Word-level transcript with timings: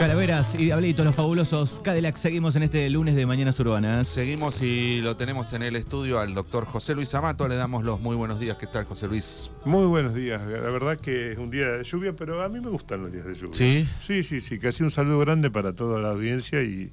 Calaveras 0.00 0.54
y 0.54 0.64
Diablitos, 0.64 1.04
los 1.04 1.14
fabulosos 1.14 1.78
Cadillac. 1.84 2.16
Seguimos 2.16 2.56
en 2.56 2.62
este 2.62 2.88
lunes 2.88 3.14
de 3.14 3.26
Mañanas 3.26 3.60
Urbanas. 3.60 4.08
Seguimos 4.08 4.62
y 4.62 5.02
lo 5.02 5.14
tenemos 5.14 5.52
en 5.52 5.62
el 5.62 5.76
estudio 5.76 6.18
al 6.18 6.32
doctor 6.32 6.64
José 6.64 6.94
Luis 6.94 7.14
Amato. 7.14 7.46
Le 7.46 7.56
damos 7.56 7.84
los 7.84 8.00
muy 8.00 8.16
buenos 8.16 8.40
días. 8.40 8.56
¿Qué 8.56 8.66
tal, 8.66 8.86
José 8.86 9.08
Luis? 9.08 9.50
Muy 9.66 9.84
buenos 9.84 10.14
días. 10.14 10.40
La 10.40 10.70
verdad 10.70 10.96
que 10.96 11.32
es 11.32 11.38
un 11.38 11.50
día 11.50 11.72
de 11.72 11.84
lluvia, 11.84 12.14
pero 12.16 12.42
a 12.42 12.48
mí 12.48 12.60
me 12.60 12.70
gustan 12.70 13.02
los 13.02 13.12
días 13.12 13.26
de 13.26 13.34
lluvia. 13.34 13.54
¿Sí? 13.54 13.86
Sí, 13.98 14.22
sí, 14.22 14.40
sí. 14.40 14.58
Casi 14.58 14.82
un 14.82 14.90
saludo 14.90 15.18
grande 15.18 15.50
para 15.50 15.74
toda 15.74 16.00
la 16.00 16.12
audiencia 16.12 16.62
y, 16.62 16.90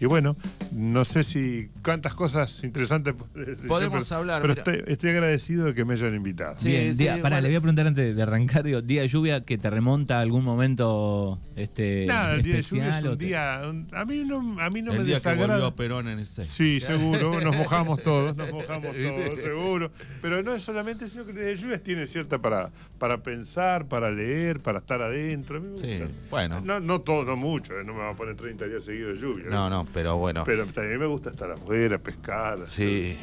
y 0.00 0.06
bueno, 0.06 0.36
no 0.72 1.04
sé 1.04 1.22
si 1.22 1.68
cuántas 1.82 2.14
cosas 2.14 2.62
interesantes 2.64 3.14
podemos 3.68 4.04
pero, 4.04 4.18
hablar. 4.20 4.42
Pero 4.42 4.52
estoy, 4.54 4.82
estoy, 4.86 5.10
agradecido 5.10 5.66
de 5.66 5.74
que 5.74 5.84
me 5.84 5.94
hayan 5.94 6.14
invitado. 6.14 6.54
Sí, 6.56 6.68
Bien, 6.68 6.94
sí, 6.94 7.04
día, 7.04 7.14
pará, 7.22 7.36
vale. 7.36 7.42
le 7.42 7.48
voy 7.48 7.56
a 7.56 7.60
preguntar 7.60 7.86
antes 7.86 8.14
de 8.16 8.22
arrancar, 8.22 8.64
digo, 8.64 8.82
día 8.82 9.02
de 9.02 9.08
lluvia 9.08 9.40
que 9.44 9.58
te 9.58 9.70
remonta 9.70 10.18
a 10.18 10.20
algún 10.20 10.44
momento 10.44 11.38
este 11.56 12.06
Nada, 12.06 12.34
el 12.34 12.42
día 12.42 12.56
de 12.56 12.62
lluvia 12.62 12.88
es 12.90 13.02
un 13.02 13.18
día 13.18 13.60
un, 13.68 13.88
a 13.92 14.04
mí 14.04 14.24
no 14.24 14.60
a 14.60 14.70
mí 14.70 14.82
no 14.82 14.92
el 14.92 14.98
me 14.98 15.04
día 15.04 15.14
desagrada. 15.14 15.46
Que 15.56 15.62
volvió 15.62 15.76
Perón 15.76 16.08
en 16.08 16.18
ese. 16.18 16.44
Sí, 16.44 16.80
seguro, 16.80 17.40
nos 17.40 17.56
mojamos 17.56 18.02
todos, 18.02 18.36
nos 18.36 18.52
mojamos 18.52 18.94
todos, 19.02 19.40
seguro, 19.40 19.90
pero 20.20 20.42
no 20.42 20.52
es 20.54 20.62
solamente 20.62 21.08
sino 21.08 21.24
que 21.24 21.30
el 21.30 21.36
día 21.36 21.46
de 21.46 21.56
lluvia 21.56 21.82
tiene 21.82 22.06
cierta 22.06 22.38
para 22.38 22.70
para 22.98 23.22
pensar, 23.22 23.86
para 23.88 24.10
leer, 24.10 24.60
para 24.60 24.78
estar 24.78 25.00
adentro. 25.02 25.58
A 25.58 25.60
mí 25.60 25.68
me 25.68 25.78
Sí, 25.78 25.98
gusta. 26.00 26.14
bueno. 26.30 26.60
No, 26.60 26.80
no 26.80 27.00
todo, 27.00 27.24
no 27.24 27.36
mucho, 27.36 27.78
eh, 27.78 27.84
no 27.84 27.94
me 27.94 28.00
va 28.00 28.10
a 28.10 28.14
poner 28.14 28.36
30 28.36 28.66
días 28.66 28.82
seguidos 28.84 29.20
de 29.20 29.26
lluvia. 29.26 29.44
No, 29.48 29.70
no, 29.70 29.85
pero 29.92 30.16
bueno. 30.16 30.42
Pero 30.44 30.66
también 30.66 30.98
me 30.98 31.06
gusta 31.06 31.30
estar 31.30 31.50
afuera, 31.50 31.98
pescar. 31.98 32.66
Sí. 32.66 33.16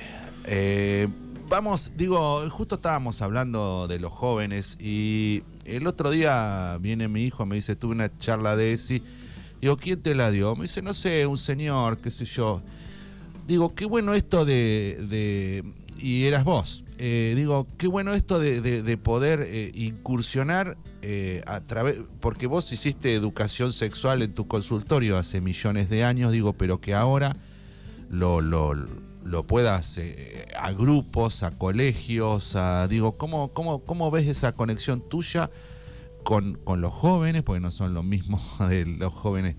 Eh, 0.45 1.07
vamos, 1.47 1.91
digo, 1.95 2.49
justo 2.49 2.75
estábamos 2.75 3.21
hablando 3.21 3.87
de 3.87 3.99
los 3.99 4.11
jóvenes 4.11 4.77
y 4.79 5.43
el 5.65 5.87
otro 5.87 6.11
día 6.11 6.77
viene 6.79 7.07
mi 7.07 7.23
hijo, 7.23 7.45
me 7.45 7.55
dice, 7.55 7.75
tuve 7.75 7.93
una 7.93 8.17
charla 8.17 8.55
de 8.55 8.73
ESI. 8.73 9.01
Digo, 9.61 9.77
¿quién 9.77 10.01
te 10.01 10.13
la 10.15 10.29
dio? 10.31 10.55
Me 10.55 10.63
dice, 10.63 10.81
no 10.81 10.93
sé, 10.93 11.25
un 11.25 11.37
señor, 11.37 11.99
qué 11.99 12.11
sé 12.11 12.25
yo. 12.25 12.61
Digo, 13.47 13.73
qué 13.75 13.85
bueno 13.85 14.13
esto 14.13 14.45
de... 14.45 14.97
de 15.09 15.82
y 16.03 16.25
eras 16.25 16.43
vos. 16.43 16.83
Eh, 16.97 17.31
digo, 17.33 17.65
qué 17.77 17.87
bueno 17.87 18.13
esto 18.13 18.37
de, 18.37 18.59
de, 18.59 18.83
de 18.83 18.97
poder 18.97 19.41
eh, 19.47 19.71
incursionar 19.73 20.77
eh, 21.01 21.41
a 21.47 21.61
través, 21.61 21.95
porque 22.19 22.45
vos 22.45 22.69
hiciste 22.73 23.15
educación 23.15 23.71
sexual 23.71 24.21
en 24.21 24.33
tu 24.33 24.45
consultorio 24.45 25.17
hace 25.17 25.39
millones 25.39 25.89
de 25.89 26.03
años, 26.03 26.33
digo, 26.33 26.53
pero 26.53 26.81
que 26.81 26.93
ahora 26.93 27.37
lo, 28.09 28.41
lo, 28.41 28.73
lo 29.23 29.47
puedas 29.47 29.97
eh, 29.97 30.45
a 30.59 30.73
grupos, 30.73 31.43
a 31.43 31.57
colegios, 31.57 32.57
a, 32.57 32.89
digo, 32.89 33.17
¿cómo, 33.17 33.53
cómo, 33.53 33.79
cómo 33.85 34.11
ves 34.11 34.27
esa 34.27 34.51
conexión 34.51 35.07
tuya 35.07 35.51
con, 36.25 36.55
con 36.55 36.81
los 36.81 36.91
jóvenes? 36.91 37.43
Porque 37.43 37.61
no 37.61 37.71
son 37.71 37.93
lo 37.93 38.03
mismo 38.03 38.41
de 38.67 38.85
los 38.85 39.13
jóvenes. 39.13 39.55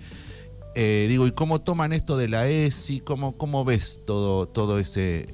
Eh, 0.75 1.07
digo, 1.09 1.27
¿y 1.27 1.33
cómo 1.33 1.63
toman 1.63 1.95
esto 1.95 2.19
de 2.19 2.29
la 2.29 2.49
ESI? 2.49 3.01
¿Cómo, 3.01 3.39
cómo 3.39 3.65
ves 3.65 4.03
todo, 4.05 4.47
todo 4.47 4.79
ese, 4.79 5.27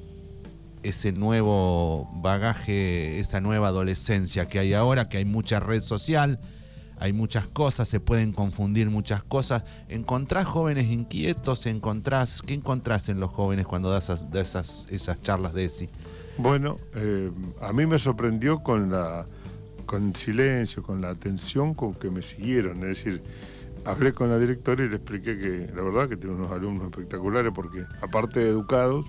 ese 0.83 1.11
nuevo 1.11 2.09
bagaje, 2.15 3.19
esa 3.19 3.41
nueva 3.41 3.69
adolescencia 3.69 4.47
que 4.47 4.59
hay 4.59 4.73
ahora, 4.73 5.09
que 5.09 5.17
hay 5.17 5.25
mucha 5.25 5.59
red 5.59 5.79
social, 5.79 6.39
hay 6.99 7.13
muchas 7.13 7.47
cosas, 7.47 7.89
se 7.89 7.99
pueden 7.99 8.31
confundir 8.31 8.89
muchas 8.89 9.23
cosas. 9.23 9.63
¿Encontrás 9.89 10.45
jóvenes 10.45 10.85
inquietos? 10.85 11.65
¿Encontrás, 11.65 12.41
¿Qué 12.41 12.53
encontrás 12.53 13.09
en 13.09 13.19
los 13.19 13.31
jóvenes 13.31 13.65
cuando 13.65 13.89
das 13.89 14.09
esas, 14.09 15.21
charlas 15.21 15.53
de 15.53 15.65
ESI? 15.65 15.89
Bueno, 16.37 16.79
eh, 16.95 17.31
a 17.61 17.73
mí 17.73 17.85
me 17.85 17.97
sorprendió 17.97 18.59
con 18.59 18.91
con 19.91 20.07
el 20.07 20.15
silencio, 20.15 20.83
con 20.83 21.01
la 21.01 21.09
atención 21.09 21.73
con 21.73 21.93
que 21.93 22.09
me 22.09 22.21
siguieron. 22.21 22.77
Es 22.77 23.03
decir, 23.03 23.21
hablé 23.83 24.13
con 24.13 24.29
la 24.29 24.37
directora 24.37 24.85
y 24.85 24.87
le 24.89 24.95
expliqué 24.95 25.37
que 25.37 25.69
la 25.75 25.81
verdad 25.81 26.07
que 26.07 26.15
tiene 26.15 26.35
unos 26.35 26.51
alumnos 26.51 26.85
espectaculares 26.85 27.51
porque 27.53 27.83
aparte 28.01 28.39
de 28.39 28.49
educados, 28.49 29.05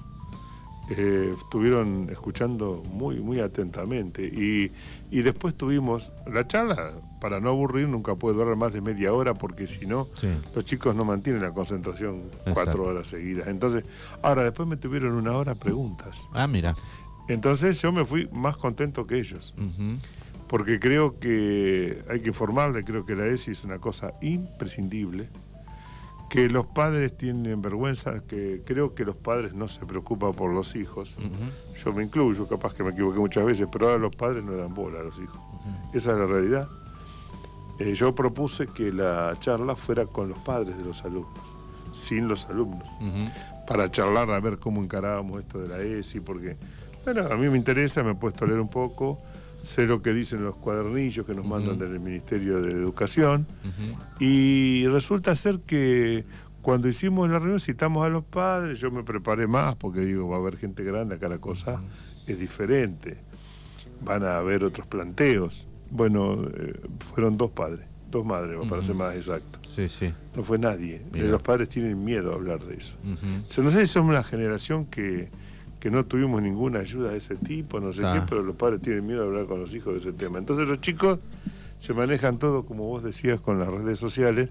eh, 0.96 1.34
estuvieron 1.38 2.08
escuchando 2.10 2.82
muy, 2.92 3.20
muy 3.20 3.40
atentamente. 3.40 4.24
Y, 4.24 4.72
y, 5.10 5.22
después 5.22 5.54
tuvimos 5.54 6.12
la 6.26 6.46
charla, 6.46 6.92
para 7.20 7.40
no 7.40 7.50
aburrir, 7.50 7.88
nunca 7.88 8.14
puede 8.16 8.36
durar 8.36 8.56
más 8.56 8.72
de 8.72 8.80
media 8.80 9.12
hora, 9.12 9.34
porque 9.34 9.66
si 9.66 9.86
no, 9.86 10.08
Sí. 10.14 10.28
los 10.54 10.64
chicos 10.64 10.94
no 10.96 11.04
mantienen 11.04 11.42
la 11.42 11.52
concentración 11.52 12.22
Exacto. 12.40 12.54
cuatro 12.54 12.82
horas 12.84 13.08
seguidas. 13.08 13.46
Entonces, 13.48 13.84
ahora 14.22 14.42
después 14.44 14.68
me 14.68 14.76
tuvieron 14.76 15.12
una 15.14 15.32
hora 15.36 15.54
preguntas. 15.54 16.22
Ah, 16.32 16.46
mira. 16.46 16.74
Entonces 17.28 17.80
yo 17.80 17.92
me 17.92 18.04
fui 18.04 18.28
más 18.32 18.56
contento 18.56 19.06
que 19.06 19.18
ellos, 19.18 19.54
porque 20.48 20.80
creo 20.80 21.18
que 21.20 22.02
hay 22.10 22.20
que 22.20 22.28
informarle, 22.28 22.84
creo 22.84 23.06
que 23.06 23.14
la 23.14 23.26
ESI 23.26 23.52
es 23.52 23.64
una 23.64 23.78
cosa 23.78 24.12
imprescindible, 24.20 25.28
que 26.32 26.48
los 26.48 26.64
padres 26.64 27.14
tienen 27.14 27.60
vergüenza, 27.60 28.22
que 28.26 28.62
creo 28.64 28.94
que 28.94 29.04
los 29.04 29.16
padres 29.16 29.52
no 29.52 29.68
se 29.68 29.84
preocupan 29.84 30.32
por 30.32 30.50
los 30.50 30.74
hijos. 30.76 31.18
Yo 31.84 31.92
me 31.92 32.04
incluyo, 32.04 32.48
capaz 32.48 32.72
que 32.72 32.82
me 32.82 32.92
equivoqué 32.92 33.18
muchas 33.18 33.44
veces, 33.44 33.68
pero 33.70 33.88
ahora 33.88 33.98
los 33.98 34.16
padres 34.16 34.42
no 34.42 34.56
dan 34.56 34.72
bola 34.72 35.00
a 35.00 35.02
los 35.02 35.18
hijos. 35.18 35.38
Esa 35.92 36.12
es 36.12 36.18
la 36.18 36.24
realidad. 36.24 36.68
Eh, 37.78 37.92
yo 37.92 38.14
propuse 38.14 38.66
que 38.66 38.90
la 38.90 39.36
charla 39.40 39.76
fuera 39.76 40.06
con 40.06 40.30
los 40.30 40.38
padres 40.38 40.74
de 40.78 40.84
los 40.84 41.04
alumnos, 41.04 41.44
sin 41.92 42.28
los 42.28 42.46
alumnos, 42.46 42.88
para 43.66 43.90
charlar 43.90 44.30
a 44.30 44.40
ver 44.40 44.58
cómo 44.58 44.82
encarábamos 44.82 45.38
esto 45.38 45.58
de 45.58 45.68
la 45.68 45.80
ESI, 45.80 46.20
porque, 46.20 46.56
bueno, 47.04 47.26
a 47.30 47.36
mí 47.36 47.50
me 47.50 47.58
interesa, 47.58 48.02
me 48.02 48.12
he 48.12 48.14
puesto 48.14 48.46
a 48.46 48.48
leer 48.48 48.60
un 48.60 48.70
poco, 48.70 49.20
sé 49.62 49.86
lo 49.86 50.02
que 50.02 50.12
dicen 50.12 50.44
los 50.44 50.56
cuadernillos 50.56 51.24
que 51.24 51.34
nos 51.34 51.46
mandan 51.46 51.78
del 51.78 51.98
Ministerio 52.00 52.60
de 52.60 52.72
Educación, 52.72 53.46
y 54.20 54.86
resulta 54.88 55.34
ser 55.34 55.60
que 55.60 56.24
cuando 56.60 56.88
hicimos 56.88 57.28
la 57.30 57.38
reunión 57.38 57.58
citamos 57.58 58.04
a 58.04 58.08
los 58.08 58.24
padres, 58.24 58.78
yo 58.78 58.90
me 58.90 59.02
preparé 59.02 59.46
más 59.46 59.74
porque 59.76 60.00
digo, 60.00 60.28
va 60.28 60.36
a 60.36 60.40
haber 60.40 60.56
gente 60.56 60.84
grande, 60.84 61.16
acá 61.16 61.28
la 61.28 61.38
cosa 61.38 61.80
es 62.26 62.38
diferente. 62.38 63.18
Van 64.04 64.24
a 64.24 64.38
haber 64.38 64.64
otros 64.64 64.86
planteos. 64.86 65.68
Bueno, 65.90 66.44
eh, 66.54 66.80
fueron 67.00 67.36
dos 67.36 67.50
padres, 67.50 67.86
dos 68.10 68.24
madres, 68.24 68.58
para 68.68 68.82
ser 68.82 68.94
más 68.94 69.14
exacto. 69.14 69.60
Sí, 69.68 69.88
sí. 69.88 70.12
No 70.34 70.42
fue 70.42 70.58
nadie. 70.58 71.02
Mira. 71.12 71.26
Los 71.26 71.42
padres 71.42 71.68
tienen 71.68 72.02
miedo 72.04 72.32
a 72.32 72.34
hablar 72.34 72.64
de 72.64 72.76
eso. 72.76 72.96
O 73.46 73.50
sea, 73.50 73.62
no 73.62 73.70
sé 73.70 73.84
si 73.86 73.92
somos 73.92 74.10
una 74.10 74.24
generación 74.24 74.86
que, 74.86 75.30
que 75.82 75.90
no 75.90 76.04
tuvimos 76.06 76.40
ninguna 76.40 76.78
ayuda 76.78 77.10
de 77.10 77.16
ese 77.16 77.34
tipo, 77.34 77.80
no 77.80 77.92
sé 77.92 78.06
Ah. 78.06 78.14
qué, 78.14 78.26
pero 78.28 78.40
los 78.44 78.54
padres 78.54 78.80
tienen 78.82 79.04
miedo 79.04 79.22
de 79.22 79.26
hablar 79.26 79.46
con 79.46 79.58
los 79.58 79.74
hijos 79.74 79.94
de 79.94 79.98
ese 79.98 80.12
tema. 80.12 80.38
Entonces 80.38 80.68
los 80.68 80.80
chicos 80.80 81.18
se 81.80 81.92
manejan 81.92 82.38
todo, 82.38 82.64
como 82.64 82.84
vos 82.84 83.02
decías, 83.02 83.40
con 83.40 83.58
las 83.58 83.66
redes 83.66 83.98
sociales, 83.98 84.48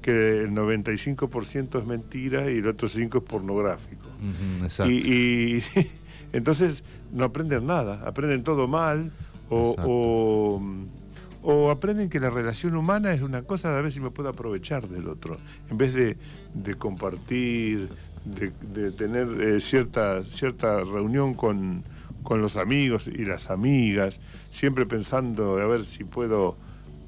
que 0.00 0.40
el 0.40 0.50
95% 0.50 1.78
es 1.78 1.86
mentira 1.86 2.50
y 2.50 2.58
el 2.58 2.66
otro 2.66 2.88
5% 2.88 3.18
es 3.18 3.22
pornográfico. 3.22 4.08
Exacto. 4.64 4.90
Y, 4.92 4.96
y 4.98 5.62
entonces 6.32 6.82
no 7.12 7.26
aprenden 7.26 7.64
nada, 7.64 8.02
aprenden 8.04 8.42
todo 8.42 8.66
mal 8.66 9.12
o, 9.50 9.76
o, 9.78 10.62
o 11.44 11.70
aprenden 11.70 12.08
que 12.08 12.18
la 12.18 12.30
relación 12.30 12.74
humana 12.74 13.12
es 13.12 13.22
una 13.22 13.42
cosa 13.42 13.70
de 13.70 13.78
a 13.78 13.82
ver 13.82 13.92
si 13.92 14.00
me 14.00 14.10
puedo 14.10 14.30
aprovechar 14.30 14.88
del 14.88 15.06
otro, 15.06 15.36
en 15.70 15.78
vez 15.78 15.94
de, 15.94 16.16
de 16.54 16.74
compartir, 16.74 17.88
de, 18.24 18.52
de 18.72 18.90
tener 18.92 19.28
eh, 19.40 19.60
cierta, 19.60 20.24
cierta 20.24 20.80
reunión 20.84 21.34
con, 21.34 21.84
con 22.22 22.40
los 22.40 22.56
amigos 22.56 23.08
y 23.08 23.24
las 23.24 23.50
amigas, 23.50 24.20
siempre 24.50 24.86
pensando 24.86 25.58
a 25.60 25.66
ver 25.66 25.84
si 25.84 26.04
puedo 26.04 26.56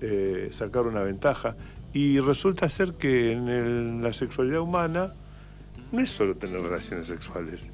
eh, 0.01 0.49
sacar 0.53 0.83
una 0.87 1.01
ventaja. 1.03 1.57
Y 1.93 2.19
resulta 2.19 2.69
ser 2.69 2.95
que 2.95 3.33
en 3.33 3.49
el- 3.49 4.03
la 4.03 4.13
sexualidad 4.13 4.61
humana 4.61 5.13
no 5.93 6.01
es 6.01 6.11
solo 6.11 6.35
tener 6.35 6.61
relaciones 6.61 7.07
sexuales, 7.07 7.71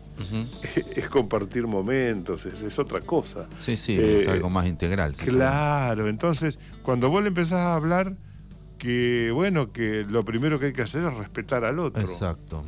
es 0.95 1.09
compartir 1.09 1.67
momentos, 1.67 2.45
es, 2.45 2.61
es 2.63 2.79
otra 2.79 3.01
cosa. 3.01 3.49
Sí, 3.63 3.79
sí, 3.79 3.97
es 3.99 4.27
Eh, 4.27 4.31
algo 4.31 4.51
más 4.51 4.67
integral. 4.67 5.15
sí, 5.15 5.25
Claro, 5.31 6.07
entonces 6.09 6.59
cuando 6.83 7.09
vos 7.09 7.23
le 7.23 7.29
empezás 7.29 7.61
a 7.61 7.75
hablar 7.75 8.15
que 8.77 9.31
bueno, 9.33 9.73
que 9.73 10.05
lo 10.09 10.23
primero 10.25 10.59
que 10.61 10.67
hay 10.67 10.73
que 10.75 10.83
hacer 10.83 11.05
es 11.07 11.15
respetar 11.15 11.65
al 11.65 11.79
otro. 11.79 12.03
Exacto. 12.03 12.63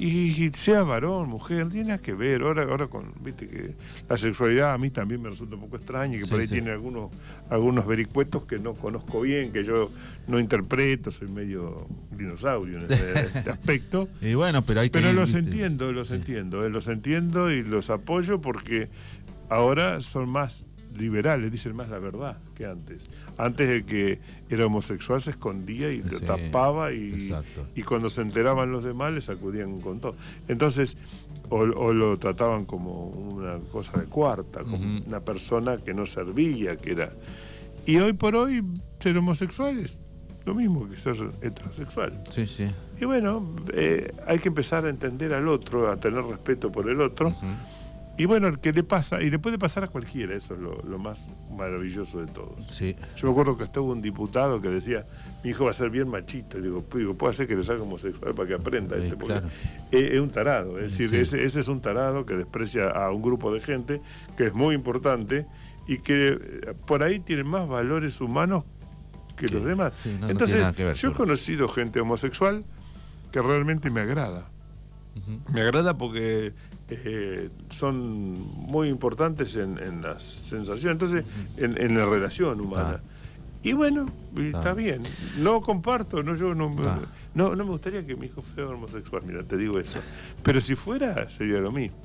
Y 0.00 0.50
sea 0.54 0.84
varón, 0.84 1.28
mujer, 1.28 1.64
no 1.64 1.70
tiene 1.72 1.88
nada 1.88 1.98
que 2.00 2.12
ver. 2.12 2.42
Ahora, 2.42 2.62
ahora 2.62 2.86
con, 2.86 3.12
viste 3.20 3.48
que 3.48 3.74
la 4.08 4.16
sexualidad 4.16 4.72
a 4.72 4.78
mí 4.78 4.90
también 4.90 5.20
me 5.20 5.28
resulta 5.28 5.56
un 5.56 5.62
poco 5.62 5.74
extraña, 5.76 6.16
que 6.18 6.24
Sí, 6.24 6.30
por 6.30 6.38
ahí 6.38 6.46
sí. 6.46 6.52
tiene 6.54 6.70
algunos, 6.70 7.10
algunos 7.50 7.84
vericuetos 7.84 8.44
que 8.44 8.58
no 8.60 8.74
conozco 8.74 9.22
bien, 9.22 9.50
que 9.50 9.64
yo 9.64 9.90
no 10.28 10.38
interpreto, 10.38 11.10
soy 11.10 11.26
medio 11.26 11.88
dinosaurio 12.12 12.78
en 12.78 12.84
ese 12.84 13.20
este 13.22 13.50
aspecto. 13.50 14.08
Y 14.22 14.34
bueno, 14.34 14.62
pero 14.62 14.82
hay 14.82 14.88
que 14.90 14.92
Pero 15.00 15.08
ir, 15.10 15.16
los 15.16 15.34
viste. 15.34 15.40
entiendo, 15.50 15.92
los 15.92 16.08
Sí. 16.08 16.14
entiendo, 16.14 16.64
eh, 16.64 16.70
los 16.70 16.86
entiendo 16.86 17.50
y 17.50 17.64
los 17.64 17.90
apoyo 17.90 18.40
porque 18.40 18.88
ahora 19.48 20.00
son 20.00 20.28
más 20.28 20.64
liberales, 20.96 21.50
dicen 21.50 21.76
más 21.76 21.88
la 21.88 21.98
verdad 21.98 22.38
que 22.54 22.66
antes. 22.66 23.08
Antes 23.36 23.68
el 23.68 23.84
que 23.84 24.20
era 24.48 24.66
homosexual 24.66 25.20
se 25.20 25.30
escondía 25.30 25.90
y 25.90 26.02
lo 26.02 26.18
Sí, 26.18 26.24
tapaba 26.24 26.92
y, 26.92 27.30
cuando 27.86 28.08
se 28.08 28.22
enteraban 28.22 28.70
los 28.72 28.84
demás 28.84 29.12
les 29.12 29.28
acudían 29.28 29.80
con 29.80 30.00
todo. 30.00 30.14
Entonces, 30.48 30.96
o, 31.48 31.58
o 31.58 31.92
lo 31.92 32.18
trataban 32.18 32.64
como 32.64 33.06
una 33.06 33.58
cosa 33.72 33.98
de 33.98 34.06
cuarta, 34.06 34.60
como 34.60 35.02
una 35.06 35.20
persona 35.20 35.78
que 35.78 35.94
no 35.94 36.06
servía, 36.06 36.76
que 36.76 36.92
era... 36.92 37.12
Y 37.86 37.96
hoy 37.98 38.12
por 38.12 38.36
hoy 38.36 38.62
ser 38.98 39.16
homosexual 39.16 39.78
es 39.78 40.00
lo 40.44 40.54
mismo 40.54 40.88
que 40.88 40.96
ser 40.96 41.14
heterosexual. 41.42 42.24
Sí, 42.30 42.46
sí. 42.46 42.70
Y 43.00 43.04
bueno, 43.04 43.46
eh, 43.72 44.12
hay 44.26 44.38
que 44.38 44.48
empezar 44.48 44.86
a 44.86 44.88
entender 44.88 45.34
al 45.34 45.46
otro, 45.46 45.90
a 45.90 45.96
tener 45.96 46.22
respeto 46.24 46.72
por 46.72 46.88
el 46.88 47.00
otro. 47.00 47.34
Y 48.18 48.24
bueno, 48.26 48.48
el 48.48 48.58
que 48.58 48.72
le 48.72 48.82
pasa, 48.82 49.22
y 49.22 49.30
le 49.30 49.38
puede 49.38 49.58
pasar 49.58 49.84
a 49.84 49.86
cualquiera, 49.86 50.34
eso 50.34 50.54
es 50.54 50.60
lo, 50.60 50.82
lo 50.82 50.98
más 50.98 51.30
maravilloso 51.56 52.20
de 52.20 52.26
todo. 52.26 52.56
Sí. 52.68 52.96
Yo 53.16 53.28
me 53.28 53.30
acuerdo 53.32 53.56
que 53.56 53.62
estuvo 53.64 53.92
un 53.92 54.02
diputado 54.02 54.60
que 54.60 54.68
decía, 54.68 55.06
mi 55.44 55.50
hijo 55.50 55.64
va 55.64 55.70
a 55.70 55.72
ser 55.74 55.88
bien 55.90 56.08
machito. 56.08 56.58
Y 56.58 56.62
digo, 56.62 56.82
"Pues, 56.82 57.00
digo 57.02 57.14
puede 57.14 57.30
hacer 57.30 57.46
que 57.46 57.54
le 57.54 57.62
salga 57.62 57.84
homosexual 57.84 58.34
para 58.34 58.48
que 58.48 58.54
aprenda. 58.54 58.96
Sí, 58.96 59.04
este, 59.04 59.16
claro. 59.16 59.46
es, 59.92 60.10
es 60.10 60.20
un 60.20 60.30
tarado. 60.30 60.78
Es 60.80 60.98
decir, 60.98 61.14
ese, 61.14 61.44
ese 61.44 61.60
es 61.60 61.68
un 61.68 61.80
tarado 61.80 62.26
que 62.26 62.34
desprecia 62.34 62.88
a 62.90 63.12
un 63.12 63.22
grupo 63.22 63.52
de 63.52 63.60
gente 63.60 64.00
que 64.36 64.46
es 64.48 64.52
muy 64.52 64.74
importante 64.74 65.46
y 65.86 65.98
que 65.98 66.28
eh, 66.30 66.74
por 66.86 67.04
ahí 67.04 67.20
tiene 67.20 67.44
más 67.44 67.68
valores 67.68 68.20
humanos 68.20 68.64
que 69.36 69.48
los 69.48 69.64
demás. 69.64 69.94
sí, 69.96 70.10
no, 70.14 70.26
no 70.26 70.30
Entonces, 70.30 70.76
ver, 70.76 70.94
yo 70.94 71.10
he 71.10 71.12
conocido 71.12 71.68
gente 71.68 72.00
homosexual 72.00 72.64
que 73.30 73.40
realmente 73.40 73.90
me 73.90 74.00
agrada. 74.00 74.50
Me 75.52 75.60
agrada 75.62 75.96
porque 75.98 76.52
eh, 76.90 77.50
son 77.70 78.32
muy 78.56 78.88
importantes 78.88 79.56
en, 79.56 79.78
en 79.78 80.02
las 80.02 80.22
sensaciones, 80.22 80.92
entonces, 80.94 81.24
en, 81.56 81.80
en 81.80 81.96
la 81.98 82.06
relación 82.06 82.60
humana. 82.60 83.00
Y 83.62 83.72
bueno, 83.72 84.08
y 84.36 84.40
Ah. 84.54 84.58
está 84.58 84.72
bien. 84.74 85.00
No 85.38 85.60
comparto, 85.62 86.22
no 86.22 86.36
yo 86.36 86.54
no, 86.54 86.70
me- 86.70 86.86
Ah. 86.86 86.98
no 87.34 87.56
no 87.56 87.64
me 87.64 87.70
gustaría 87.72 88.06
que 88.06 88.14
mi 88.16 88.26
hijo 88.26 88.40
fuera 88.40 88.70
homosexual, 88.70 89.22
mira, 89.26 89.42
te 89.42 89.56
digo 89.56 89.78
eso. 89.80 89.98
Pero 90.42 90.60
si 90.60 90.74
fuera, 90.76 91.28
sería 91.30 91.58
lo 91.58 91.72
mismo. 91.72 91.96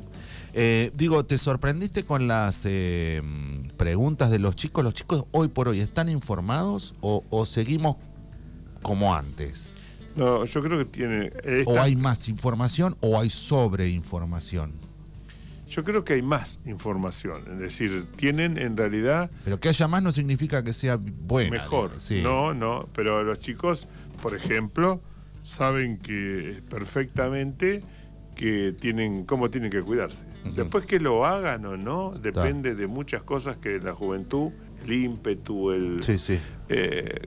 Eh, 0.56 0.92
digo, 0.96 1.24
¿te 1.26 1.38
sorprendiste 1.38 2.04
con 2.06 2.28
las 2.28 2.64
eh, 2.66 3.22
preguntas 3.78 4.30
de 4.32 4.40
los 4.40 4.56
chicos? 4.56 4.84
¿Los 4.84 4.94
chicos 4.96 5.26
hoy 5.32 5.48
por 5.48 5.68
hoy 5.68 5.80
están 5.80 6.10
informados 6.10 6.94
o, 7.02 7.24
o 7.30 7.46
seguimos 7.46 7.98
como 8.82 9.16
antes? 9.16 9.78
No, 10.16 10.46
yo 10.46 10.62
creo 10.64 10.78
que 10.78 10.86
tiene. 10.86 11.32
¿O 11.46 11.50
esta- 11.72 11.84
hay 11.84 11.96
más 11.96 12.28
información 12.30 12.96
o 13.02 13.20
hay 13.20 13.30
sobreinformación? 13.30 14.72
Yo 15.68 15.84
creo 15.84 16.04
que 16.06 16.14
hay 16.14 16.22
más 16.22 16.60
información. 16.66 17.42
Es 17.54 17.60
decir, 17.60 18.06
tienen 18.16 18.58
en 18.60 18.78
realidad 18.78 19.32
Pero 19.44 19.60
que 19.60 19.70
haya 19.70 19.88
más 19.88 20.04
no 20.04 20.12
significa 20.12 20.64
que 20.64 20.72
sea 20.74 20.98
buena. 20.98 21.52
mejor. 21.52 21.94
sí. 21.98 22.22
No, 22.22 22.54
no, 22.54 22.88
pero 22.94 23.24
los 23.24 23.40
chicos, 23.40 23.88
por 24.22 24.36
ejemplo, 24.36 25.02
saben 25.44 25.98
que 25.98 26.60
perfectamente 26.70 27.82
que 28.36 28.74
tienen 28.80 29.26
cómo 29.26 29.50
tienen 29.50 29.72
que 29.72 29.82
cuidarse. 29.82 30.26
Después 30.56 30.86
que 30.86 31.00
lo 31.00 31.26
hagan 31.26 31.66
o 31.66 31.78
no, 31.78 32.12
depende 32.22 32.76
de 32.76 32.86
muchas 32.88 33.24
cosas 33.24 33.58
que 33.58 33.80
la 33.80 33.94
juventud, 33.94 34.52
el 34.84 34.92
ímpetu, 34.94 35.72
el 35.72 36.04
Sí, 36.04 36.18
sí. 36.18 36.40
eh, 36.70 37.22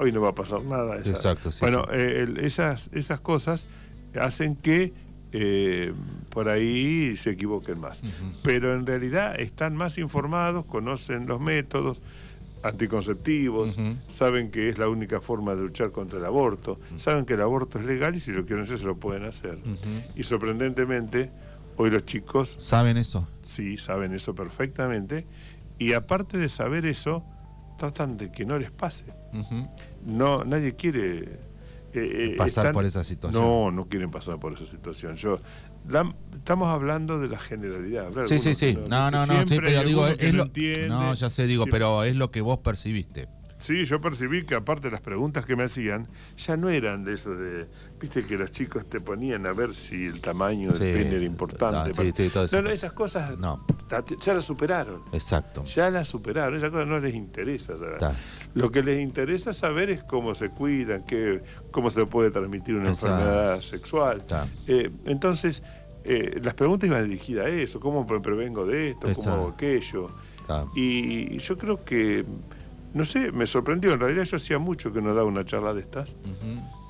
hoy 0.00 0.10
no 0.12 0.20
va 0.20 0.30
a 0.30 0.34
pasar 0.34 0.62
nada. 0.64 0.96
esa- 0.96 1.10
Exacto, 1.10 1.52
sí, 1.52 1.58
bueno, 1.60 1.82
sí. 1.84 1.90
eh, 1.92 2.34
esas, 2.40 2.90
esas 2.92 3.20
cosas 3.20 3.66
hacen 4.20 4.56
que 4.56 4.92
eh, 5.32 5.92
por 6.30 6.48
ahí 6.48 7.16
se 7.16 7.30
equivoquen 7.30 7.78
más. 7.80 8.02
Pero 8.42 8.74
en 8.74 8.84
realidad 8.86 9.38
están 9.38 9.76
más 9.76 9.96
informados, 9.98 10.64
conocen 10.66 11.26
los 11.28 11.40
métodos 11.40 12.02
anticonceptivos, 12.62 13.76
saben 14.08 14.50
que 14.50 14.68
es 14.68 14.78
la 14.78 14.88
única 14.88 15.20
forma 15.20 15.54
de 15.54 15.62
luchar 15.62 15.92
contra 15.92 16.18
el 16.18 16.24
aborto, 16.24 16.78
saben 16.96 17.24
que 17.24 17.34
el 17.34 17.40
aborto 17.42 17.78
es 17.78 17.84
legal 17.86 18.14
y 18.16 18.20
si 18.20 18.32
lo 18.32 18.44
quieren 18.44 18.64
hacer 18.64 18.78
se 18.78 18.86
lo 18.86 18.96
pueden 18.96 19.24
hacer. 19.24 19.58
Y 20.16 20.22
sorprendentemente, 20.24 21.30
hoy 21.76 21.90
los 21.90 22.04
chicos 22.04 22.56
¿Saben 22.58 22.96
eso? 22.96 23.26
sí 23.42 23.76
saben 23.78 24.12
eso 24.12 24.34
perfectamente 24.34 25.26
y 25.78 25.92
aparte 25.94 26.36
de 26.38 26.48
saber 26.48 26.84
eso, 26.86 27.24
tratan 27.78 28.16
de 28.18 28.30
que 28.30 28.44
no 28.44 28.58
les 28.58 28.70
pase. 28.70 29.06
No, 30.04 30.44
nadie 30.44 30.74
quiere 30.76 31.18
eh, 31.22 32.30
eh, 32.32 32.34
Pasar 32.36 32.72
por 32.72 32.84
esa 32.84 33.02
situación. 33.04 33.42
No, 33.42 33.70
no 33.70 33.88
quieren 33.88 34.10
pasar 34.10 34.38
por 34.38 34.52
esa 34.52 34.64
situación. 34.64 35.16
Yo, 35.16 35.36
la- 35.88 36.14
estamos 36.34 36.68
hablando 36.68 37.18
de 37.18 37.28
la 37.28 37.38
generalidad. 37.38 38.10
Sí, 38.26 38.38
sí, 38.38 38.54
sí. 38.54 38.78
No, 38.88 39.10
no, 39.10 39.26
no, 39.26 39.46
sí, 39.46 39.56
pero 39.60 39.82
digo, 39.84 40.06
es 40.06 40.34
lo... 40.34 40.44
ya 41.14 41.30
sé, 41.30 41.46
digo, 41.46 41.64
pero 41.70 42.04
es 42.04 42.14
lo 42.16 42.30
que 42.30 42.40
vos 42.40 42.58
percibiste. 42.58 43.28
Sí, 43.60 43.84
yo 43.84 44.00
percibí 44.00 44.42
que 44.44 44.54
aparte 44.54 44.88
de 44.88 44.92
las 44.92 45.00
preguntas 45.02 45.44
que 45.46 45.54
me 45.54 45.64
hacían, 45.64 46.08
ya 46.36 46.56
no 46.56 46.68
eran 46.70 47.04
de 47.04 47.12
eso 47.14 47.34
de, 47.34 47.68
viste 48.00 48.24
que 48.24 48.36
los 48.38 48.50
chicos 48.50 48.86
te 48.88 49.00
ponían 49.00 49.46
a 49.46 49.52
ver 49.52 49.72
si 49.74 50.06
el 50.06 50.20
tamaño 50.20 50.72
Sí, 50.72 50.78
del 50.84 50.92
pene 50.94 51.16
era 51.16 51.24
importante. 51.24 51.92
sí, 51.94 52.12
sí, 52.16 52.28
todo 52.30 52.44
eso. 52.46 52.56
no, 52.56 52.62
no, 52.62 52.70
esas 52.70 52.92
cosas 52.92 53.38
No. 53.38 53.64
ya 54.20 54.32
las 54.34 54.44
superaron. 54.46 55.02
Exacto. 55.12 55.62
Ya 55.64 55.90
las 55.90 56.08
superaron, 56.08 56.56
esas 56.56 56.70
cosas 56.70 56.88
no 56.88 56.98
les 56.98 57.14
interesa. 57.14 57.76
saber. 57.76 57.98
Lo 58.54 58.70
que 58.72 58.82
les 58.82 58.98
interesa 59.00 59.52
saber 59.52 59.90
es 59.90 60.02
cómo 60.04 60.34
se 60.34 60.48
cuidan, 60.50 61.04
qué, 61.04 61.42
cómo 61.70 61.90
se 61.90 62.06
puede 62.06 62.30
transmitir 62.30 62.74
una 62.76 62.88
Exacto. 62.88 63.14
enfermedad 63.18 63.60
sexual. 63.60 64.24
Eh, 64.66 64.90
entonces, 65.04 65.62
eh, 66.04 66.40
las 66.42 66.54
preguntas 66.54 66.88
iban 66.88 67.04
dirigidas 67.06 67.44
a 67.44 67.48
eso, 67.50 67.78
cómo 67.78 68.04
me 68.04 68.20
prevengo 68.20 68.64
de 68.64 68.92
esto, 68.92 69.06
Exacto. 69.06 69.30
cómo 69.30 69.42
hago 69.42 69.52
aquello. 69.54 70.08
Y 70.74 71.38
yo 71.38 71.56
creo 71.58 71.84
que, 71.84 72.24
no 72.94 73.04
sé, 73.04 73.32
me 73.32 73.46
sorprendió. 73.46 73.92
En 73.92 74.00
realidad 74.00 74.24
yo 74.24 74.36
hacía 74.36 74.58
mucho 74.58 74.92
que 74.92 75.00
no 75.02 75.14
daba 75.14 75.28
una 75.28 75.44
charla 75.44 75.72
de 75.74 75.80
estas. 75.80 76.16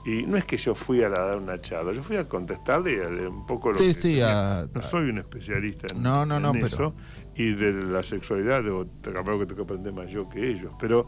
Y 0.06 0.22
no 0.22 0.38
es 0.38 0.46
que 0.46 0.56
yo 0.56 0.74
fui 0.74 1.02
a 1.02 1.10
la- 1.10 1.20
dar 1.26 1.38
una 1.38 1.60
charla, 1.60 1.92
yo 1.92 2.02
fui 2.02 2.16
a 2.16 2.26
contestarle 2.26 3.04
a- 3.04 3.28
un 3.28 3.46
poco 3.46 3.70
lo 3.72 3.76
Sí, 3.78 3.84
que 3.88 3.92
sí, 3.94 4.20
a- 4.22 4.66
No 4.74 4.80
soy 4.82 5.10
un 5.10 5.18
especialista 5.18 5.88
en, 5.94 6.02
No, 6.02 6.24
no, 6.24 6.40
no, 6.40 6.52
pero-. 6.52 6.94
Y 7.34 7.52
de 7.52 7.72
la 7.84 8.02
sexualidad, 8.02 8.62
debo, 8.62 8.86
capaz 9.02 9.38
que 9.38 9.46
tengo 9.46 9.56
que 9.56 9.62
aprender 9.62 9.92
más 9.92 10.10
yo 10.10 10.26
que 10.28 10.50
ellos. 10.50 10.72
Pero 10.80 11.06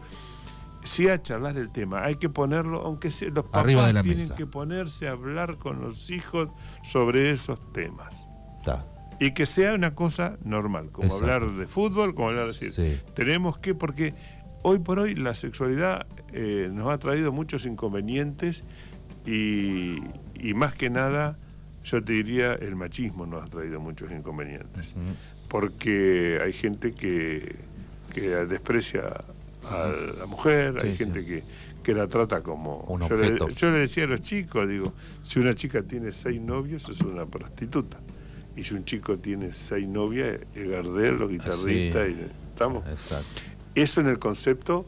sí 0.85 1.09
a 1.09 1.21
charlar 1.23 1.57
el 1.57 1.73
tema. 1.73 2.05
Hay 2.05 2.17
que 2.17 2.29
ponerlo, 2.29 2.83
aunque 2.83 3.11
sea, 3.11 3.29
los 3.29 3.45
papás 3.45 3.65
Arriba 3.65 3.87
de 3.87 3.93
la 3.95 4.03
tienen 4.03 4.21
mesa. 4.25 4.37
que 4.37 4.47
ponerse 4.47 5.09
a 5.09 5.13
hablar 5.13 5.57
con 5.57 5.81
los 5.81 6.11
hijos 6.11 6.51
sobre 6.83 7.31
esos 7.31 7.73
temas. 7.73 8.29
Ta. 8.63 8.85
Y 9.21 9.33
que 9.35 9.47
sea 9.47 9.75
una 9.75 9.95
cosa 9.95 10.37
normal, 10.45 10.91
como 10.91 11.07
Exacto. 11.07 11.25
hablar 11.33 11.51
de 11.53 11.67
fútbol, 11.67 12.15
como 12.15 12.29
hablar 12.29 12.47
de 12.47 12.53
decir, 12.53 12.73
Sí. 12.73 13.01
tenemos 13.15 13.57
que, 13.59 13.75
porque 13.75 14.15
hoy 14.63 14.79
por 14.79 14.99
hoy 14.99 15.15
la 15.15 15.35
sexualidad 15.35 16.07
eh, 16.33 16.69
nos 16.73 16.89
ha 16.89 16.99
traído 16.99 17.33
muchos 17.33 17.67
inconvenientes 17.67 18.65
y, 19.27 19.99
y 20.35 20.55
más 20.55 20.75
que 20.75 20.91
nada, 20.91 21.39
yo 21.85 22.03
te 22.03 22.13
diría, 22.13 22.55
el 22.55 22.77
machismo 22.77 23.27
nos 23.27 23.45
ha 23.45 23.47
traído 23.47 23.81
muchos 23.81 24.11
inconvenientes. 24.11 24.95
Porque 25.49 26.41
hay 26.43 26.53
gente 26.53 26.93
que, 26.93 27.57
que 28.15 28.31
desprecia 28.47 29.25
a 29.65 29.93
la 30.19 30.27
mujer, 30.27 30.79
hay 30.83 30.97
gente 30.97 31.21
sí. 31.21 31.27
que, 31.27 31.45
que 31.83 31.95
la 31.95 32.09
trata 32.09 32.43
como... 32.43 32.79
Un 32.89 33.03
yo, 33.03 33.17
le, 33.17 33.37
yo 33.55 33.71
le 33.71 33.79
decía 33.79 34.05
a 34.05 34.07
los 34.07 34.23
chicos, 34.23 34.69
digo, 34.69 34.93
si 35.23 35.39
una 35.41 35.53
chica 35.53 35.83
tiene 35.83 36.11
seis 36.11 36.41
novios 36.41 36.89
es 36.89 37.01
una 37.03 37.27
prostituta. 37.27 37.99
Y 38.57 38.65
si 38.65 38.75
un 38.75 38.85
chico 38.85 39.19
tiene 39.19 39.53
seis 39.53 39.89
novias, 39.89 40.41
es 40.55 40.69
gardero, 40.69 41.29
guitarrista. 41.29 42.07
Sí. 42.07 42.13
Y, 42.13 42.27
¿Estamos? 42.53 42.87
Exacto. 42.89 43.43
Eso 43.75 44.01
en 44.01 44.09
el 44.09 44.19
concepto 44.19 44.87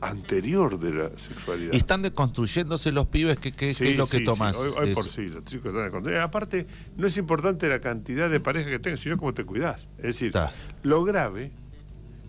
anterior 0.00 0.78
de 0.80 0.92
la 0.94 1.10
sexualidad. 1.16 1.72
Y 1.74 1.76
están 1.76 2.00
deconstruyéndose 2.02 2.90
los 2.92 3.06
pibes, 3.08 3.38
¿qué, 3.38 3.52
qué- 3.52 3.68
qué 3.68 3.74
Sí, 3.74 3.88
es 3.88 3.96
lo 3.98 4.06
que 4.06 4.20
tomás? 4.20 4.56
sí. 4.56 4.62
Hoy, 4.80 4.94
por 4.94 5.04
sí, 5.04 5.28
los 5.28 5.44
chicos 5.44 5.74
están. 5.74 6.08
Eh, 6.12 6.18
Aparte, 6.18 6.66
no 6.96 7.06
es 7.06 7.16
importante 7.18 7.68
la 7.68 7.80
cantidad 7.80 8.30
de 8.30 8.40
parejas 8.40 8.70
que 8.70 8.78
tengas, 8.78 9.00
sino 9.00 9.18
cómo 9.18 9.34
te 9.34 9.44
cuidás. 9.44 9.88
Es 9.98 10.04
decir, 10.04 10.32
lo 10.82 11.04
grave 11.04 11.52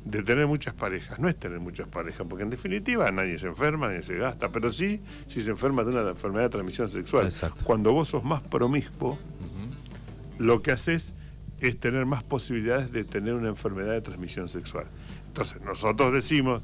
de 0.04 0.24
tener 0.24 0.48
muchas 0.48 0.74
parejas 0.74 1.20
no 1.20 1.30
es 1.30 1.36
tener 1.38 1.60
muchas 1.60 1.88
parejas, 1.88 2.25
porque 2.28 2.44
en 2.44 2.50
definitiva 2.50 3.10
nadie 3.12 3.38
se 3.38 3.48
enferma, 3.48 3.88
nadie 3.88 4.01
se 4.01 4.18
gasta, 4.18 4.50
pero 4.51 4.72
sí 4.74 5.00
si 5.28 5.42
se 5.44 5.51
enferma 5.51 5.84
de 5.84 5.92
una 5.92 6.10
enfermedad 6.10 6.46
de 6.46 6.50
transmisión 6.50 6.90
sexual. 6.90 7.25
Exacto. 7.28 7.63
Cuando 7.63 7.94
vos 7.94 8.10
sos 8.10 8.24
más 8.24 8.42
promiscuo, 8.42 9.18
lo 10.40 10.62
que 10.62 10.72
haces 10.72 11.13
es 11.60 11.80
tener 11.80 12.06
más 12.08 12.24
posibilidades 12.24 12.92
de 12.92 13.04
tener 13.04 13.36
una 13.36 13.50
enfermedad 13.50 13.92
de 13.92 14.01
transmisión 14.01 14.48
sexual. 14.50 14.88
Entonces, 15.31 15.61
nosotros 15.61 16.11
decimos 16.11 16.61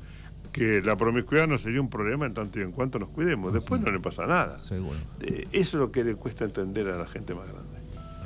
que 0.52 0.82
la 0.82 0.98
promiscuidad 0.98 1.48
no 1.48 1.58
sería 1.58 1.80
un 1.80 1.90
problema 1.90 2.26
en 2.26 2.34
tanto 2.34 2.60
y 2.60 2.64
en 2.64 2.72
cuanto 2.74 3.00
nos 3.00 3.10
cuidemos. 3.10 3.54
Después 3.54 3.80
no 3.80 3.90
le 3.92 4.00
pasa 4.02 4.26
nada. 4.28 4.60
Seguro. 4.60 4.98
Eh, 5.22 5.48
Eso 5.54 5.78
es 5.78 5.82
lo 5.82 5.92
que 5.92 6.04
le 6.04 6.16
cuesta 6.16 6.44
entender 6.44 6.90
a 6.90 6.98
la 6.98 7.08
gente 7.08 7.34
más 7.34 7.48
grande. 7.48 7.78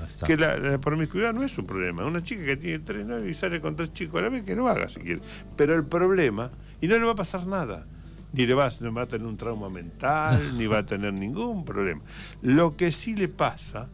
Exacto. 0.03 0.25
Que 0.25 0.35
la, 0.37 0.57
la 0.57 0.77
promiscuidad 0.79 1.31
no 1.33 1.43
es 1.43 1.55
un 1.59 1.65
problema. 1.67 2.03
Una 2.05 2.23
chica 2.23 2.43
que 2.43 2.57
tiene 2.57 2.79
tres 2.79 3.05
novios 3.05 3.27
y 3.29 3.33
sale 3.35 3.61
con 3.61 3.75
tres 3.75 3.93
chicos 3.93 4.19
a 4.19 4.23
la 4.23 4.29
vez, 4.29 4.43
que 4.43 4.55
lo 4.55 4.67
haga 4.67 4.89
si 4.89 4.99
quiere. 5.01 5.21
Pero 5.55 5.75
el 5.75 5.85
problema, 5.85 6.49
y 6.81 6.87
no 6.87 6.97
le 6.97 7.05
va 7.05 7.11
a 7.11 7.15
pasar 7.15 7.45
nada. 7.45 7.85
Ni 8.33 8.45
le 8.47 8.53
va, 8.55 8.65
a- 8.65 8.71
no 8.81 8.93
va 8.93 9.03
a 9.03 9.05
tener 9.07 9.27
un 9.27 9.37
trauma 9.37 9.69
mental, 9.69 10.57
ni 10.57 10.65
va 10.65 10.79
a 10.79 10.85
tener 10.85 11.13
ningún 11.13 11.63
problema. 11.65 12.01
Lo 12.41 12.75
que 12.77 12.91
sí 12.91 13.15
le 13.15 13.27
pasa 13.27 13.89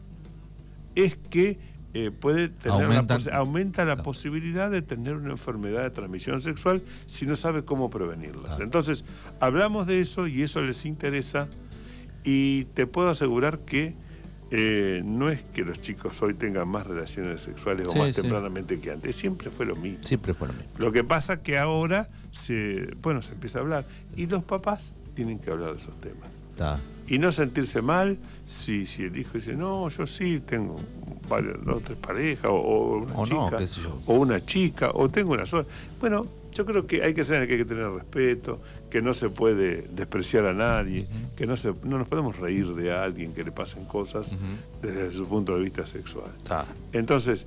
es 0.94 1.16
que 1.30 1.58
eh, 1.94 2.10
puede 2.10 2.48
tener 2.48 2.86
Aumentan- 2.86 3.18
posi- 3.20 3.32
aumenta 3.32 3.84
la 3.84 3.96
posibilidad 4.02 4.70
de 4.70 4.82
tener 4.82 5.14
una 5.16 5.30
enfermedad 5.30 5.82
de 5.82 5.90
transmisión 5.90 6.42
sexual 6.42 6.82
si 7.06 7.24
no 7.26 7.34
sabe 7.34 7.64
cómo 7.64 7.88
prevenirlas. 7.90 8.44
Claro. 8.50 8.64
Entonces, 8.64 9.04
hablamos 9.40 9.86
de 9.86 10.00
eso 10.00 10.26
y 10.26 10.42
eso 10.42 10.60
les 10.60 10.84
interesa 10.84 11.48
y 12.24 12.64
te 12.74 12.86
puedo 12.86 13.08
asegurar 13.10 13.60
que 13.60 13.94
eh, 14.50 15.02
no 15.04 15.28
es 15.30 15.42
que 15.42 15.62
los 15.62 15.78
chicos 15.80 16.22
hoy 16.22 16.32
tengan 16.34 16.68
más 16.68 16.86
relaciones 16.86 17.42
sexuales 17.42 17.86
Sí, 17.90 17.98
o 17.98 18.02
más 18.02 18.14
sí. 18.14 18.22
tempranamente 18.22 18.80
que 18.80 18.90
antes, 18.90 19.14
siempre 19.16 19.50
fue 19.50 19.66
lo 19.66 19.76
mismo. 19.76 20.02
Siempre 20.02 20.32
fue 20.34 20.48
lo 20.48 20.54
mismo. 20.54 20.70
Lo 20.78 20.90
que 20.92 21.04
pasa 21.04 21.42
que 21.42 21.58
ahora 21.58 22.08
se, 22.30 22.88
bueno, 23.02 23.20
se 23.22 23.32
empieza 23.32 23.58
a 23.58 23.62
hablar 23.62 23.86
y 24.16 24.26
los 24.26 24.42
papás 24.44 24.94
tienen 25.18 25.40
que 25.40 25.50
hablar 25.50 25.72
de 25.72 25.78
esos 25.78 25.96
temas. 26.00 26.28
Y 27.08 27.18
no 27.18 27.32
sentirse 27.32 27.82
mal 27.82 28.18
si, 28.44 28.86
si 28.86 29.02
el 29.02 29.16
hijo 29.16 29.32
dice, 29.34 29.54
no, 29.56 29.88
yo 29.88 30.06
sí 30.06 30.40
tengo 30.46 30.76
varias, 31.28 31.56
dos, 31.64 31.82
tres 31.82 31.98
parejas, 31.98 32.46
o, 32.46 32.54
o 32.54 32.98
una 32.98 33.14
O 33.14 33.26
no, 33.26 33.46
chica, 33.46 33.56
qué 33.58 33.66
sé 33.66 33.80
yo. 33.80 33.98
o 34.06 34.14
una 34.14 34.44
chica, 34.44 34.90
o 34.94 35.08
tengo 35.08 35.32
una 35.32 35.44
sola. 35.46 35.64
Bueno, 35.98 36.26
yo 36.52 36.64
creo 36.64 36.86
que 36.86 37.02
hay 37.02 37.14
que 37.14 37.24
saber 37.24 37.46
que 37.48 37.54
hay 37.54 37.58
que 37.60 37.64
tener 37.64 37.88
respeto, 37.90 38.60
que 38.90 39.00
no 39.02 39.12
se 39.12 39.28
puede 39.30 39.82
despreciar 39.90 40.46
a 40.46 40.52
nadie, 40.52 41.06
que 41.36 41.46
no, 41.46 41.56
se, 41.56 41.72
no 41.82 41.98
nos 41.98 42.06
podemos 42.06 42.38
reír 42.38 42.72
de 42.74 42.92
alguien 42.92 43.32
que 43.32 43.42
le 43.42 43.50
pasen 43.52 43.84
cosas 43.86 44.32
desde 44.82 45.12
su 45.12 45.26
punto 45.26 45.56
de 45.56 45.62
vista 45.62 45.84
sexual. 45.86 46.30
Entonces, 46.92 47.46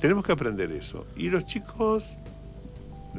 tenemos 0.00 0.24
que 0.24 0.32
aprender 0.32 0.70
eso. 0.72 1.06
Y 1.16 1.30
los 1.30 1.44
chicos 1.46 2.04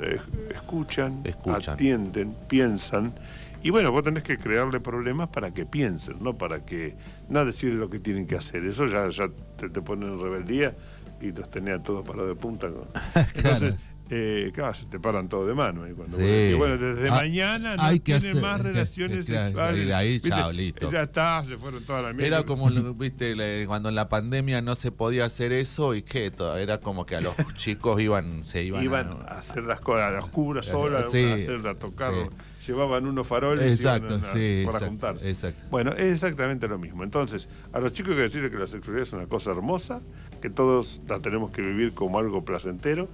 eh, 0.01 0.18
escuchan, 0.53 1.22
Escuchan. 1.24 1.74
atienden, 1.74 2.36
piensan. 2.48 3.13
Y 3.62 3.72
bueno, 3.72 3.92
vos 3.92 4.04
tenés 4.04 4.24
que 4.24 4.38
crearle 4.38 4.80
problemas 4.80 5.30
para 5.30 5.51
que 5.54 5.66
piensen, 5.66 6.18
no 6.22 6.38
para 6.38 6.66
que 6.66 6.96
no 7.28 7.44
decirle 7.44 7.75
lo 7.75 7.89
que 7.89 8.00
tienen 8.00 8.25
que 8.25 8.36
hacer. 8.36 8.63
Eso 8.66 8.86
ya, 8.86 9.10
ya 9.10 9.30
te, 9.58 9.70
te 9.70 9.82
pone 9.82 10.06
en 10.06 10.20
rebeldía 10.20 10.75
y 11.22 11.32
los 11.34 11.50
tenés 11.51 11.80
a 11.80 11.84
todos 11.84 12.06
parados 12.08 12.30
de 12.30 12.36
punta. 12.36 12.70
¿no? 12.70 12.88
Entonces, 13.36 13.75
eh, 14.12 14.51
claro, 14.56 14.74
se 14.74 14.86
te 14.86 14.98
paran 14.98 15.28
todo 15.28 15.46
de 15.46 15.54
mano. 15.54 15.86
Y 15.88 15.92
cuando 15.92 16.18
vos 16.18 16.25
Sí. 16.25 16.32
decís, 16.32 16.56
bueno, 16.58 16.78
desde 16.78 17.10
Ah, 17.10 17.16
mañana 17.16 17.75
no 17.75 17.84
hay 17.84 18.00
que 18.00 18.13
tienen 18.18 18.30
hacer- 18.38 18.42
más 18.42 18.62
relaciones 18.63 19.18
es 19.20 19.25
que- 19.28 19.34
sexuales. 19.44 19.88
y 19.88 19.92
ahí, 19.92 20.20
chao, 20.22 20.51
listo. 20.54 20.89
Ya 20.89 21.01
está, 21.04 21.44
se 21.44 21.58
fueron 21.58 21.84
todas 21.84 22.04
las 22.06 22.16
mierda. 22.16 22.38
Era 22.38 22.46
como, 22.46 22.70
viste, 22.96 23.36
le- 23.36 23.66
cuando 23.68 23.89
en 23.89 23.96
la 23.96 24.08
pandemia 24.08 24.62
no 24.62 24.75
se 24.75 24.92
podía 24.94 25.25
hacer 25.25 25.51
eso 25.51 25.94
y 25.96 26.01
que 26.04 26.32
era 26.58 26.78
como 26.80 27.06
que 27.06 27.18
a 27.18 27.22
los 27.22 27.36
chicos 27.56 28.00
iban, 28.00 28.46
se 28.46 28.63
iban, 28.63 28.84
iban 28.84 29.08
a, 29.28 29.34
a 29.34 29.38
hacer 29.39 29.63
las 29.63 29.82
cosas 29.82 30.10
a 30.10 30.12
la 30.13 30.20
oscura 30.20 30.63
sola, 30.63 31.04
Sí, 31.04 31.25
a 31.25 31.36
hacer 31.36 31.68
a 31.68 31.75
tocar, 31.75 32.13
sí. 32.13 32.30
Llevaban 32.70 33.06
unos 33.08 33.28
faroles 33.28 33.72
Exacto, 33.80 34.08
iban 34.16 34.24
a- 34.24 34.28
sí, 34.28 34.62
para 34.66 34.78
exacto, 34.78 34.86
juntarse. 34.88 35.30
exacto. 35.30 35.64
Bueno, 35.70 35.92
es 35.92 36.14
exactamente 36.14 36.68
lo 36.68 36.78
mismo. 36.78 37.04
Entonces, 37.04 37.50
a 37.74 37.80
los 37.80 37.94
chicos 37.94 38.12
hay 38.12 38.16
que 38.18 38.22
decirles 38.24 38.52
que 38.52 38.58
la 38.58 38.68
sexualidad 38.68 39.04
es 39.04 39.14
una 39.14 39.26
cosa 39.28 39.52
hermosa, 39.52 40.02
que 40.42 40.50
todos 40.50 41.02
la 41.08 41.20
tenemos 41.20 41.52
que 41.52 41.62
vivir 41.62 41.94
como 41.94 42.20
algo 42.20 42.46
placentero, 42.46 43.08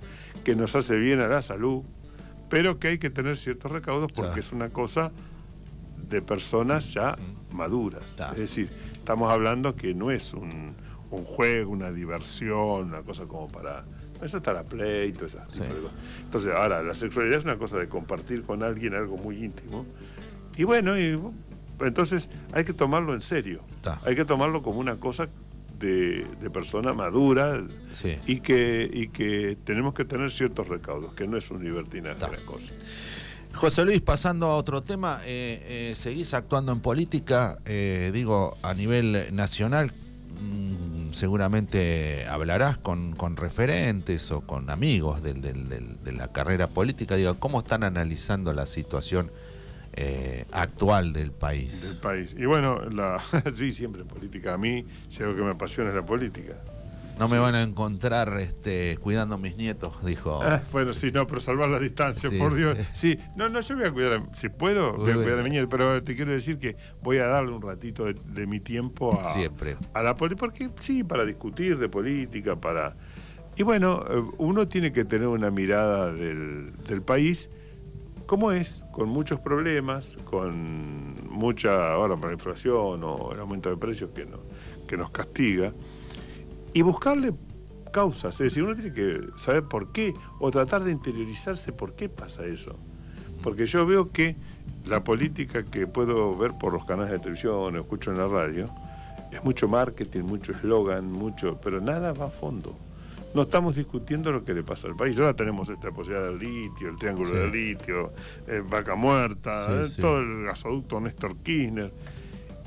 que 0.44 0.56
nos 0.56 0.76
hace 0.76 0.98
bien 0.98 1.20
a 1.22 1.28
la 1.28 1.42
salud, 1.42 1.82
pero 2.50 2.80
que 2.80 2.90
hay 2.90 2.98
que 3.00 3.10
tener 3.10 3.38
ciertos 3.38 3.72
recaudos 3.72 4.12
porque 4.12 4.40
es 4.40 4.52
una 4.52 4.70
cosa 4.70 5.12
de 6.10 6.22
personas 6.22 6.94
ya 6.94 7.16
maduras. 7.52 8.16
Es 8.34 8.38
decir, 8.38 8.70
estamos 8.94 9.32
hablando 9.32 9.76
que 9.76 9.94
no 9.96 10.12
es 10.12 10.34
un, 10.34 10.76
un 11.10 11.24
juego, 11.24 11.72
una 11.72 11.92
diversión, 11.92 12.90
una 12.90 13.02
cosa 13.02 13.26
como 13.26 13.48
para... 13.48 13.86
Eso 14.22 14.38
está 14.38 14.54
la 14.54 14.64
play 14.64 15.10
y 15.10 15.12
todo 15.14 15.28
tipo 15.28 15.44
Sí. 15.52 15.62
Entonces, 16.24 16.54
ahora, 16.54 16.82
la 16.82 16.96
sexualidad 16.96 17.40
es 17.40 17.44
una 17.46 17.58
cosa 17.58 17.78
de 17.78 17.88
compartir 17.88 18.44
con 18.44 18.64
alguien 18.64 18.94
algo 18.94 19.18
muy 19.18 19.44
íntimo. 19.44 19.86
Y 20.58 20.64
bueno, 20.64 20.98
y, 20.98 21.20
entonces 21.82 22.30
hay 22.54 22.64
que 22.64 22.74
tomarlo 22.74 23.14
en 23.14 23.22
serio. 23.22 23.62
Hay 24.06 24.16
que 24.16 24.26
tomarlo 24.26 24.62
como 24.62 24.80
una 24.80 24.96
cosa 24.96 25.28
de, 25.80 26.26
de 26.42 26.50
persona 26.50 26.94
madura 26.94 27.62
Sí. 27.94 28.18
y, 28.26 28.40
que, 28.40 28.90
y 28.92 29.08
que 29.10 29.58
tenemos 29.64 29.94
que 29.94 30.06
tener 30.06 30.32
ciertos 30.32 30.68
recaudos, 30.68 31.14
que 31.14 31.28
no 31.28 31.38
es 31.38 31.52
un 31.52 31.64
libertinaje 31.64 32.20
la 32.20 32.38
cosa. 32.46 32.74
José 33.54 33.86
Luis, 33.86 34.02
pasando 34.02 34.48
a 34.48 34.58
otro 34.58 34.84
tema, 34.84 35.22
eh, 35.26 35.90
eh, 35.92 35.96
seguís 35.96 36.34
actuando 36.34 36.74
en 36.74 36.82
política, 36.82 37.58
eh, 37.66 38.12
digo, 38.14 38.58
a 38.62 38.74
nivel 38.74 39.28
nacional, 39.34 39.92
mm, 40.42 40.95
seguramente 41.16 42.28
hablarás 42.28 42.78
con, 42.78 43.16
con 43.16 43.38
referentes 43.38 44.32
o 44.32 44.42
con 44.42 44.70
amigos 44.70 45.24
de 45.24 46.12
la 46.12 46.32
carrera 46.32 46.68
política, 46.68 47.16
digo, 47.16 47.36
¿cómo 47.40 47.60
están 47.60 47.84
analizando 47.84 48.54
la 48.54 48.68
situación 48.68 49.32
eh, 49.94 50.46
actual 50.52 51.14
del 51.14 51.24
del 51.24 51.32
país? 51.32 51.98
país. 52.02 52.36
Y 52.38 52.46
bueno, 52.46 52.82
la, 52.90 53.18
sí, 53.54 53.72
siempre 53.72 54.04
política. 54.04 54.54
A 54.54 54.58
mí, 54.58 54.86
si 55.10 55.24
algo 55.24 55.36
que 55.36 55.42
me 55.42 55.52
apasiona 55.52 55.90
es 55.90 55.96
la 55.96 56.06
política. 56.06 56.56
No 57.18 57.28
me 57.30 57.40
van 57.40 57.56
a 57.56 57.62
encontrar 57.62 58.38
este, 58.40 58.98
cuidando 58.98 59.36
a 59.36 59.38
mis 59.38 59.56
nietos, 59.58 59.94
dijo. 60.06 60.42
Ah, 60.44 60.62
bueno, 60.72 60.92
sí, 60.94 61.12
no, 61.12 61.26
pero 61.26 61.40
salvar 61.40 61.70
la 61.70 61.80
distancia, 61.80 62.30
Sí. 62.30 62.38
por 62.38 62.54
Dios. 62.56 62.78
Sí, 62.94 63.18
no, 63.36 63.48
no, 63.50 63.62
yo 63.62 63.76
voy 63.76 63.86
a 63.86 63.92
cuidar, 63.92 64.14
a- 64.14 64.36
si 64.36 64.50
puedo, 64.50 64.94
voy 64.98 65.12
a 65.12 65.16
cuidar 65.16 65.40
a 65.40 65.44
mi 65.44 65.50
nieto, 65.50 65.70
pero 65.70 66.04
te 66.04 66.16
quiero 66.16 66.32
decir 66.34 66.58
que 66.60 66.76
voy 67.02 67.18
a 67.20 67.28
darle 67.28 67.52
un 67.54 67.62
ratito 67.62 68.06
de, 68.06 68.16
de 68.26 68.48
mi 68.48 68.60
tiempo 68.60 69.20
a, 69.20 69.34
Siempre. 69.34 69.78
a 69.94 70.04
la 70.04 70.16
política, 70.16 70.40
porque 70.46 70.70
sí, 70.82 71.04
para 71.04 71.24
discutir 71.26 71.78
de 71.78 71.88
política, 71.90 72.56
para... 72.56 72.96
Y 73.58 73.64
bueno, 73.64 74.04
eh, 74.10 74.22
uno 74.38 74.68
tiene 74.68 74.92
que 74.92 75.06
tener 75.06 75.28
una 75.30 75.50
mirada 75.52 76.12
del, 76.12 76.74
del 76.86 77.02
país 77.02 77.50
como 78.26 78.52
es, 78.52 78.84
con 78.92 79.08
muchos 79.08 79.40
problemas, 79.40 80.18
con 80.26 81.16
mucha, 81.30 81.94
ahora 81.94 82.16
por 82.18 82.28
la 82.28 82.34
inflación 82.34 83.04
o 83.04 83.32
el 83.32 83.40
aumento 83.40 83.70
de 83.70 83.78
precios 83.78 84.10
que, 84.16 84.26
no, 84.26 84.40
que 84.88 84.98
nos 84.98 85.12
castiga, 85.12 85.72
y 86.76 86.82
buscarle 86.84 87.34
causas, 87.94 88.36
es 88.36 88.40
decir, 88.54 88.64
uno 88.64 88.76
tiene 88.76 88.94
que 88.94 89.22
saber 89.38 89.64
por 89.64 89.92
qué, 89.94 90.14
o 90.40 90.52
tratar 90.52 90.84
de 90.84 90.92
interiorizarse 90.92 91.72
por 91.72 91.96
qué 91.96 92.10
pasa 92.10 92.46
eso. 92.46 92.78
Porque 93.42 93.66
yo 93.66 93.86
veo 93.86 94.12
que 94.12 94.36
la 94.86 95.04
política 95.04 95.64
que 95.64 95.88
puedo 95.88 96.38
ver 96.38 96.52
por 96.60 96.74
los 96.74 96.84
canales 96.86 97.12
de 97.12 97.20
televisión 97.20 97.76
o 97.76 97.80
escucho 97.80 98.12
en 98.12 98.18
la 98.18 98.28
radio, 98.28 98.70
es 99.32 99.44
mucho 99.44 99.68
marketing, 99.70 100.24
mucho 100.24 100.52
eslogan, 100.52 101.12
mucho, 101.12 101.58
pero 101.62 101.80
nada 101.80 102.12
va 102.14 102.26
a 102.26 102.30
fondo. 102.30 102.76
No 103.34 103.44
estamos 103.44 103.76
discutiendo 103.76 104.32
lo 104.32 104.44
que 104.44 104.54
le 104.54 104.64
pasa 104.64 104.88
al 104.88 104.96
país. 104.96 105.18
Ahora 105.20 105.34
tenemos 105.34 105.70
esta 105.70 105.92
posibilidad 105.92 106.28
del 106.28 106.40
litio, 106.40 106.90
el 106.90 106.98
triángulo 106.98 107.30
Sí. 107.30 107.36
del 107.36 107.52
litio, 107.52 108.12
eh, 108.48 108.62
vaca 108.70 108.96
muerta, 108.96 109.68
Sí, 109.68 109.74
eh, 109.74 109.86
sí. 109.86 110.02
todo 110.02 110.20
el 110.20 110.44
gasoducto 110.46 111.00
Néstor 111.00 111.36
Kirchner. 111.38 111.92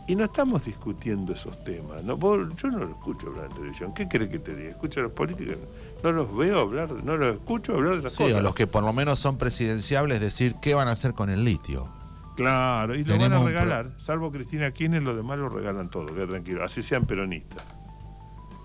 Y 0.09 0.17
no 0.17 0.25
estamos 0.25 0.65
discutiendo 0.65 1.33
esos 1.35 1.63
temas. 1.65 2.03
¿no? 2.03 2.17
Vos- 2.17 2.49
yo 2.57 2.71
no 2.71 2.79
lo 2.79 2.89
escucho 2.89 3.29
hablar 3.29 3.47
en 3.51 3.53
televisión. 3.57 3.95
¿Qué 3.95 4.09
crees 4.09 4.31
que 4.31 4.39
te 4.39 4.57
diga? 4.57 4.71
Escucho 4.71 5.01
a 5.01 5.03
los 5.05 5.13
políticos. 5.13 5.57
No 6.03 6.13
los 6.13 6.35
veo 6.35 6.59
hablar, 6.61 6.91
no 7.05 7.17
los 7.17 7.37
escucho 7.37 7.75
hablar 7.75 7.93
de 7.93 7.99
esas 8.01 8.13
Sí, 8.15 8.23
cosas. 8.25 8.39
a 8.39 8.41
los 8.43 8.55
que 8.55 8.67
por 8.67 8.83
lo 8.83 8.93
menos 8.93 9.19
son 9.19 9.37
presidenciables, 9.37 10.21
decir 10.21 10.57
qué 10.63 10.75
van 10.75 10.89
a 10.89 10.93
hacer 10.93 11.13
con 11.13 11.29
el 11.31 11.45
litio. 11.45 11.89
Claro, 12.37 12.95
y 12.95 13.05
lo 13.05 13.19
van 13.19 13.33
a 13.33 13.43
regalar. 13.45 13.91
Salvo 13.97 14.31
Cristina 14.33 14.71
Kirchner, 14.71 15.03
los 15.03 15.17
demás 15.17 15.39
lo 15.39 15.49
regalan 15.49 15.91
todo, 15.91 16.07
queda 16.15 16.27
tranquilo. 16.29 16.65
Así 16.65 16.83
sean 16.83 17.05
peronistas. 17.05 17.63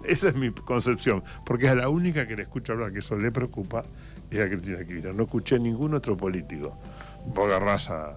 Esa 0.06 0.30
es 0.30 0.36
mi 0.36 0.52
concepción, 0.52 1.24
porque 1.46 1.68
es 1.68 1.76
la 1.76 1.90
única 1.90 2.28
que 2.28 2.36
le 2.36 2.44
escucho 2.44 2.74
hablar 2.74 2.92
que 2.94 3.00
eso 3.00 3.18
le 3.18 3.32
preocupa, 3.32 3.84
es 4.30 4.40
a 4.40 4.48
Cristina 4.48 4.78
Kirchner. 4.86 5.16
No 5.16 5.24
escuché 5.24 5.58
ningún 5.60 5.94
otro 5.94 6.16
político. 6.16 6.78
Vos 7.26 7.52
agarrás 7.52 7.90
a- 7.90 8.10
a- 8.10 8.16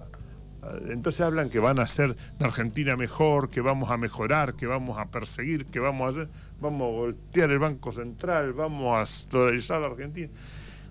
Entonces 0.89 1.21
hablan 1.21 1.49
que 1.49 1.59
van 1.59 1.79
a 1.79 1.83
hacer 1.83 2.15
la 2.39 2.47
Argentina 2.47 2.95
mejor, 2.95 3.49
que 3.49 3.61
vamos 3.61 3.91
a 3.91 3.97
mejorar, 3.97 4.55
que 4.55 4.67
vamos 4.67 4.97
a 4.97 5.05
perseguir, 5.05 5.65
que 5.65 5.79
vamos 5.79 6.05
a 6.05 6.09
hacer, 6.09 6.29
vamos 6.59 6.81
a 6.81 6.91
voltear 6.91 7.51
el 7.51 7.59
Banco 7.59 7.91
Central, 7.91 8.53
vamos 8.53 8.97
a 8.97 9.29
dolarizar 9.29 9.81
la 9.81 9.87
Argentina. 9.87 10.29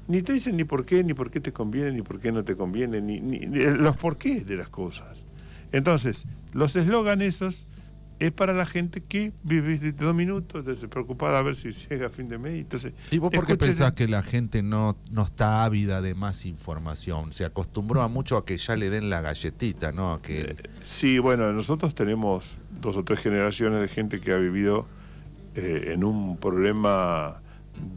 Ni 0.08 0.22
te 0.22 0.32
dicen 0.32 0.56
ni 0.56 0.64
por 0.64 0.84
qué, 0.84 1.02
ni 1.02 1.14
por 1.14 1.30
qué 1.30 1.40
te 1.40 1.52
conviene, 1.52 1.92
ni 1.92 2.02
por 2.02 2.20
qué 2.20 2.30
no 2.30 2.44
te 2.44 2.56
conviene, 2.56 3.00
ni, 3.00 3.18
los 3.18 3.96
por 3.96 4.18
qué 4.18 4.40
de 4.40 4.56
las 4.56 4.68
cosas. 4.68 5.24
Entonces, 5.72 6.26
los 6.52 6.76
eslogan 6.76 7.22
esos 7.22 7.66
es 8.18 8.32
para 8.32 8.54
la 8.54 8.64
gente 8.66 9.02
que 9.02 9.32
vive 9.42 9.78
de 9.78 9.92
dos 9.92 10.14
minutos, 10.14 10.60
entonces 10.60 10.88
preocupada 10.88 11.38
a 11.38 11.42
ver 11.42 11.54
si 11.54 11.70
llega 11.70 12.06
a 12.06 12.10
fin 12.10 12.28
de 12.28 12.38
mes. 12.38 12.54
Entonces, 12.54 12.94
¿Y 13.10 13.18
vos 13.18 13.30
por 13.30 13.46
qué 13.46 13.56
pensás 13.56 13.92
que 13.92 14.08
la 14.08 14.22
gente 14.22 14.62
no, 14.62 14.96
no 15.10 15.22
está 15.22 15.64
ávida 15.64 16.00
de 16.00 16.14
más 16.14 16.46
información? 16.46 17.32
Se 17.32 17.44
acostumbró 17.44 18.02
a 18.02 18.08
mucho 18.08 18.36
a 18.36 18.44
que 18.44 18.56
ya 18.56 18.76
le 18.76 18.88
den 18.90 19.10
la 19.10 19.20
galletita, 19.20 19.92
¿no? 19.92 20.12
A 20.12 20.22
que, 20.22 20.40
Eh, 20.40 20.56
Sí, 20.82 21.18
bueno, 21.18 21.52
nosotros 21.52 21.94
tenemos 21.94 22.58
dos 22.80 22.96
o 22.96 23.04
tres 23.04 23.20
generaciones 23.20 23.80
de 23.80 23.88
gente 23.88 24.20
que 24.20 24.32
ha 24.32 24.36
vivido 24.36 24.86
eh, 25.54 25.92
en 25.92 26.04
un 26.04 26.36
problema 26.38 27.42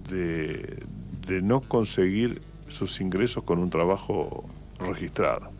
de, 0.09 0.83
de 1.27 1.41
no 1.41 1.61
conseguir 1.61 2.41
sus 2.67 2.99
ingresos 3.01 3.43
con 3.43 3.59
un 3.59 3.69
trabajo 3.69 4.45
registrado. 4.79 5.51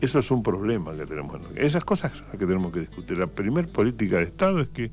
Eso 0.00 0.18
es 0.20 0.30
un 0.30 0.42
problema 0.42 0.94
que 0.94 1.06
tenemos. 1.06 1.40
Esas 1.56 1.84
cosas 1.84 2.12
son 2.16 2.26
las 2.28 2.36
que 2.36 2.46
tenemos 2.46 2.72
que 2.72 2.80
discutir. 2.80 3.18
La 3.18 3.26
primer 3.26 3.68
política 3.68 4.16
de 4.18 4.24
Estado 4.24 4.60
es 4.60 4.68
que 4.68 4.92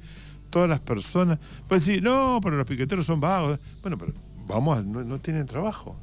todas 0.49 0.67
las 0.69 0.79
personas... 0.79 1.37
Pues 1.67 1.83
sí, 1.83 2.01
no, 2.01 2.39
pero 2.41 2.57
los 2.57 2.65
piqueteros 2.65 3.05
son 3.05 3.19
vagos. 3.19 3.59
Bueno, 3.81 3.97
pero 3.97 4.13
vamos, 4.47 4.79
a- 4.79 4.81
no, 4.81 5.03
no 5.03 5.19
tienen 5.19 5.45
trabajo. 5.45 5.95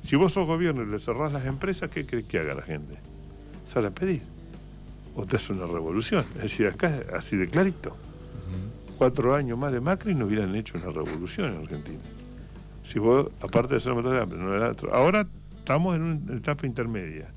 Si 0.00 0.16
vos 0.16 0.32
sos 0.32 0.46
gobierno 0.46 0.82
y 0.82 0.86
le 0.86 0.98
cerrás 0.98 1.32
las 1.32 1.46
empresas, 1.46 1.88
¿qué 1.90 2.04
crees 2.04 2.24
que 2.24 2.40
haga 2.40 2.54
la 2.54 2.62
gente? 2.62 2.96
Sale 3.64 3.86
a 3.86 3.90
pedir. 3.92 4.22
O 5.14 5.24
te 5.24 5.36
hace 5.36 5.52
una 5.52 5.66
revolución. 5.66 6.24
Es 6.36 6.42
decir, 6.42 6.66
acá 6.66 7.00
así 7.16 7.36
de 7.36 7.46
clarito. 7.48 7.96
Cuatro 8.98 9.34
años 9.34 9.58
más 9.58 9.72
de 9.72 9.80
Macri 9.80 10.14
no 10.14 10.26
hubieran 10.26 10.54
hecho 10.56 10.78
una 10.78 10.90
revolución 10.90 11.52
en 11.54 11.60
Argentina. 11.62 11.98
Si 12.82 12.98
vos, 12.98 13.28
aparte 13.40 13.74
de 13.74 13.80
ser 13.80 13.94
matar 13.94 14.12
de 14.12 14.20
hambre, 14.20 14.38
no 14.38 14.52
era 14.54 14.70
otro. 14.70 14.92
Ahora 14.94 15.26
estamos 15.56 15.94
en 15.96 16.02
una 16.02 16.34
etapa 16.34 16.66
intermedia. 16.66 17.28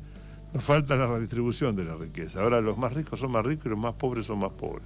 Nos 0.55 0.63
falta 0.63 0.95
la 0.95 1.05
redistribución 1.05 1.75
de 1.75 1.83
la 1.83 1.95
riqueza. 1.95 2.41
Ahora 2.41 2.61
los 2.61 2.77
más 2.77 2.93
ricos 2.93 3.19
son 3.19 3.31
más 3.31 3.45
ricos 3.45 3.65
y 3.65 3.69
los 3.69 3.77
más 3.77 3.93
pobres 3.93 4.25
son 4.25 4.39
más 4.39 4.51
pobres. 4.53 4.85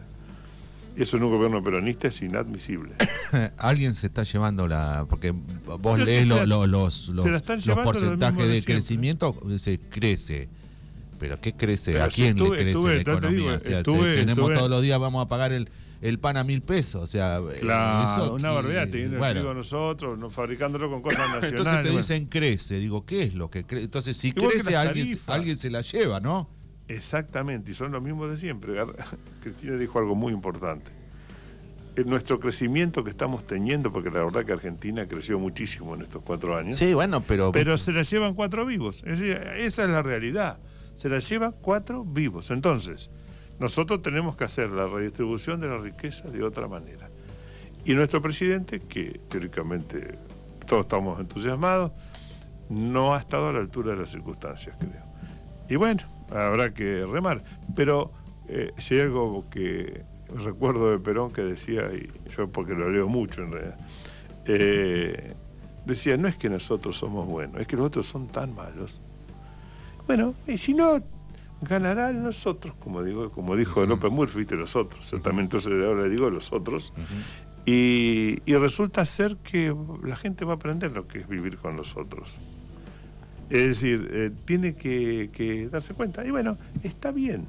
Eso 0.97 1.15
en 1.17 1.23
un 1.23 1.31
gobierno 1.31 1.63
peronista 1.63 2.07
es 2.07 2.21
inadmisible. 2.23 2.91
alguien 3.57 3.93
se 3.93 4.07
está 4.07 4.23
llevando 4.23 4.67
la... 4.67 5.05
Porque 5.07 5.29
vos 5.31 5.79
Pero 5.93 5.97
lees 6.05 6.27
lo- 6.27 6.45
lo- 6.47 6.65
los, 6.65 7.09
los, 7.09 7.25
los 7.25 7.77
porcentajes 7.83 8.47
de 8.49 8.63
crecimiento, 8.63 9.35
se 9.59 9.79
crece. 9.79 10.49
pero 11.19 11.39
¿qué 11.39 11.53
crece? 11.53 11.91
Pero 11.93 12.03
¿A 12.05 12.07
quién 12.07 12.29
estuve- 12.35 12.49
le 12.49 12.55
crece 12.63 12.69
estuve, 12.71 12.95
la 12.95 13.01
economía? 13.01 13.37
digo, 13.37 13.53
o 13.55 13.59
sea, 13.59 13.77
estuve- 13.79 14.15
tenemos 14.15 14.53
todos 14.53 14.69
los 14.71 14.81
días, 14.81 14.99
vamos 14.99 15.23
a 15.23 15.27
pagar 15.29 15.53
el, 15.53 15.69
el 16.01 16.19
pan 16.19 16.37
a 16.37 16.43
mil 16.43 16.61
pesos. 16.61 17.03
O 17.03 17.07
sea, 17.07 17.37
eh, 17.37 17.57
Claro, 17.61 18.03
eso 18.25 18.33
una 18.33 18.49
que- 18.49 18.55
barbaridad, 18.55 18.87
teniendo 18.89 19.15
el 19.15 19.19
bueno. 19.19 19.39
trigo 19.41 19.53
nosotros, 19.53 20.17
no, 20.17 20.29
fabricándolo 20.29 20.89
con 20.89 21.01
cosas 21.01 21.19
nacionales. 21.19 21.49
Entonces 21.51 21.73
te 21.81 21.87
bueno. 21.89 21.97
dicen 21.97 22.25
crece, 22.27 22.75
digo, 22.79 23.05
¿qué 23.05 23.23
es 23.23 23.33
lo 23.35 23.49
que 23.49 23.65
crece? 23.65 23.85
Entonces, 23.85 24.15
si 24.17 24.29
Igual 24.29 24.51
crece, 24.53 24.75
alguien, 24.75 25.05
tarifas. 25.07 25.29
alguien 25.35 25.55
se 25.57 25.69
la 25.69 25.81
lleva, 25.81 26.19
¿no? 26.19 26.49
Exactamente, 26.87 27.71
y 27.71 27.73
son 27.73 27.91
los 27.91 28.01
mismos 28.01 28.29
de 28.29 28.37
siempre. 28.37 28.73
Cristina 29.43 29.75
dijo 29.77 29.99
algo 29.99 30.15
muy 30.15 30.33
importante. 30.33 30.91
En 31.95 32.09
nuestro 32.09 32.39
crecimiento 32.39 33.03
que 33.03 33.09
estamos 33.09 33.45
teniendo, 33.45 33.91
porque 33.91 34.09
la 34.09 34.23
verdad 34.23 34.45
que 34.45 34.53
Argentina 34.53 35.05
creció 35.07 35.37
muchísimo 35.37 35.95
en 35.95 36.03
estos 36.03 36.21
cuatro 36.23 36.55
años, 36.57 36.77
Sí, 36.77 36.93
bueno, 36.93 37.21
pero. 37.21 37.51
pero 37.51 37.77
se 37.77 37.91
la 37.91 38.03
llevan 38.03 38.33
cuatro 38.35 38.65
vivos. 38.65 39.03
Es 39.05 39.19
decir, 39.19 39.31
esa 39.57 39.83
es 39.83 39.89
la 39.89 40.01
realidad. 40.01 40.59
Se 40.95 41.09
la 41.09 41.19
llevan 41.19 41.53
cuatro 41.61 42.05
vivos. 42.05 42.51
Entonces, 42.51 43.11
nosotros 43.59 44.01
tenemos 44.01 44.35
que 44.35 44.45
hacer 44.45 44.69
la 44.69 44.87
redistribución 44.87 45.59
de 45.59 45.67
la 45.67 45.77
riqueza 45.77 46.29
de 46.29 46.43
otra 46.43 46.67
manera. 46.67 47.09
Y 47.85 47.93
nuestro 47.93 48.21
presidente, 48.21 48.79
que 48.79 49.19
teóricamente 49.29 50.17
todos 50.65 50.81
estamos 50.81 51.19
entusiasmados, 51.19 51.91
no 52.69 53.13
ha 53.13 53.19
estado 53.19 53.49
a 53.49 53.53
la 53.53 53.59
altura 53.59 53.91
de 53.91 53.97
las 53.97 54.11
circunstancias, 54.11 54.75
creo. 54.79 55.03
Y 55.69 55.75
bueno, 55.75 56.01
habrá 56.29 56.73
que 56.73 57.05
remar. 57.05 57.43
Pero 57.75 58.11
eh, 58.47 58.71
si 58.77 58.95
hay 58.95 59.01
algo 59.01 59.45
que 59.49 60.03
recuerdo 60.35 60.91
de 60.91 60.99
Perón 60.99 61.31
que 61.31 61.41
decía, 61.41 61.91
y 61.93 62.09
yo 62.29 62.47
porque 62.49 62.73
lo 62.73 62.89
leo 62.89 63.07
mucho 63.07 63.43
en 63.43 63.51
realidad, 63.51 63.77
eh, 64.45 65.33
decía, 65.85 66.17
no 66.17 66.27
es 66.27 66.37
que 66.37 66.49
nosotros 66.49 66.97
somos 66.97 67.27
buenos, 67.27 67.61
es 67.61 67.67
que 67.67 67.75
los 67.75 67.87
otros 67.87 68.05
son 68.07 68.27
tan 68.27 68.53
malos. 68.55 69.01
Bueno, 70.07 70.33
y 70.47 70.57
si 70.57 70.73
no, 70.73 71.01
ganarán 71.61 72.23
nosotros, 72.23 72.75
como 72.79 73.03
digo, 73.03 73.31
como 73.31 73.55
dijo 73.55 73.85
López 73.85 74.11
Murphy, 74.11 74.39
viste, 74.39 74.55
los 74.55 74.75
otros. 74.75 75.11
Yo 75.11 75.21
también 75.21 75.45
entonces 75.45 75.71
ahora 75.71 76.03
le 76.03 76.09
digo 76.09 76.29
los 76.29 76.51
otros. 76.53 76.93
y, 77.65 78.39
y 78.45 78.55
resulta 78.55 79.05
ser 79.05 79.37
que 79.37 79.75
la 80.03 80.15
gente 80.15 80.45
va 80.45 80.53
a 80.53 80.55
aprender 80.55 80.91
lo 80.91 81.07
que 81.07 81.19
es 81.19 81.27
vivir 81.27 81.57
con 81.57 81.75
los 81.75 81.97
otros. 81.97 82.35
Es 83.49 83.63
decir, 83.63 84.09
eh, 84.11 84.31
tiene 84.45 84.75
que, 84.75 85.29
que 85.33 85.67
darse 85.69 85.93
cuenta. 85.93 86.25
Y 86.25 86.31
bueno, 86.31 86.57
está 86.83 87.11
bien. 87.11 87.45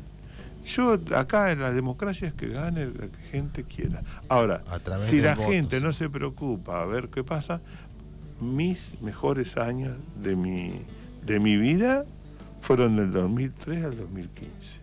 Yo 0.64 0.98
acá 1.14 1.52
en 1.52 1.60
la 1.60 1.72
democracia 1.72 2.28
es 2.28 2.34
que 2.34 2.48
gane 2.48 2.86
la 2.86 3.06
que 3.06 3.22
gente 3.30 3.64
quiera. 3.64 4.02
Ahora, 4.28 4.62
si 4.98 5.20
la 5.20 5.34
voto, 5.34 5.48
gente 5.48 5.78
sí. 5.78 5.84
no 5.84 5.92
se 5.92 6.08
preocupa 6.08 6.82
a 6.82 6.84
ver 6.84 7.08
qué 7.08 7.24
pasa, 7.24 7.60
mis 8.40 9.00
mejores 9.02 9.56
años 9.56 9.96
de 10.22 10.36
mi, 10.36 10.82
de 11.24 11.40
mi 11.40 11.56
vida 11.56 12.04
fueron 12.60 12.96
del 12.96 13.12
2003 13.12 13.84
al 13.84 13.96
2015. 13.96 14.80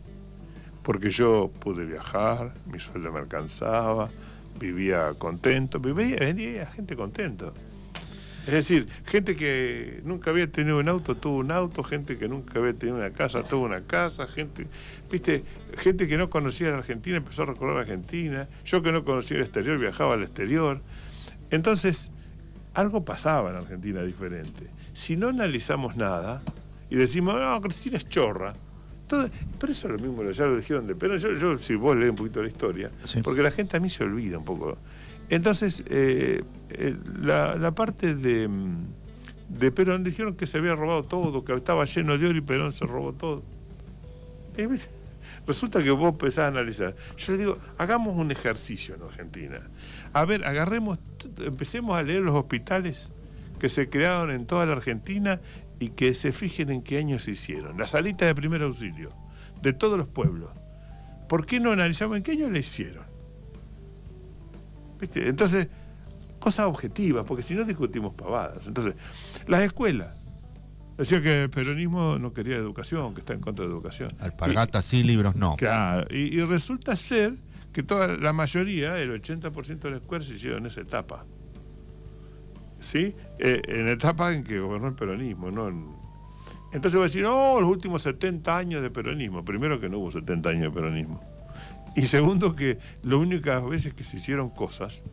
Porque 0.83 1.09
yo 1.09 1.51
pude 1.59 1.85
viajar, 1.85 2.53
mi 2.65 2.79
sueldo 2.79 3.11
me 3.11 3.19
alcanzaba, 3.19 4.09
vivía 4.59 5.13
contento, 5.17 5.79
vivía, 5.79 6.17
venía 6.17 6.65
gente 6.67 6.95
contento. 6.95 7.53
Es 8.47 8.53
decir, 8.53 8.87
gente 9.05 9.35
que 9.35 9.99
nunca 10.05 10.31
había 10.31 10.49
tenido 10.49 10.79
un 10.79 10.87
auto 10.87 11.15
tuvo 11.17 11.39
un 11.39 11.51
auto, 11.51 11.83
gente 11.83 12.17
que 12.17 12.29
nunca 12.29 12.59
había 12.59 12.71
tenido 12.71 12.97
una 12.97 13.11
casa 13.11 13.43
tuvo 13.43 13.65
una 13.65 13.81
casa, 13.81 14.25
gente, 14.25 14.67
viste, 15.11 15.43
gente 15.77 16.07
que 16.07 16.17
no 16.17 16.29
conocía 16.29 16.69
la 16.69 16.77
Argentina 16.77 17.17
empezó 17.17 17.43
a 17.43 17.47
recorrer 17.47 17.79
Argentina, 17.79 18.47
yo 18.63 18.81
que 18.81 18.93
no 18.93 19.03
conocía 19.03 19.35
el 19.35 19.43
exterior 19.43 19.77
viajaba 19.77 20.13
al 20.13 20.23
exterior. 20.23 20.79
Entonces, 21.49 22.09
algo 22.73 23.03
pasaba 23.03 23.49
en 23.49 23.57
Argentina 23.57 24.01
diferente. 24.03 24.67
Si 24.93 25.17
no 25.17 25.27
analizamos 25.27 25.97
nada 25.97 26.41
y 26.89 26.95
decimos, 26.95 27.39
no, 27.39 27.61
Cristina 27.61 27.97
es 27.97 28.07
chorra, 28.09 28.53
todo, 29.07 29.29
pero 29.59 29.71
eso 29.71 29.87
es 29.87 30.01
lo 30.01 30.07
mismo, 30.07 30.29
ya 30.31 30.45
lo 30.45 30.57
dijeron 30.57 30.85
de 30.87 30.95
pero 30.95 31.15
yo, 31.17 31.33
yo 31.35 31.57
si 31.57 31.75
vos 31.75 31.95
lees 31.95 32.09
un 32.11 32.15
poquito 32.17 32.41
la 32.41 32.47
historia, 32.47 32.91
Sí. 33.05 33.21
porque 33.21 33.41
la 33.41 33.51
gente 33.51 33.77
a 33.77 33.79
mí 33.79 33.89
se 33.89 34.03
olvida 34.03 34.37
un 34.37 34.45
poco. 34.45 34.77
Entonces, 35.29 35.83
eh, 35.87 36.43
eh, 36.69 36.95
la, 37.21 37.55
la 37.55 37.71
parte 37.71 38.15
de, 38.15 38.47
mm, 38.47 38.75
de 39.59 39.71
Perón 39.71 40.03
dijeron 40.03 40.35
que 40.35 40.47
se 40.47 40.57
había 40.57 40.75
robado 40.75 41.03
todo, 41.03 41.43
que 41.43 41.53
estaba 41.53 41.83
lleno 41.85 42.17
de 42.17 42.27
oro 42.27 42.37
y 42.37 42.41
Perón 42.41 42.71
se 42.71 42.85
robó 42.85 43.11
todo. 43.13 43.43
Resulta 45.45 45.81
que 45.81 45.91
vos 45.91 46.11
empezás 46.11 46.39
a 46.45 46.47
analizar. 46.47 46.95
Yo 47.17 47.31
le 47.33 47.39
digo, 47.39 47.57
hagamos 47.77 48.17
un 48.17 48.31
ejercicio 48.31 48.95
en 48.95 49.03
Argentina. 49.03 49.61
A 50.13 50.25
ver, 50.25 50.43
agarremos, 50.45 50.99
empecemos 51.39 51.95
a 51.97 52.03
leer 52.03 52.21
los 52.21 52.35
hospitales 52.35 53.09
que 53.59 53.69
se 53.69 53.89
crearon 53.89 54.31
en 54.31 54.45
toda 54.45 54.65
la 54.65 54.73
Argentina 54.73 55.39
y 55.79 55.89
que 55.89 56.13
se 56.13 56.31
fijen 56.31 56.69
en 56.69 56.81
qué 56.81 56.97
años 56.97 57.23
se 57.23 57.31
hicieron. 57.31 57.77
Las 57.77 57.91
salitas 57.91 58.27
de 58.27 58.35
primer 58.35 58.61
auxilio 58.63 59.09
de 59.61 59.73
todos 59.73 59.97
los 59.97 60.07
pueblos. 60.07 60.49
¿Por 61.29 61.45
qué 61.45 61.59
no 61.59 61.71
analizamos 61.71 62.17
en 62.17 62.23
qué 62.23 62.31
año 62.31 62.49
le 62.49 62.59
hicieron? 62.59 63.05
¿Viste? 64.99 65.27
Entonces, 65.27 65.67
cosas 66.39 66.67
objetivas, 66.67 67.25
porque 67.25 67.43
si 67.43 67.53
no 67.53 67.63
discutimos 67.63 68.13
pavadas. 68.13 68.67
Entonces, 68.67 68.95
las 69.47 69.61
escuelas. 69.61 70.15
Decía 70.97 71.21
que 71.21 71.43
el 71.43 71.49
peronismo 71.51 72.17
no 72.17 72.33
quería 72.33 72.55
educación, 72.55 73.13
que 73.13 73.19
está 73.19 73.33
en 73.33 73.39
contra 73.39 73.65
de 73.65 73.71
educación. 73.71 74.09
Alpargatas 74.19 74.83
sí, 74.83 75.03
libros 75.03 75.35
no. 75.35 75.55
Claro, 75.55 76.07
y, 76.09 76.35
y 76.35 76.43
resulta 76.43 76.95
ser 76.95 77.35
que 77.71 77.83
toda 77.83 78.07
la 78.07 78.33
mayoría, 78.33 78.97
el 78.97 79.11
80% 79.21 79.77
de 79.77 79.91
las 79.91 80.01
escuelas 80.01 80.27
se 80.27 80.33
hicieron 80.33 80.61
en 80.61 80.65
esa 80.65 80.81
etapa. 80.81 81.27
¿Sí? 82.87 83.13
Eh, 83.37 83.61
en 83.67 83.89
etapa 83.89 84.33
en 84.33 84.45
que 84.45 84.61
gobernó 84.61 84.87
el 84.87 84.93
peronismo, 84.95 85.51
¿no? 85.51 85.67
En- 85.67 85.89
entonces 86.71 86.93
voy 86.95 87.01
a 87.01 87.07
decir, 87.07 87.21
no, 87.21 87.59
los 87.59 87.69
últimos 87.69 88.01
70 88.01 88.55
años 88.55 88.81
de 88.81 88.89
peronismo. 88.89 89.43
Primero 89.43 89.77
que 89.81 89.89
no 89.89 89.97
hubo 89.99 90.09
70 90.09 90.51
años 90.51 90.61
de 90.63 90.71
peronismo. 90.71 91.21
Y 91.97 92.03
segundo 92.03 92.55
que 92.55 92.77
las 93.03 93.15
únicas 93.19 93.65
veces 93.67 93.93
que 93.93 94.05
se 94.05 94.15
hicieron 94.17 94.49
cosas, 94.51 95.03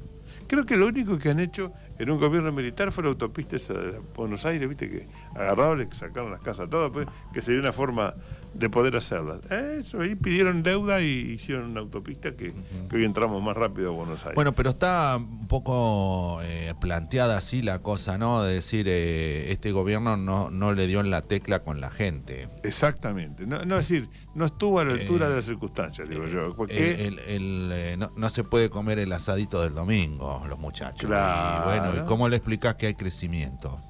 creo 0.46 0.64
que 0.66 0.76
lo 0.76 0.86
único 0.86 1.18
que 1.18 1.30
han 1.30 1.40
hecho 1.40 1.72
en 1.98 2.10
un 2.10 2.18
gobierno 2.18 2.50
militar 2.52 2.90
fue 2.92 3.04
la 3.04 3.10
autopista 3.10 3.56
esa 3.56 3.74
de 3.74 4.00
Buenos 4.14 4.44
Aires, 4.46 4.68
viste, 4.68 4.88
que 4.90 5.06
agarraron 5.34 5.80
y 5.82 5.94
sacaron 5.94 6.30
las 6.30 6.40
casas 6.40 6.68
todas, 6.68 6.90
pues, 6.92 7.06
que 7.32 7.40
sería 7.42 7.60
una 7.60 7.72
forma 7.72 8.14
de 8.54 8.70
poder 8.70 8.96
hacerlas. 8.96 9.40
Eso, 9.50 10.00
ahí 10.00 10.14
pidieron 10.14 10.62
deuda 10.62 11.00
y 11.00 11.06
hicieron 11.32 11.70
una 11.72 11.80
autopista 11.80 12.32
que, 12.36 12.52
que 12.88 12.96
hoy 12.96 13.04
entramos 13.04 13.42
más 13.42 13.56
rápido 13.56 13.90
a 13.90 13.92
Buenos 13.92 14.20
Aires. 14.22 14.34
Bueno, 14.36 14.52
pero 14.52 14.70
está 14.70 15.16
un 15.16 15.48
poco 15.48 16.40
eh, 16.42 16.72
planteada 16.80 17.36
así 17.36 17.62
la 17.62 17.80
cosa, 17.80 18.16
¿no? 18.16 18.44
De 18.44 18.54
decir, 18.54 18.86
eh, 18.88 19.50
este 19.50 19.72
gobierno 19.72 20.16
no, 20.16 20.50
no 20.50 20.72
le 20.72 20.86
dio 20.86 21.00
en 21.00 21.10
la 21.10 21.22
tecla 21.22 21.60
con 21.64 21.80
la 21.80 21.90
gente. 21.90 22.48
Exactamente. 22.62 23.46
No, 23.46 23.64
no 23.64 23.76
es 23.78 23.88
decir, 23.88 24.08
no 24.34 24.44
estuvo 24.44 24.78
a 24.80 24.84
la 24.84 24.92
altura 24.92 25.26
Eh, 25.26 25.30
de 25.30 25.36
las 25.36 25.44
circunstancias, 25.46 26.08
digo 26.08 26.26
yo. 26.26 26.54
Porque 26.54 27.06
El- 27.06 27.18
el- 27.20 27.72
el, 27.72 27.98
no, 27.98 28.12
no 28.16 28.28
se 28.30 28.44
puede 28.44 28.70
comer 28.70 28.98
el 29.00 29.12
asadito 29.12 29.62
del 29.62 29.74
domingo, 29.74 30.44
los 30.48 30.58
muchachos. 30.58 31.08
Claro. 31.08 31.62
Y 31.62 31.64
bueno, 31.78 31.83
¿y 31.92 32.06
cómo 32.06 32.28
le 32.28 32.36
explicás 32.36 32.74
que 32.76 32.86
hay 32.86 32.94
crecimiento? 32.94 33.80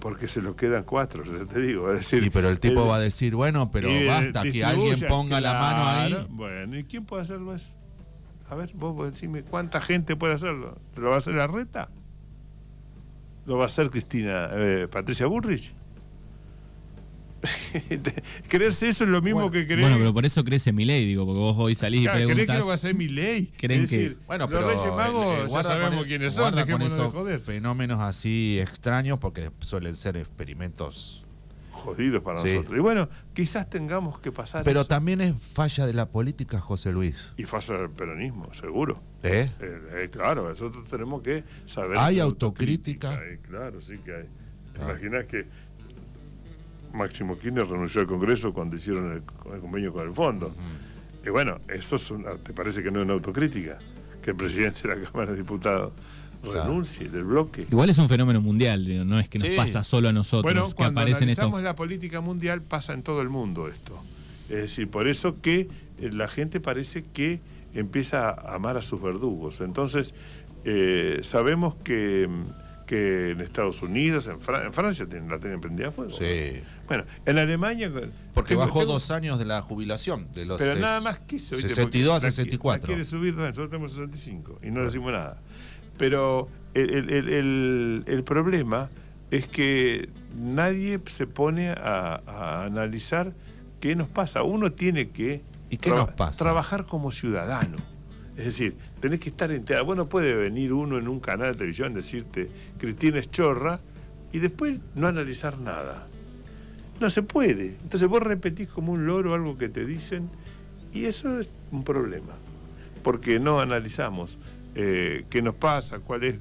porque 0.00 0.28
se 0.28 0.40
lo 0.40 0.56
quedan 0.56 0.84
cuatro, 0.84 1.22
ya 1.38 1.44
te 1.44 1.60
digo. 1.60 1.90
Es 1.92 1.98
decir, 1.98 2.24
Y 2.24 2.30
pero 2.30 2.48
el 2.48 2.58
tipo 2.58 2.82
el- 2.84 2.88
va 2.88 2.96
a 2.96 3.00
decir, 3.00 3.34
bueno, 3.34 3.70
pero 3.70 3.90
eh, 3.90 4.06
basta, 4.06 4.42
que 4.44 4.64
alguien 4.64 4.98
ponga 5.06 5.40
la 5.40 5.52
mano 5.52 5.86
ahí. 5.86 6.26
Bueno, 6.30 6.78
¿y 6.78 6.84
quién 6.84 7.04
puede 7.04 7.22
hacerlo 7.22 7.54
eso? 7.54 7.76
A 8.48 8.54
ver, 8.54 8.70
vos 8.74 8.94
vos 8.94 9.12
decime, 9.12 9.42
¿cuánta 9.42 9.80
gente 9.80 10.16
puede 10.16 10.32
hacerlo? 10.34 10.78
¿Te 10.94 11.02
lo 11.02 11.10
va 11.10 11.16
a 11.16 11.18
hacer 11.18 11.34
la 11.34 11.46
reta? 11.46 11.90
¿Lo 13.46 13.56
va 13.58 13.64
a 13.64 13.66
hacer 13.66 13.90
Cristina, 13.90 14.48
eh, 14.52 14.88
Patricia 14.90 15.26
Burrich? 15.26 15.74
¿Crees 18.48 18.82
eso 18.82 19.04
es 19.04 19.10
lo 19.10 19.20
mismo 19.22 19.40
Bueno, 19.40 19.52
que 19.52 19.66
crees? 19.66 19.80
Bueno, 19.82 19.96
pero 19.98 20.12
por 20.14 20.24
eso 20.26 20.42
crece 20.44 20.72
mi 20.72 20.84
ley, 20.84 21.06
digo, 21.06 21.24
porque 21.26 21.38
vos 21.38 21.56
hoy 21.58 21.74
salís 21.74 22.00
y 22.00 22.04
Claro, 22.04 22.16
¿Crees 22.18 22.28
preguntás. 22.28 22.56
que 22.56 22.60
lo 22.60 22.66
va 22.66 22.72
a 22.72 22.74
hacer 22.74 22.94
mi 22.94 23.08
ley? 23.08 23.52
¿Creen 23.56 23.82
es 23.84 23.90
que- 23.90 24.16
Bueno, 24.26 24.44
los 24.46 24.50
pero 24.52 24.68
Reyes 24.68 24.94
Magos 24.96 25.38
eh, 25.38 25.46
ya 25.50 25.62
sabemos 25.62 26.04
quiénes 26.06 26.32
son, 26.32 26.54
con 26.54 26.78
de 26.80 26.86
esos 26.86 27.12
joder. 27.12 27.38
fenómenos 27.40 28.00
así 28.00 28.58
extraños 28.60 29.18
porque 29.18 29.50
suelen 29.60 29.94
ser 29.94 30.16
experimentos. 30.16 31.24
Jodidos 31.72 32.22
para 32.22 32.40
Sí. 32.42 32.52
nosotros. 32.52 32.76
Y 32.76 32.80
bueno, 32.80 33.08
quizás 33.32 33.70
tengamos 33.70 34.18
que 34.18 34.30
pasar 34.30 34.64
Pero 34.64 34.80
eso. 34.80 34.88
también 34.88 35.22
es 35.22 35.34
falla 35.54 35.86
de 35.86 35.94
la 35.94 36.04
política, 36.06 36.60
José 36.60 36.92
Luis. 36.92 37.32
Y 37.38 37.44
falla 37.44 37.78
del 37.78 37.90
peronismo, 37.90 38.52
seguro. 38.52 39.02
¿Eh? 39.22 39.50
Eh, 39.60 39.78
eh, 39.94 40.08
claro, 40.12 40.46
nosotros 40.46 40.84
tenemos 40.90 41.22
que 41.22 41.42
saber. 41.64 41.96
¿Hay 41.96 42.20
autocrítica? 42.20 43.14
Eh, 43.24 43.38
claro, 43.48 43.80
sí 43.80 43.96
que 44.04 44.14
hay. 44.14 44.24
¿Te 44.74 44.78
Claro. 44.80 44.92
imaginas 44.92 45.24
que 45.26 45.44
Máximo 46.92 47.38
Kirchner 47.38 47.66
renunció 47.66 48.00
al 48.00 48.06
Congreso 48.06 48.52
cuando 48.52 48.76
hicieron 48.76 49.12
el, 49.12 49.22
el 49.54 49.60
convenio 49.60 49.92
con 49.92 50.06
el 50.08 50.14
fondo? 50.14 50.54
Y 51.24 51.30
bueno, 51.30 51.58
eso 51.68 51.96
es 51.96 52.10
una- 52.10 52.36
¿te 52.36 52.52
parece 52.52 52.82
que 52.82 52.90
no 52.90 53.00
es 53.00 53.04
una 53.04 53.14
autocrítica? 53.14 53.78
Que 54.22 54.30
el 54.30 54.36
presidente 54.36 54.86
de 54.88 54.96
la 54.96 55.02
Cámara 55.10 55.32
de 55.32 55.36
Diputados 55.38 55.92
Claro. 56.42 56.62
renuncie 56.64 57.08
del 57.10 57.24
bloque. 57.24 57.66
Igual 57.70 57.90
es 57.90 57.98
un 57.98 58.08
fenómeno 58.08 58.40
mundial, 58.40 59.06
no 59.06 59.18
es 59.20 59.28
que 59.28 59.38
nos 59.38 59.48
Sí. 59.48 59.56
pasa 59.56 59.82
solo 59.84 60.08
a 60.08 60.12
nosotros, 60.12 60.42
Bueno, 60.54 60.66
que 60.68 60.74
cuando 60.74 61.00
aparecen 61.00 61.28
estos. 61.28 61.42
analizamos 61.44 61.62
la 61.62 61.74
política 61.74 62.22
mundial 62.22 62.62
pasa 62.62 62.94
en 62.94 63.02
todo 63.02 63.20
el 63.20 63.28
mundo 63.28 63.68
esto. 63.68 64.02
Es 64.48 64.56
decir, 64.56 64.88
por 64.88 65.06
eso 65.06 65.36
que 65.42 65.68
eh, 65.98 66.10
la 66.12 66.28
gente 66.28 66.58
parece 66.60 67.04
que 67.12 67.40
empieza 67.74 68.30
a 68.30 68.54
amar 68.54 68.78
a 68.78 68.80
sus 68.82 69.02
verdugos. 69.02 69.60
Entonces, 69.60 70.14
eh, 70.64 71.20
sabemos 71.22 71.74
que, 71.84 72.26
mm, 72.26 72.44
que 72.90 73.30
en 73.30 73.40
Estados 73.40 73.82
Unidos, 73.82 74.26
en, 74.26 74.40
Fra- 74.40 74.64
en 74.66 74.72
Francia 74.72 75.06
tienen- 75.06 75.30
la 75.30 75.38
tienen 75.38 75.60
prendida 75.60 75.88
a 75.88 75.90
fuego. 75.92 76.10
Sí. 76.12 76.60
Bueno, 76.88 77.04
en 77.24 77.38
Alemania... 77.38 77.88
Porque 78.34 78.54
tengo- 78.54 78.62
bajó 78.62 78.80
tengo- 78.80 78.94
dos 78.94 79.12
años 79.12 79.38
de 79.38 79.44
la 79.44 79.62
jubilación, 79.62 80.26
de 80.34 80.44
los 80.44 80.58
Pero 80.60 80.80
nada 80.80 81.00
más 81.00 81.20
quiso, 81.20 81.54
¿viste? 81.54 81.68
62 81.68 82.10
a 82.10 82.14
Porque 82.14 82.26
la 82.26 82.30
qui- 82.30 82.34
64. 82.34 82.80
la 82.82 82.86
quiere 82.86 83.04
subir, 83.04 83.34
no, 83.34 83.42
nosotros 83.46 83.70
tenemos 83.70 83.92
65 83.92 84.58
y 84.62 84.72
no 84.72 84.82
decimos 84.82 85.12
nada. 85.12 85.40
Pero 85.98 86.48
el, 86.74 86.90
el- 86.90 87.10
el- 87.10 87.28
el- 87.28 88.04
el 88.06 88.24
problema 88.24 88.90
es 89.30 89.46
que 89.46 90.08
nadie 90.36 90.98
se 91.06 91.28
pone 91.28 91.70
a, 91.70 92.20
a 92.26 92.64
analizar 92.64 93.34
qué 93.80 93.94
nos 93.94 94.08
pasa. 94.08 94.42
Uno 94.42 94.72
tiene 94.72 95.10
que 95.10 95.42
¿Y 95.70 95.76
qué 95.76 95.90
nos 95.90 96.08
pasa? 96.10 96.38
trabajar 96.38 96.86
como 96.86 97.12
ciudadano. 97.12 97.76
Es 98.36 98.46
decir, 98.46 98.74
tenés 99.00 99.20
que 99.20 99.30
estar 99.30 99.50
enterado. 99.50 99.84
Bueno, 99.86 100.08
puede 100.08 100.34
venir 100.34 100.72
uno 100.72 100.98
en 100.98 101.08
un 101.08 101.20
canal 101.20 101.52
de 101.52 101.58
televisión 101.58 101.94
decirte 101.94 102.48
Cristina 102.78 103.18
es 103.18 103.30
chorra 103.30 103.80
y 104.32 104.38
después 104.38 104.80
no 104.94 105.06
analizar 105.06 105.58
nada. 105.58 106.06
No 107.00 107.08
se 107.10 107.22
puede. 107.22 107.76
Entonces 107.82 108.08
vos 108.08 108.22
repetís 108.22 108.68
como 108.68 108.92
un 108.92 109.06
loro 109.06 109.34
algo 109.34 109.56
que 109.56 109.68
te 109.68 109.84
dicen 109.86 110.28
y 110.92 111.04
eso 111.06 111.40
es 111.40 111.50
un 111.72 111.82
problema. 111.84 112.34
Porque 113.02 113.40
no 113.40 113.60
analizamos 113.60 114.38
eh, 114.74 115.24
qué 115.30 115.40
nos 115.42 115.54
pasa, 115.54 115.98
cuál 116.00 116.24
es. 116.24 116.34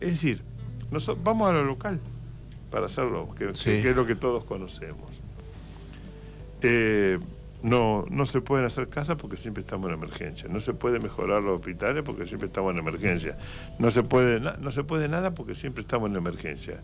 Es 0.00 0.10
decir, 0.10 0.42
noso- 0.90 1.16
vamos 1.22 1.48
a 1.48 1.52
lo 1.52 1.64
local 1.64 2.00
para 2.70 2.86
hacerlo, 2.86 3.34
que, 3.38 3.46
que- 3.48 3.54
Sí. 3.54 3.80
que 3.82 3.90
es 3.90 3.96
lo 3.96 4.06
que 4.06 4.16
todos 4.16 4.44
conocemos. 4.44 5.20
Eh, 6.62 7.18
no, 7.62 8.04
no 8.08 8.26
se 8.26 8.40
pueden 8.40 8.64
hacer 8.64 8.88
casas 8.88 9.16
porque 9.16 9.36
siempre 9.36 9.62
estamos 9.62 9.88
en 9.88 9.94
emergencia. 9.94 10.48
No 10.48 10.60
se 10.60 10.72
puede 10.72 10.98
mejorar 10.98 11.42
los 11.42 11.56
hospitales 11.56 12.02
porque 12.04 12.26
siempre 12.26 12.46
estamos 12.46 12.72
en 12.72 12.78
emergencia. 12.78 13.36
No 13.78 13.90
se 13.90 14.02
puede, 14.02 14.40
no 14.40 14.70
se 14.70 14.84
puede 14.84 15.08
nada 15.08 15.32
porque 15.32 15.54
siempre 15.54 15.82
estamos 15.82 16.10
en 16.10 16.16
emergencia. 16.16 16.80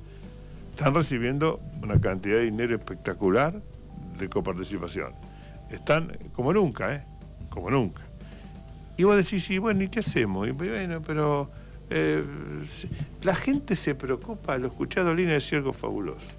Están 0.71 0.95
recibiendo 0.95 1.61
una 1.83 2.01
cantidad 2.01 2.37
de 2.37 2.45
dinero 2.45 2.77
espectacular 2.77 3.63
de 4.19 4.29
coparticipación. 4.29 5.13
Están 5.71 6.17
como 6.33 6.53
nunca, 6.53 6.95
¿eh? 6.95 7.05
Como 7.49 7.71
nunca. 7.71 8.03
Y 8.99 9.05
vos 9.05 9.17
decís, 9.17 9.45
sí, 9.45 9.59
bueno, 9.59 9.83
¿y 9.83 9.89
qué 9.89 10.01
hacemos? 10.01 10.47
Y 10.47 10.51
bueno, 10.51 11.01
pero 11.03 11.51
eh, 11.91 12.23
la 13.23 13.35
gente 13.35 13.77
se 13.77 13.95
preocupa, 13.95 14.59
lo 14.59 14.69
escuché 14.69 15.01
a 15.01 15.05
Dolina 15.05 15.33
decir 15.33 15.59
algo 15.59 15.73
fabuloso. 15.73 16.31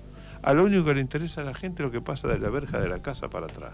A 0.43 0.53
lo 0.53 0.65
único 0.65 0.85
que 0.85 0.95
le 0.95 1.01
interesa 1.01 1.41
a 1.41 1.43
la 1.43 1.53
gente 1.53 1.81
es 1.81 1.87
lo 1.87 1.91
que 1.91 2.01
pasa 2.01 2.27
de 2.27 2.39
la 2.39 2.49
verja 2.49 2.79
de 2.79 2.89
la 2.89 3.01
casa 3.01 3.29
para 3.29 3.47
atrás. 3.47 3.73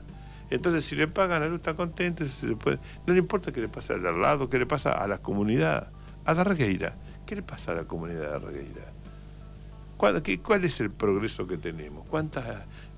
Entonces, 0.54 0.86
si 0.86 0.96
le 0.96 1.08
pagan 1.08 1.42
la 1.42 1.48
luz, 1.48 1.58
está 1.58 1.74
contento, 1.74 2.26
se 2.26 2.56
puede- 2.56 2.80
no 3.08 3.14
le 3.14 3.20
importa 3.20 3.52
qué 3.52 3.62
le 3.62 3.70
pasa 3.70 3.96
al 3.96 4.22
lado, 4.22 4.50
qué 4.50 4.60
le 4.60 4.66
pasa 4.66 4.92
a 4.92 5.08
la 5.08 5.18
comunidad, 5.18 5.92
a 6.26 6.34
la 6.34 6.44
Regueira. 6.44 6.96
¿Qué 7.26 7.36
le 7.36 7.42
pasa 7.42 7.72
a 7.72 7.76
la 7.76 7.84
comunidad 7.86 8.34
de 8.34 8.40
Regueira? 8.40 8.86
¿Cuál, 9.98 10.22
cuál 10.44 10.66
es 10.66 10.80
el 10.82 10.92
progreso 10.92 11.48
que 11.48 11.58
tenemos? 11.58 12.06
¿Cuántas, 12.08 12.46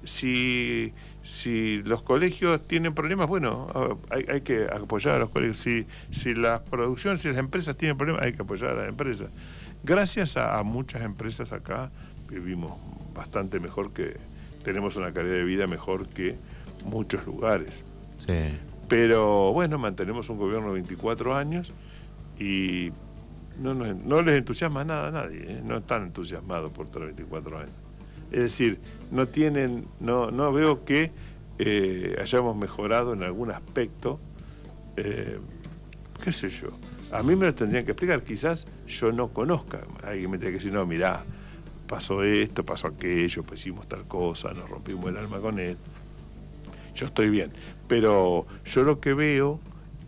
si, 0.03 0.93
si 1.23 1.81
los 1.83 2.01
colegios 2.01 2.67
tienen 2.67 2.93
problemas, 2.93 3.27
bueno, 3.27 3.67
hay, 4.09 4.41
que 4.41 4.65
apoyar 4.65 5.15
a 5.15 5.19
los 5.19 5.29
colegios. 5.29 5.57
Si, 5.57 5.85
si 6.09 6.33
las 6.33 6.61
producciones, 6.61 7.21
si 7.21 7.27
las 7.29 7.37
empresas 7.37 7.77
tienen 7.77 7.97
problemas, 7.97 8.23
hay 8.23 8.33
que 8.33 8.41
apoyar 8.41 8.71
a 8.71 8.73
las 8.75 8.89
empresas. 8.89 9.29
Gracias 9.83 10.35
a, 10.35 10.57
a 10.57 10.63
muchas 10.63 11.03
empresas 11.03 11.53
acá 11.53 11.91
vivimos 12.27 12.73
bastante 13.13 13.59
mejor 13.59 13.93
que, 13.93 14.17
tenemos 14.65 14.95
una 14.95 15.13
calidad 15.13 15.35
de 15.35 15.43
vida 15.43 15.67
mejor 15.67 16.07
que 16.07 16.35
muchos 16.85 17.25
lugares. 17.25 17.83
Sí. 18.19 18.33
Pero 18.87 19.51
bueno, 19.51 19.77
mantenemos 19.77 20.29
un 20.29 20.37
gobierno 20.37 20.67
de 20.67 20.73
24 20.75 21.35
años 21.35 21.73
y 22.39 22.91
no, 23.59 23.73
nos- 23.73 23.95
no 23.97 24.21
les 24.21 24.37
entusiasma 24.37 24.83
nada 24.83 25.07
a 25.07 25.11
nadie, 25.11 25.43
¿eh? 25.47 25.61
no 25.63 25.77
están 25.77 26.03
entusiasmados 26.03 26.71
por 26.71 26.87
tener 26.87 27.07
24 27.09 27.57
años. 27.57 27.71
Es 28.31 28.41
decir, 28.41 28.79
no 29.11 29.27
tienen, 29.27 29.85
no, 29.99 30.31
no 30.31 30.51
veo 30.51 30.83
que 30.85 31.11
eh, 31.57 32.15
hayamos 32.21 32.55
mejorado 32.55 33.13
en 33.13 33.23
algún 33.23 33.49
aspecto, 33.51 34.19
eh, 34.97 35.37
qué 36.23 36.31
sé 36.31 36.49
yo. 36.49 36.69
A 37.11 37.23
mí 37.23 37.35
me 37.35 37.45
lo 37.45 37.55
tendrían 37.55 37.85
que 37.85 37.91
explicar, 37.91 38.23
quizás 38.23 38.67
yo 38.87 39.11
no 39.11 39.29
conozca. 39.29 39.79
Alguien 40.03 40.31
me 40.31 40.37
tiene 40.37 40.51
que 40.53 40.57
decir, 40.57 40.73
no, 40.73 40.85
mirá, 40.85 41.23
pasó 41.87 42.23
esto, 42.23 42.65
pasó 42.65 42.87
aquello, 42.87 43.43
pues 43.43 43.61
hicimos 43.61 43.87
tal 43.87 44.05
cosa, 44.05 44.51
nos 44.53 44.69
rompimos 44.69 45.05
el 45.09 45.17
alma 45.17 45.39
con 45.39 45.59
él 45.59 45.77
yo 46.95 47.05
estoy 47.05 47.29
bien. 47.29 47.51
Pero 47.87 48.47
yo 48.65 48.83
lo 48.83 48.99
que 48.99 49.13
veo 49.13 49.59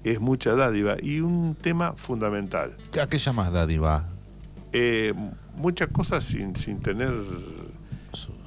es 0.04 0.20
mucha 0.20 0.56
dádiva 0.56 0.96
y 1.02 1.20
un 1.20 1.56
tema 1.56 1.94
fundamental. 1.94 2.76
¿A 3.00 3.08
qué 3.08 3.18
llamas 3.20 3.52
dádiva? 3.52 4.10
Eh, 4.74 5.14
muchas 5.56 5.90
cosas 5.90 6.24
sin, 6.24 6.56
sin 6.56 6.80
tener 6.80 7.14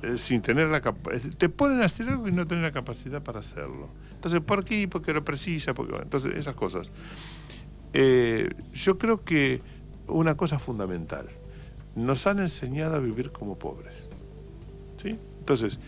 eh, 0.03 0.16
sin 0.16 0.40
tener 0.40 0.68
la 0.68 0.81
capacidad. 0.81 1.35
Te 1.37 1.48
ponen 1.48 1.83
a 1.83 1.85
hacer 1.85 2.09
algo 2.09 2.26
y 2.26 2.33
no 2.33 2.46
tienen 2.46 2.64
la 2.64 2.72
capacidad 2.72 3.22
para 3.22 3.40
hacerlo. 3.40 3.88
Entonces, 4.14 4.40
¿por 4.40 4.64
qué? 4.64 4.88
Porque 4.88 5.12
lo 5.12 5.24
precisa, 5.24 5.74
porque 5.74 5.96
entonces 5.96 6.35
esas 6.37 6.55
cosas. 6.55 6.90
Eh, 7.92 8.50
yo 8.72 8.98
creo 8.98 9.24
que 9.24 9.61
una 10.07 10.37
cosa 10.37 10.59
fundamental, 10.59 11.26
nos 11.94 12.26
han 12.26 12.38
enseñado 12.38 12.96
a 12.96 12.98
vivir 12.98 13.33
como 13.33 13.59
pobres. 13.59 14.09
¿sí? 14.96 15.18
Entonces, 15.40 15.81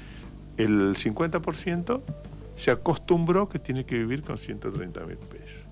el 0.56 0.94
50% 0.96 2.02
se 2.54 2.70
acostumbró 2.70 3.48
que 3.48 3.58
tiene 3.58 3.84
que 3.84 3.96
vivir 3.96 4.22
con 4.22 4.36
130 4.38 5.00
mil 5.06 5.16
pesos. 5.16 5.66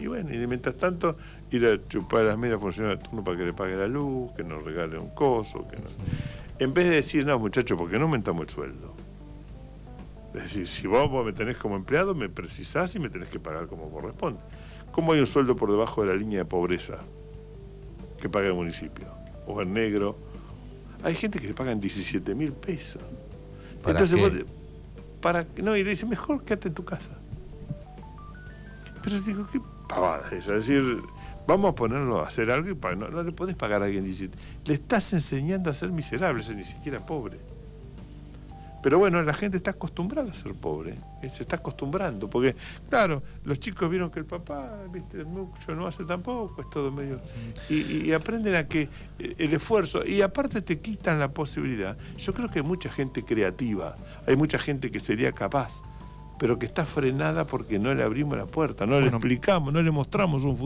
Y 0.00 0.06
bueno, 0.06 0.32
y 0.32 0.46
mientras 0.46 0.76
tanto, 0.76 1.16
ir 1.50 1.66
a 1.66 1.88
chupar 1.88 2.24
las 2.24 2.38
medias 2.38 2.60
funcionarias 2.60 3.02
de 3.02 3.08
turno 3.08 3.24
para 3.24 3.36
que 3.36 3.44
le 3.44 3.52
pague 3.52 3.74
la 3.76 3.88
luz, 3.88 4.30
que 4.36 4.44
nos 4.44 4.62
regale 4.62 4.96
un 4.98 5.10
coso, 5.10 5.66
que 5.68 5.76
no. 5.76 5.84
En 6.60 6.72
vez 6.72 6.86
de 6.88 6.96
decir, 6.96 7.26
no, 7.26 7.38
muchachos, 7.38 7.76
porque 7.76 7.98
no 7.98 8.04
aumentamos 8.04 8.42
el 8.42 8.48
sueldo? 8.48 8.94
Es 10.34 10.42
decir, 10.42 10.68
si 10.68 10.86
vos, 10.86 11.10
vos 11.10 11.24
me 11.26 11.32
tenés 11.32 11.56
como 11.56 11.74
empleado, 11.76 12.14
me 12.14 12.28
precisás 12.28 12.94
y 12.94 13.00
me 13.00 13.08
tenés 13.08 13.28
que 13.28 13.40
pagar 13.40 13.66
como 13.66 13.90
corresponde. 13.90 14.40
¿Cómo 14.92 15.12
hay 15.12 15.20
un 15.20 15.26
sueldo 15.26 15.56
por 15.56 15.70
debajo 15.70 16.02
de 16.02 16.08
la 16.08 16.14
línea 16.14 16.40
de 16.40 16.44
pobreza 16.44 16.98
que 18.20 18.28
paga 18.28 18.46
el 18.48 18.54
municipio? 18.54 19.06
O 19.46 19.60
en 19.62 19.72
negro. 19.72 20.16
Hay 21.02 21.14
gente 21.14 21.38
que 21.40 21.48
le 21.48 21.54
pagan 21.54 21.80
17 21.80 22.34
mil 22.34 22.52
pesos. 22.52 23.02
¿Para 23.82 23.98
Entonces 24.00 24.16
qué? 24.16 24.42
vos- 24.44 24.57
para 25.20 25.46
no, 25.62 25.76
y 25.76 25.84
le 25.84 25.90
dice, 25.90 26.06
mejor 26.06 26.44
quédate 26.44 26.68
en 26.68 26.74
tu 26.74 26.84
casa. 26.84 27.12
Pero 29.02 29.20
digo, 29.20 29.46
qué 29.50 29.60
pavada 29.88 30.26
es 30.28 30.44
esa. 30.44 30.56
Es 30.56 30.66
decir, 30.66 31.00
vamos 31.46 31.72
a 31.72 31.74
ponerlo 31.74 32.20
a 32.20 32.28
hacer 32.28 32.50
algo 32.50 32.68
y 32.68 32.96
no, 32.96 33.08
no 33.08 33.22
le 33.22 33.32
podés 33.32 33.56
pagar 33.56 33.82
a 33.82 33.86
alguien 33.86 34.04
17. 34.04 34.38
Le 34.64 34.74
estás 34.74 35.12
enseñando 35.12 35.70
a 35.70 35.74
ser 35.74 35.90
miserable, 35.90 36.42
ser 36.42 36.56
ni 36.56 36.64
siquiera 36.64 37.04
pobre. 37.04 37.38
Pero 38.82 38.98
bueno, 38.98 39.22
la 39.22 39.32
gente 39.34 39.56
está 39.56 39.72
acostumbrada 39.72 40.30
a 40.30 40.34
ser 40.34 40.54
pobre, 40.54 40.94
eh, 41.22 41.28
se 41.30 41.42
está 41.42 41.56
acostumbrando, 41.56 42.30
porque 42.30 42.54
claro, 42.88 43.22
los 43.44 43.58
chicos 43.58 43.90
vieron 43.90 44.10
que 44.10 44.20
el 44.20 44.24
papá, 44.24 44.84
viste, 44.92 45.24
mucho 45.24 45.74
no 45.74 45.86
hace 45.86 46.04
tampoco, 46.04 46.60
es 46.60 46.70
todo 46.70 46.92
medio... 46.92 47.20
Y, 47.68 48.06
y- 48.08 48.12
aprenden 48.12 48.54
a 48.54 48.68
que 48.68 48.88
eh, 49.18 49.34
el 49.38 49.52
esfuerzo, 49.54 50.04
y 50.06 50.22
aparte 50.22 50.62
te 50.62 50.78
quitan 50.78 51.18
la 51.18 51.32
posibilidad. 51.32 51.96
Yo 52.16 52.32
creo 52.32 52.48
que 52.50 52.60
hay 52.60 52.64
mucha 52.64 52.88
gente 52.90 53.24
creativa, 53.24 53.96
hay 54.26 54.36
mucha 54.36 54.58
gente 54.58 54.90
que 54.90 55.00
sería 55.00 55.32
capaz, 55.32 55.82
pero 56.38 56.58
que 56.58 56.66
está 56.66 56.84
frenada 56.84 57.46
porque 57.46 57.78
no 57.78 57.94
le 57.94 58.02
abrimos 58.02 58.36
la 58.38 58.46
puerta, 58.46 58.86
no 58.86 59.00
le 59.00 59.08
explicamos, 59.08 59.72
no 59.72 59.82
le 59.82 59.90
mostramos 59.90 60.44
un. 60.44 60.58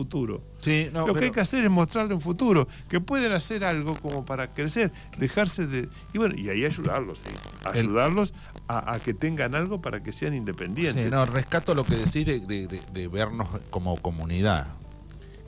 Sí, 0.57 0.89
no, 0.93 1.07
Lo 1.07 1.13
que 1.13 1.25
hay 1.25 1.31
que 1.31 1.39
hacer 1.39 1.63
es 1.63 1.69
mostrarle 1.71 2.13
un 2.13 2.21
futuro, 2.21 2.67
que 2.89 2.99
pueden 2.99 3.31
hacer 3.31 3.63
algo 3.63 3.95
como 3.95 4.25
para 4.25 4.53
crecer, 4.53 4.91
dejarse 5.17 5.65
de... 5.67 5.87
Y 6.13 6.17
bueno, 6.17 6.35
y 6.37 6.49
ahí 6.49 6.65
ayudarlos, 6.65 7.23
ayudarlos 7.65 8.33
a, 8.67 8.93
a 8.93 8.99
que 8.99 9.13
tengan 9.13 9.55
algo 9.55 9.81
para 9.81 10.03
que 10.03 10.11
sean 10.11 10.33
independientes. 10.33 11.05
Sí, 11.05 11.09
no, 11.11 11.25
rescato 11.25 11.73
lo 11.73 11.83
que 11.83 11.95
decís 11.95 12.25
de, 12.25 12.39
de- 12.39 12.67
de- 12.67 12.81
de 12.93 13.07
vernos 13.07 13.47
como 13.69 13.95
comunidad. 13.97 14.67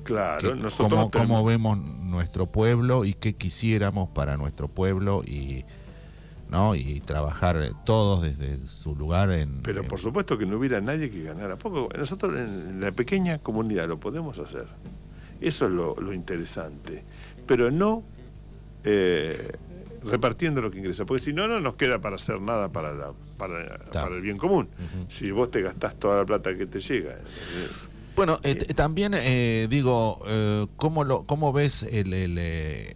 Claro, 0.03 0.49
Que 0.53 0.55
nosotros 0.55 0.89
cómo, 0.89 1.09
tenemos- 1.09 1.37
cómo 1.37 1.45
vemos 1.45 1.77
nuestro 1.79 2.45
pueblo 2.45 3.05
y 3.05 3.13
qué 3.13 3.33
quisiéramos 3.35 4.09
para 4.09 4.37
nuestro 4.37 4.67
pueblo 4.67 5.23
y 5.25 5.65
no 6.49 6.75
y 6.75 6.99
trabajar 7.01 7.57
todos 7.85 8.21
desde 8.21 8.57
su 8.67 8.95
lugar 8.95 9.31
en 9.31 9.61
Pero 9.63 9.83
por 9.83 9.99
supuesto 9.99 10.37
que 10.37 10.45
no 10.45 10.57
hubiera 10.57 10.79
nadie 10.81 11.09
que 11.09 11.23
ganara 11.23 11.55
poco. 11.57 11.89
Nosotros 11.97 12.37
en 12.37 12.79
la 12.81 12.91
pequeña 12.91 13.39
comunidad 13.39 13.87
lo 13.87 13.99
podemos 13.99 14.37
hacer. 14.39 14.65
Eso 15.41 15.65
es 15.65 15.71
lo, 15.71 15.95
lo 15.95 16.13
interesante. 16.13 17.03
Pero 17.47 17.71
no 17.71 18.03
eh, 18.83 19.51
repartiendo 20.03 20.61
lo 20.61 20.69
que 20.71 20.77
ingresa. 20.79 21.05
Porque 21.05 21.23
si 21.23 21.33
no, 21.33 21.47
no 21.47 21.59
nos 21.59 21.75
queda 21.75 21.99
para 21.99 22.15
hacer 22.15 22.39
nada 22.39 22.69
para, 22.69 22.93
la- 22.93 23.13
para, 23.37 23.77
para 23.91 24.15
el 24.15 24.21
bien 24.21 24.37
común. 24.37 24.67
Si 25.07 25.31
vos 25.31 25.49
te 25.51 25.61
gastás 25.61 25.95
toda 25.99 26.17
la 26.17 26.25
plata 26.25 26.55
que 26.55 26.65
te 26.67 26.79
llega. 26.79 27.11
eh, 27.13 27.17
Bueno, 28.15 28.37
eh, 28.43 28.55
t- 28.55 28.73
también 28.73 29.13
eh, 29.15 29.67
digo, 29.69 30.21
eh, 30.27 30.67
¿cómo, 30.77 31.03
lo, 31.03 31.23
¿cómo 31.23 31.51
ves 31.51 31.83
el, 31.83 32.13
el, 32.13 32.37
eh, 32.39 32.93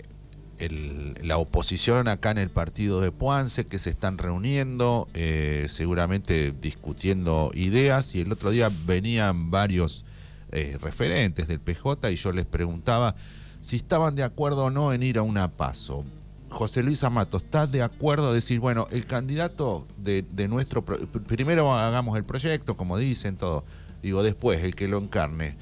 el- 0.60 1.16
la 1.24 1.38
oposición 1.38 2.08
acá 2.08 2.32
en 2.32 2.38
el 2.38 2.50
partido 2.50 3.02
de 3.02 3.12
Puance 3.12 3.66
que 3.66 3.80
se 3.80 3.90
están 3.90 4.18
reuniendo, 4.18 5.08
eh, 5.14 5.66
seguramente 5.70 6.54
discutiendo 6.62 7.52
ideas? 7.54 8.14
Y 8.16 8.22
el 8.22 8.32
otro 8.32 8.52
día 8.52 8.70
venían 8.86 9.52
varios 9.52 10.06
eh, 10.52 10.78
referentes 10.82 11.48
del 11.48 11.60
PJ 11.60 12.10
y 12.12 12.16
yo 12.16 12.32
les 12.32 12.46
preguntaba 12.46 13.16
si 13.62 13.76
estaban 13.76 14.16
de 14.16 14.24
acuerdo 14.24 14.66
o 14.66 14.70
no 14.72 14.94
en 14.94 15.04
ir 15.04 15.18
a 15.20 15.22
una 15.22 15.48
paso. 15.48 16.04
José 16.50 16.82
Luis 16.82 17.04
Amato 17.04 17.38
está 17.38 17.68
de 17.68 17.84
acuerdo 17.84 18.30
a 18.30 18.34
decir, 18.34 18.60
bueno, 18.60 18.88
el 18.90 19.06
candidato 19.06 19.86
de, 19.98 20.24
de 20.32 20.48
nuestro... 20.48 20.84
pro- 20.84 20.98
primero 21.28 21.72
hagamos 21.78 22.18
el 22.18 22.24
proyecto, 22.24 22.76
como 22.76 22.98
dicen, 22.98 23.36
todo. 23.38 23.64
Digo, 24.02 24.24
después, 24.24 24.64
el 24.64 24.74
que 24.74 24.88
lo 24.88 24.98
encarne, 24.98 25.56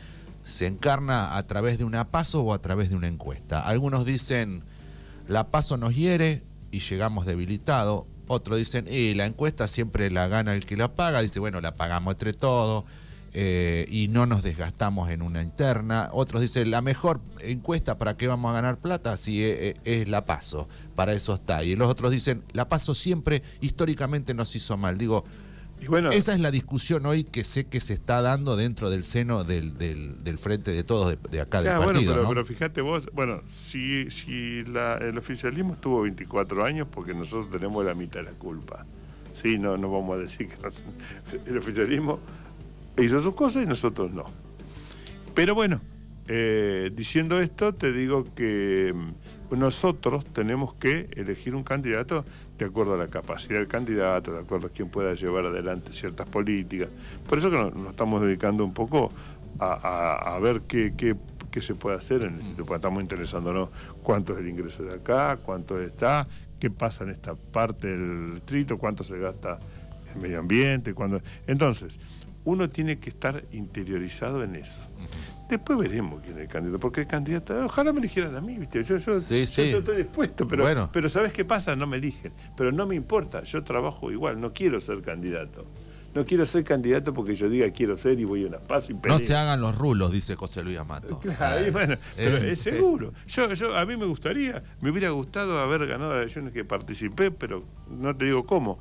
¿se 0.45 0.67
encarna 0.67 1.36
a 1.36 1.43
través 1.43 1.77
de 1.79 1.83
una 1.83 2.05
paso 2.05 2.41
o 2.43 2.53
a 2.53 2.60
través 2.62 2.89
de 2.89 2.95
una 2.95 3.07
encuesta? 3.10 3.60
Algunos 3.60 4.05
dicen, 4.05 4.63
la 5.28 5.50
paso 5.50 5.78
nos 5.78 5.96
hiere 5.96 6.44
y 6.72 6.80
llegamos 6.80 7.26
debilitados. 7.26 8.04
Otros 8.28 8.58
dicen, 8.58 8.88
y 8.90 9.13
la 9.13 9.26
encuesta 9.26 9.68
siempre 9.68 10.12
la 10.12 10.28
gana 10.28 10.54
el 10.54 10.66
que 10.66 10.78
la 10.78 10.94
paga. 10.94 11.22
Dice, 11.22 11.40
bueno, 11.40 11.62
la 11.62 11.76
pagamos 11.76 12.13
entre 12.13 12.34
todos 12.34 12.84
eh, 13.34 13.86
y 13.90 14.10
no 14.10 14.26
nos 14.26 14.44
desgastamos 14.44 15.10
en 15.10 15.22
una 15.22 15.42
interna. 15.42 16.10
Otros 16.12 16.42
dicen, 16.42 16.72
la 16.72 16.82
mejor 16.82 17.22
encuesta 17.42 17.98
para 17.98 18.18
qué 18.18 18.28
vamos 18.28 18.50
a 18.50 18.54
ganar 18.54 18.78
plata 18.78 19.16
si 19.16 19.44
es, 19.44 19.76
es 19.86 20.10
la 20.10 20.26
paso. 20.26 20.68
Para 20.96 21.13
eso 21.13 21.34
está. 21.36 21.63
Y 21.63 21.76
los 21.76 21.90
otros 21.90 22.12
dicen, 22.12 22.44
la 22.52 22.68
paso 22.68 22.94
siempre 22.94 23.44
históricamente 23.62 24.34
nos 24.34 24.56
hizo 24.56 24.76
mal. 24.76 24.98
Digo, 24.98 25.24
Y 25.80 25.88
bueno, 25.88 26.10
esa 26.12 26.34
es 26.34 26.40
la 26.40 26.50
discusión 26.52 27.06
hoy 27.06 27.24
que 27.24 27.44
sé 27.44 27.66
que 27.68 27.80
se 27.80 27.94
está 27.94 28.22
dando 28.22 28.56
dentro 28.56 28.90
del 28.90 29.04
seno 29.04 29.44
del, 29.44 29.78
del, 29.78 30.24
del 30.24 30.40
frente 30.40 30.72
de 30.72 30.84
todos 30.84 31.10
de, 31.12 31.18
de 31.30 31.40
acá 31.42 31.62
claro, 31.62 31.80
del 31.80 31.86
bueno, 31.86 31.94
partido. 32.00 32.13
pero, 32.13 32.24
¿no? 32.24 32.30
pero 32.30 32.46
fíjate 32.46 32.82
vos, 32.82 33.10
bueno, 33.13 33.42
si, 33.46 34.10
si 34.10 34.63
la- 34.63 34.98
el 34.98 35.18
oficialismo 35.18 35.74
estuvo 35.74 36.02
24 36.02 36.66
años, 36.66 36.88
porque 36.92 37.13
nosotros 37.13 37.52
tenemos 37.52 37.86
la 37.86 37.94
mitad 37.94 38.22
de 38.22 38.26
la 38.26 38.32
culpa. 38.32 38.86
Sí, 39.34 39.60
no, 39.60 39.78
no 39.78 39.92
vamos 39.92 40.18
a 40.18 40.20
decir 40.22 40.48
que 40.48 40.56
no- 40.62 40.72
el 41.46 41.58
oficialismo 41.60 42.20
hizo 42.98 43.20
sus 43.20 43.36
cosas 43.36 43.63
y 43.63 43.68
nosotros 43.68 44.12
no. 44.12 44.26
Pero 45.36 45.54
bueno, 45.54 45.80
eh, 46.28 46.90
diciendo 46.96 47.40
esto, 47.40 47.76
te 47.76 47.92
digo 47.94 48.26
que 48.34 48.94
nosotros 49.51 50.25
tenemos 50.25 50.73
que 50.73 51.10
elegir 51.15 51.55
un 51.55 51.63
candidato 51.63 52.25
de 52.57 52.65
acuerdo 52.65 52.95
a 52.95 52.97
la 52.97 53.07
capacidad 53.07 53.60
del 53.60 53.67
candidato, 53.67 54.33
de 54.33 54.39
acuerdo 54.39 54.67
a 54.67 54.69
quién 54.71 54.89
pueda 54.89 55.13
llevar 55.13 55.45
adelante 55.45 55.93
ciertas 55.93 56.27
políticas. 56.27 56.89
Por 57.27 57.38
eso 57.38 57.49
que 57.49 57.57
nos, 57.57 57.89
estamos 57.89 58.21
dedicando 58.21 58.65
un 58.65 58.73
poco 58.73 59.12
a, 59.60 60.38
ver 60.41 60.62
qué, 60.62 61.15
se 61.60 61.73
puede 61.73 61.97
hacer 61.97 62.21
en 62.21 62.36
el 62.36 62.41
sitio, 62.43 62.65
porque 62.65 62.75
estamos 62.75 63.01
interesándonos 63.01 63.69
cuánto 64.03 64.33
es 64.33 64.39
el 64.39 64.47
ingreso 64.47 64.83
de 64.83 64.93
acá, 64.93 65.38
cuánto 65.38 65.81
está, 65.81 66.27
qué 66.60 66.69
pasa 66.69 67.03
en 67.03 67.10
esta 67.10 67.33
parte 67.33 67.88
del 67.88 68.36
distrito, 68.36 68.77
cuánto 68.77 69.03
se 69.03 69.17
gasta 69.17 69.60
en 70.13 70.21
medio 70.21 70.39
ambiente, 70.39 70.93
cuándo... 70.93 71.19
Entonces, 71.47 71.99
uno 72.47 72.69
tiene 72.69 72.97
que 72.97 73.10
estar 73.10 73.43
interiorizado 73.51 74.41
en 74.41 74.55
eso. 74.55 74.81
Después 75.49 75.77
veremos 75.79 76.21
quién 76.23 76.36
es 76.38 76.43
el 76.43 76.47
candidato, 76.47 76.79
porque 76.79 77.01
el 77.01 77.07
candidato, 77.07 77.53
ojalá 77.65 77.91
me 77.91 77.99
eligieran 77.99 78.36
a 78.38 78.41
mí, 78.41 78.57
¿viste? 78.57 78.81
Yo, 78.83 78.95
yo, 78.97 79.19
Sí, 79.19 79.41
yo- 79.41 79.45
sí. 79.47 79.69
yo 79.69 79.77
estoy 79.79 79.97
dispuesto, 79.97 80.47
pero, 80.47 80.63
Bueno. 80.63 80.89
pero 80.93 81.10
¿sabes 81.10 81.33
qué 81.33 81.43
pasa? 81.43 81.75
No 81.75 81.88
me 81.88 81.97
eligen. 81.97 82.31
Pero 82.55 82.71
no 82.71 82.86
me 82.86 82.95
importa, 82.95 83.43
yo 83.43 83.63
trabajo 83.65 84.12
igual, 84.12 84.39
no 84.39 84.53
quiero 84.53 84.79
ser 84.79 85.01
candidato. 85.01 85.65
No 86.15 86.25
quiero 86.25 86.45
ser 86.45 86.63
candidato 86.63 87.13
porque 87.13 87.36
yo 87.36 87.49
diga 87.49 87.69
quiero 87.71 87.97
ser 87.97 88.17
y 88.19 88.23
voy 88.23 88.45
a 88.45 88.47
una 88.47 88.60
paz 88.60 88.89
y 88.89 88.93
No 88.93 89.19
se 89.19 89.36
hagan 89.36 89.60
los 89.60 89.77
rulos, 89.77 90.12
dice 90.13 90.36
José 90.38 90.63
Luis 90.63 90.77
Amato. 90.79 91.19
Claro, 91.38 91.67
y 91.67 91.69
bueno, 91.69 91.95
pero 92.15 92.38
Eh, 92.38 92.51
es 92.51 92.60
seguro. 92.60 93.12
Yo, 93.27 93.53
yo, 93.53 93.75
a 93.77 93.86
mí 93.86 93.97
me 93.97 94.05
gustaría, 94.05 94.63
me 94.79 94.89
hubiera 94.89 95.10
gustado 95.10 95.60
haber 95.60 95.86
ganado 95.86 96.12
las 96.13 96.19
elecciones 96.21 96.53
que 96.53 96.63
participé, 96.63 97.29
pero 97.31 97.65
no 97.89 98.15
te 98.15 98.23
digo 98.25 98.45
cómo, 98.45 98.79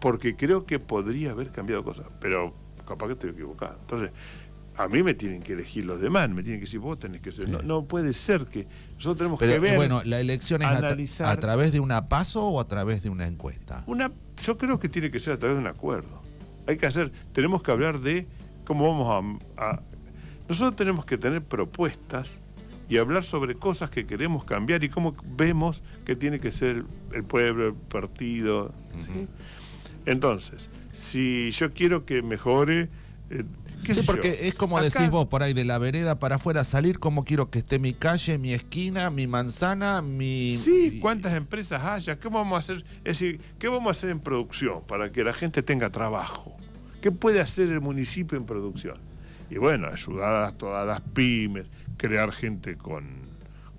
porque 0.00 0.34
creo 0.36 0.64
que 0.66 0.78
podría 0.78 1.32
haber 1.32 1.50
cambiado 1.50 1.82
cosas, 1.84 2.06
pero 2.20 2.54
capaz 2.84 3.06
que 3.08 3.12
estoy 3.14 3.30
equivocado. 3.30 3.76
Entonces, 3.80 4.10
a 4.76 4.88
mí 4.88 5.02
me 5.02 5.12
tienen 5.14 5.42
que 5.42 5.52
elegir 5.52 5.84
los 5.84 6.00
demás, 6.00 6.28
me 6.30 6.42
tienen 6.42 6.60
que 6.60 6.64
decir 6.64 6.80
vos 6.80 6.98
tenés 6.98 7.20
que 7.20 7.30
ser. 7.30 7.48
No, 7.48 7.60
no 7.62 7.84
puede 7.84 8.12
ser 8.14 8.46
que 8.46 8.66
nosotros 8.94 9.18
tenemos 9.18 9.38
Pero 9.38 9.52
que 9.52 9.58
ver. 9.58 9.76
bueno, 9.76 10.02
la 10.04 10.18
elección 10.20 10.62
es 10.62 10.68
a, 10.68 10.72
tra- 10.80 10.86
analizar. 10.86 11.26
a 11.26 11.36
través 11.36 11.72
de 11.72 11.80
una 11.80 12.06
paso 12.06 12.46
o 12.46 12.58
a 12.60 12.66
través 12.66 13.02
de 13.02 13.10
una 13.10 13.26
encuesta. 13.26 13.84
Una, 13.86 14.10
yo 14.42 14.56
creo 14.56 14.78
que 14.78 14.88
tiene 14.88 15.10
que 15.10 15.20
ser 15.20 15.34
a 15.34 15.38
través 15.38 15.56
de 15.56 15.60
un 15.60 15.66
acuerdo. 15.68 16.22
Hay 16.66 16.76
que 16.78 16.86
hacer, 16.86 17.12
tenemos 17.32 17.62
que 17.62 17.70
hablar 17.70 18.00
de 18.00 18.26
cómo 18.64 18.88
vamos 18.88 19.38
a, 19.58 19.62
a- 19.70 19.82
nosotros 20.48 20.74
tenemos 20.76 21.04
que 21.04 21.18
tener 21.18 21.42
propuestas 21.42 22.38
y 22.88 22.96
hablar 22.98 23.24
sobre 23.24 23.54
cosas 23.54 23.90
que 23.90 24.06
queremos 24.06 24.44
cambiar 24.44 24.82
y 24.84 24.88
cómo 24.88 25.14
vemos 25.36 25.82
que 26.04 26.14
tiene 26.16 26.40
que 26.40 26.50
ser 26.50 26.70
el, 26.76 26.84
el 27.12 27.24
pueblo, 27.24 27.68
el 27.68 27.74
partido. 27.74 28.72
¿sí? 28.98 29.26
Entonces, 30.06 30.70
si 30.92 31.50
yo 31.52 31.72
quiero 31.72 32.04
que 32.04 32.22
mejore, 32.22 32.88
eh, 33.30 33.44
qué 33.84 33.94
Sí, 33.94 34.00
sé 34.00 34.06
porque 34.06 34.28
yo, 34.40 34.48
es 34.48 34.54
como 34.54 34.78
acá- 34.78 34.84
decís 34.98 35.10
vos, 35.10 35.26
por 35.26 35.42
ahí 35.42 35.52
de 35.54 35.64
la 35.64 35.78
vereda 35.78 36.18
para 36.18 36.36
afuera, 36.36 36.64
salir 36.64 36.98
como 36.98 37.24
quiero 37.24 37.50
que 37.50 37.60
esté 37.60 37.78
mi 37.78 37.94
calle, 37.94 38.38
mi 38.38 38.52
esquina, 38.52 39.10
mi 39.10 39.26
manzana, 39.26 40.02
mi... 40.02 40.56
Sí, 40.56 40.98
cuántas 41.00 41.34
empresas 41.34 41.82
haya, 41.84 42.18
qué 42.18 42.28
vamos 42.28 42.54
a 42.54 42.58
hacer, 42.58 42.84
es 42.98 43.18
decir, 43.18 43.40
qué 43.58 43.68
vamos 43.68 43.88
a 43.88 43.90
hacer 43.92 44.10
en 44.10 44.20
producción 44.20 44.82
para 44.86 45.10
que 45.12 45.24
la 45.24 45.32
gente 45.32 45.62
tenga 45.62 45.90
trabajo. 45.90 46.56
¿Qué 47.00 47.10
puede 47.10 47.40
hacer 47.40 47.68
el 47.70 47.80
municipio 47.80 48.38
en 48.38 48.44
producción? 48.44 48.96
Y 49.50 49.56
bueno, 49.58 49.88
ayudar 49.88 50.44
a 50.44 50.52
todas 50.52 50.86
las 50.86 51.00
pymes, 51.00 51.66
crear 51.96 52.32
gente 52.32 52.76
con, 52.76 53.04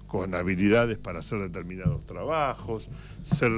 con 0.08 0.36
habilidades 0.36 0.98
para 0.98 1.20
hacer 1.20 1.40
determinados 1.40 2.06
trabajos, 2.06 2.90
ser, 3.24 3.52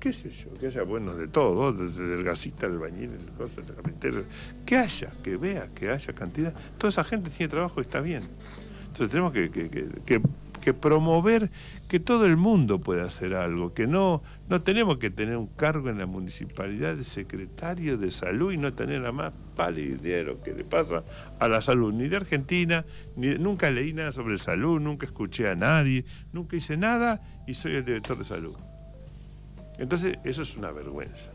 qué 0.00 0.14
sé 0.14 0.30
yo, 0.30 0.52
que 0.54 0.66
haya 0.66 0.82
buenos 0.82 1.18
de 1.18 1.28
todo, 1.28 1.72
desde 1.72 2.14
el 2.14 2.24
gasista, 2.24 2.66
el 2.66 2.78
bañil, 2.78 3.10
el 3.10 3.32
cosa, 3.36 3.60
el 3.60 3.66
carpintero, 3.66 4.24
que 4.64 4.76
haya, 4.76 5.12
que 5.22 5.36
vea, 5.36 5.68
que 5.74 5.90
haya 5.90 6.12
cantidad. 6.14 6.54
Toda 6.78 6.88
esa 6.88 7.04
gente 7.04 7.30
tiene 7.30 7.50
trabajo 7.50 7.78
y 7.78 7.82
está 7.82 8.00
bien. 8.00 8.24
Entonces 8.86 9.10
tenemos 9.10 9.32
que, 9.32 10.20
promover 10.80 11.50
que 11.88 12.00
todo 12.00 12.26
el 12.26 12.36
mundo 12.36 12.80
pueda 12.80 13.04
hacer 13.04 13.34
algo, 13.34 13.74
que 13.74 13.86
no, 13.86 14.22
no 14.48 14.62
tenemos 14.62 14.98
que 14.98 15.10
tener 15.10 15.36
un 15.36 15.48
cargo 15.48 15.90
en 15.90 15.98
la 15.98 16.06
municipalidad 16.06 16.96
de 16.96 17.04
secretario 17.04 17.98
de 17.98 18.10
salud 18.10 18.52
y 18.52 18.56
no 18.56 18.72
tener 18.72 19.00
la 19.00 19.12
más 19.12 19.32
pálida 19.56 19.96
idea 19.96 20.16
de 20.18 20.24
lo 20.24 20.42
que 20.42 20.52
le 20.54 20.64
pasa 20.64 21.02
a 21.38 21.48
la 21.48 21.60
salud, 21.60 21.92
ni 21.92 22.08
de 22.08 22.16
Argentina, 22.16 22.84
ni 23.16 23.34
nunca 23.34 23.70
leí 23.70 23.92
nada 23.92 24.12
sobre 24.12 24.38
salud, 24.38 24.80
nunca 24.80 25.06
escuché 25.06 25.48
a 25.48 25.54
nadie, 25.54 26.04
nunca 26.32 26.56
hice 26.56 26.76
nada 26.76 27.20
y 27.46 27.54
soy 27.54 27.76
el 27.76 27.84
director 27.84 28.16
de 28.16 28.24
salud. 28.24 28.56
Entonces, 29.80 30.18
eso 30.22 30.42
es 30.42 30.56
una 30.56 30.70
vergüenza. 30.70 31.30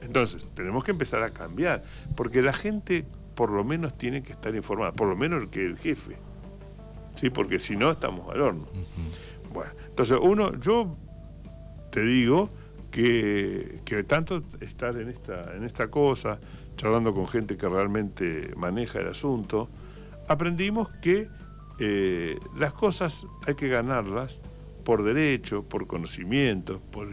Entonces, 0.00 0.48
tenemos 0.54 0.84
que 0.84 0.92
empezar 0.92 1.22
a 1.22 1.30
cambiar, 1.30 1.82
porque 2.14 2.40
la 2.40 2.52
gente 2.52 3.04
por 3.34 3.50
lo 3.50 3.64
menos 3.64 3.98
tiene 3.98 4.22
que 4.22 4.32
estar 4.32 4.54
informada, 4.54 4.92
por 4.92 5.08
lo 5.08 5.16
menos 5.16 5.42
el 5.42 5.50
que 5.50 5.64
el 5.64 5.76
jefe. 5.76 6.16
Sí, 7.16 7.28
porque 7.30 7.58
si 7.58 7.76
no 7.76 7.90
estamos 7.90 8.28
al 8.34 8.40
horno. 8.40 8.66
Bueno, 9.52 9.70
entonces 9.88 10.18
uno, 10.20 10.58
yo 10.58 10.96
te 11.90 12.02
digo 12.02 12.48
que, 12.90 13.80
que 13.84 14.02
tanto 14.04 14.42
estar 14.60 14.96
en 14.96 15.08
esta, 15.08 15.54
en 15.54 15.64
esta 15.64 15.88
cosa, 15.88 16.38
charlando 16.76 17.14
con 17.14 17.26
gente 17.26 17.56
que 17.56 17.68
realmente 17.68 18.52
maneja 18.56 19.00
el 19.00 19.08
asunto, 19.08 19.68
aprendimos 20.28 20.88
que 21.02 21.28
eh, 21.78 22.38
las 22.56 22.72
cosas 22.72 23.26
hay 23.46 23.54
que 23.54 23.68
ganarlas 23.68 24.40
por 24.86 25.02
derecho, 25.02 25.64
por 25.64 25.88
conocimiento, 25.88 26.80
por 26.92 27.08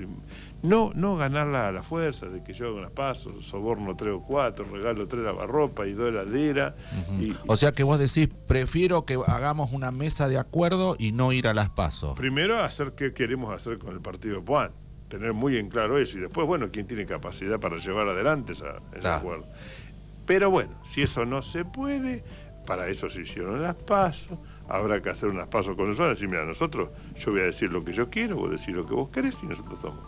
no, 0.61 0.91
no 0.93 1.17
ganarlas 1.17 1.63
a 1.69 1.71
la 1.71 1.81
fuerza 1.81 2.27
de 2.27 2.43
que 2.43 2.53
yo 2.53 2.67
hago 2.67 2.77
unas 2.77 2.91
pasos, 2.91 3.43
soborno 3.45 3.95
tres 3.95 4.13
o 4.13 4.21
cuatro, 4.21 4.63
regalo 4.71 5.07
tres 5.07 5.23
lavarropa 5.23 5.87
y 5.87 5.93
dos 5.93 6.09
heladeras. 6.09 6.75
y, 7.19 7.33
O 7.47 7.57
sea 7.57 7.71
que 7.71 7.81
vos 7.81 7.97
decís, 7.97 8.29
prefiero 8.47 9.05
que 9.05 9.17
hagamos 9.25 9.71
una 9.73 9.89
mesa 9.89 10.27
de 10.29 10.37
acuerdo 10.37 10.95
y 10.99 11.13
no 11.13 11.33
ir 11.33 11.47
a 11.47 11.55
las 11.55 11.71
pasos. 11.71 12.13
Primero, 12.15 12.59
hacer 12.61 12.91
qué 12.95 13.11
queremos 13.11 13.51
hacer 13.51 13.79
con 13.79 13.91
el 13.93 14.01
partido 14.01 14.35
de 14.35 14.41
Puan. 14.43 14.69
Tener 15.07 15.33
muy 15.33 15.57
en 15.57 15.67
claro 15.69 15.97
eso. 15.97 16.19
Y 16.19 16.21
después, 16.21 16.45
bueno, 16.45 16.69
quién 16.71 16.85
tiene 16.85 17.07
capacidad 17.07 17.59
para 17.59 17.77
llevar 17.77 18.07
adelante 18.07 18.53
esa, 18.53 18.75
ese 18.91 18.99
Claro. 19.01 19.17
acuerdo. 19.17 19.45
Pero 20.27 20.51
bueno, 20.51 20.71
si 20.83 21.01
eso 21.01 21.25
no 21.25 21.41
se 21.41 21.65
puede, 21.65 22.23
para 22.67 22.87
eso 22.87 23.09
se 23.09 23.21
hicieron 23.23 23.61
las 23.63 23.75
pasos. 23.75 24.37
Habrá 24.69 25.01
que 25.01 25.09
hacer 25.09 25.29
unas 25.29 25.47
pasos 25.47 25.75
con 25.75 25.87
nosotros. 25.87 26.09
Decir, 26.09 26.29
mira, 26.29 26.45
nosotros, 26.45 26.89
yo 27.15 27.31
voy 27.31 27.41
a 27.41 27.45
decir 27.45 27.71
lo 27.71 27.83
que 27.83 27.93
yo 27.93 28.09
quiero, 28.09 28.37
vos 28.37 28.51
decís 28.51 28.73
lo 28.73 28.85
que 28.85 28.93
vos 28.93 29.09
querés 29.09 29.35
y 29.43 29.45
nosotros 29.45 29.79
somos. 29.79 30.03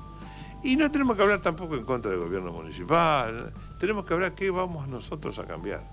Y 0.63 0.77
no 0.77 0.89
tenemos 0.89 1.15
que 1.15 1.21
hablar 1.21 1.41
tampoco 1.41 1.75
en 1.75 1.85
contra 1.85 2.11
del 2.11 2.19
gobierno 2.19 2.51
municipal. 2.51 3.53
Tenemos 3.79 4.05
que 4.05 4.13
hablar 4.13 4.33
qué 4.33 4.49
vamos 4.49 4.87
nosotros 4.87 5.37
a 5.37 5.45
cambiar. 5.45 5.83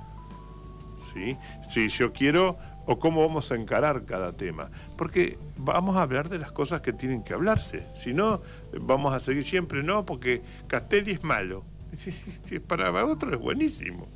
¿sí? 0.97 1.37
Si 1.69 1.89
yo 1.89 2.13
quiero 2.13 2.57
o 2.87 2.99
cómo 2.99 3.27
vamos 3.27 3.53
a 3.53 3.55
encarar 3.55 4.05
cada 4.05 4.33
tema. 4.33 4.71
Porque 4.97 5.39
vamos 5.57 5.97
a 5.97 6.03
hablar 6.03 6.29
de 6.29 6.39
las 6.39 6.53
cosas 6.53 6.81
que 6.81 6.93
tienen 6.93 7.23
que 7.23 7.35
hablarse. 7.35 7.87
Si 7.95 8.15
no, 8.15 8.41
vamos 8.81 9.13
a 9.13 9.21
seguir 9.21 9.45
siempre, 9.45 9.83
no, 9.83 10.05
porque 10.05 10.43
Castelli 10.67 11.13
es 11.13 11.25
malo. 11.25 11.65
Para 12.67 13.05
otro 13.05 13.33
es 13.33 13.39
buenísimo. 13.39 14.09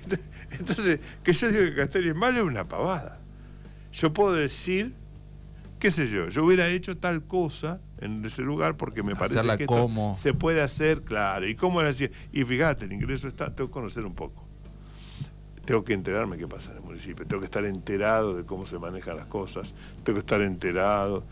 Entonces, 0.50 1.00
que 1.22 1.32
yo 1.32 1.48
diga 1.48 1.64
que 1.66 1.74
Castelli 1.74 2.08
es 2.10 2.16
malo 2.16 2.38
es 2.38 2.44
una 2.44 2.66
pavada. 2.66 3.20
Yo 3.92 4.12
puedo 4.12 4.32
decir, 4.32 4.94
qué 5.78 5.90
sé 5.90 6.06
yo, 6.08 6.28
yo 6.28 6.44
hubiera 6.44 6.68
hecho 6.68 6.96
tal 6.96 7.24
cosa 7.24 7.80
en 8.00 8.24
ese 8.24 8.42
lugar 8.42 8.76
porque 8.76 9.02
me 9.02 9.14
parece 9.14 9.38
Hacerla 9.38 9.56
que 9.56 9.64
esto 9.64 9.74
como. 9.74 10.14
se 10.14 10.34
puede 10.34 10.62
hacer, 10.62 11.02
claro. 11.02 11.48
¿Y 11.48 11.54
cómo 11.54 11.80
era 11.80 11.90
así? 11.90 12.08
Y 12.32 12.44
fíjate, 12.44 12.84
el 12.84 12.92
ingreso 12.92 13.28
está, 13.28 13.54
tengo 13.54 13.68
que 13.68 13.74
conocer 13.74 14.04
un 14.04 14.14
poco 14.14 14.48
tengo 15.68 15.84
que 15.84 15.92
enterarme 15.92 16.38
qué 16.38 16.48
pasa 16.48 16.70
en 16.70 16.78
el 16.78 16.82
municipio, 16.82 17.26
tengo 17.26 17.40
que 17.40 17.44
estar 17.44 17.62
enterado 17.66 18.34
de 18.34 18.44
cómo 18.46 18.64
se 18.64 18.78
manejan 18.78 19.18
las 19.18 19.26
cosas, 19.26 19.74
tengo 20.02 20.16
que 20.16 20.20
estar 20.20 20.40
enterado. 20.40 21.24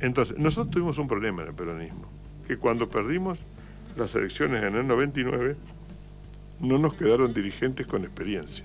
Entonces, 0.00 0.36
nosotros 0.36 0.72
tuvimos 0.72 0.98
un 0.98 1.06
problema 1.06 1.42
en 1.42 1.50
el 1.50 1.54
peronismo, 1.54 2.08
que 2.44 2.56
cuando 2.56 2.88
perdimos 2.88 3.46
las 3.96 4.12
elecciones 4.16 4.64
en 4.64 4.74
el 4.74 4.84
99, 4.88 5.54
no 6.58 6.78
nos 6.78 6.94
quedaron 6.94 7.32
dirigentes 7.32 7.86
con 7.86 8.02
experiencia. 8.02 8.64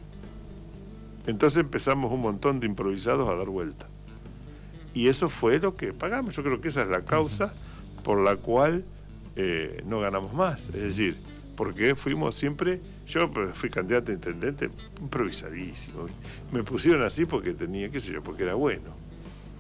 Entonces 1.30 1.60
empezamos 1.60 2.12
un 2.12 2.22
montón 2.22 2.60
de 2.60 2.66
improvisados 2.66 3.30
a 3.30 3.36
dar 3.36 3.48
vuelta. 3.48 3.88
Y 4.96 5.08
eso 5.08 5.30
fue 5.30 5.60
lo 5.60 5.76
que 5.76 5.94
pagamos. 5.94 6.36
Yo 6.36 6.44
creo 6.44 6.60
que 6.60 6.70
esa 6.70 6.82
es 6.82 6.88
la 6.88 7.06
causa 7.06 7.54
por 8.04 8.20
la 8.20 8.36
cual 8.36 8.84
eh, 9.36 9.84
no 9.86 10.00
ganamos 10.00 10.34
más. 10.34 10.70
Es 10.70 10.82
decir, 10.82 11.18
porque 11.56 11.94
fuimos 11.94 12.34
siempre, 12.34 12.82
yo 13.06 13.30
fui 13.54 13.70
candidato 13.70 14.12
a 14.12 14.16
intendente 14.16 14.72
improvisadísimo. 15.00 16.08
Me 16.52 16.64
pusieron 16.64 17.04
así 17.04 17.26
porque 17.26 17.54
tenía, 17.54 17.90
qué 17.92 18.00
sé 18.00 18.12
yo, 18.12 18.24
porque 18.24 18.44
era 18.44 18.56
bueno, 18.56 18.90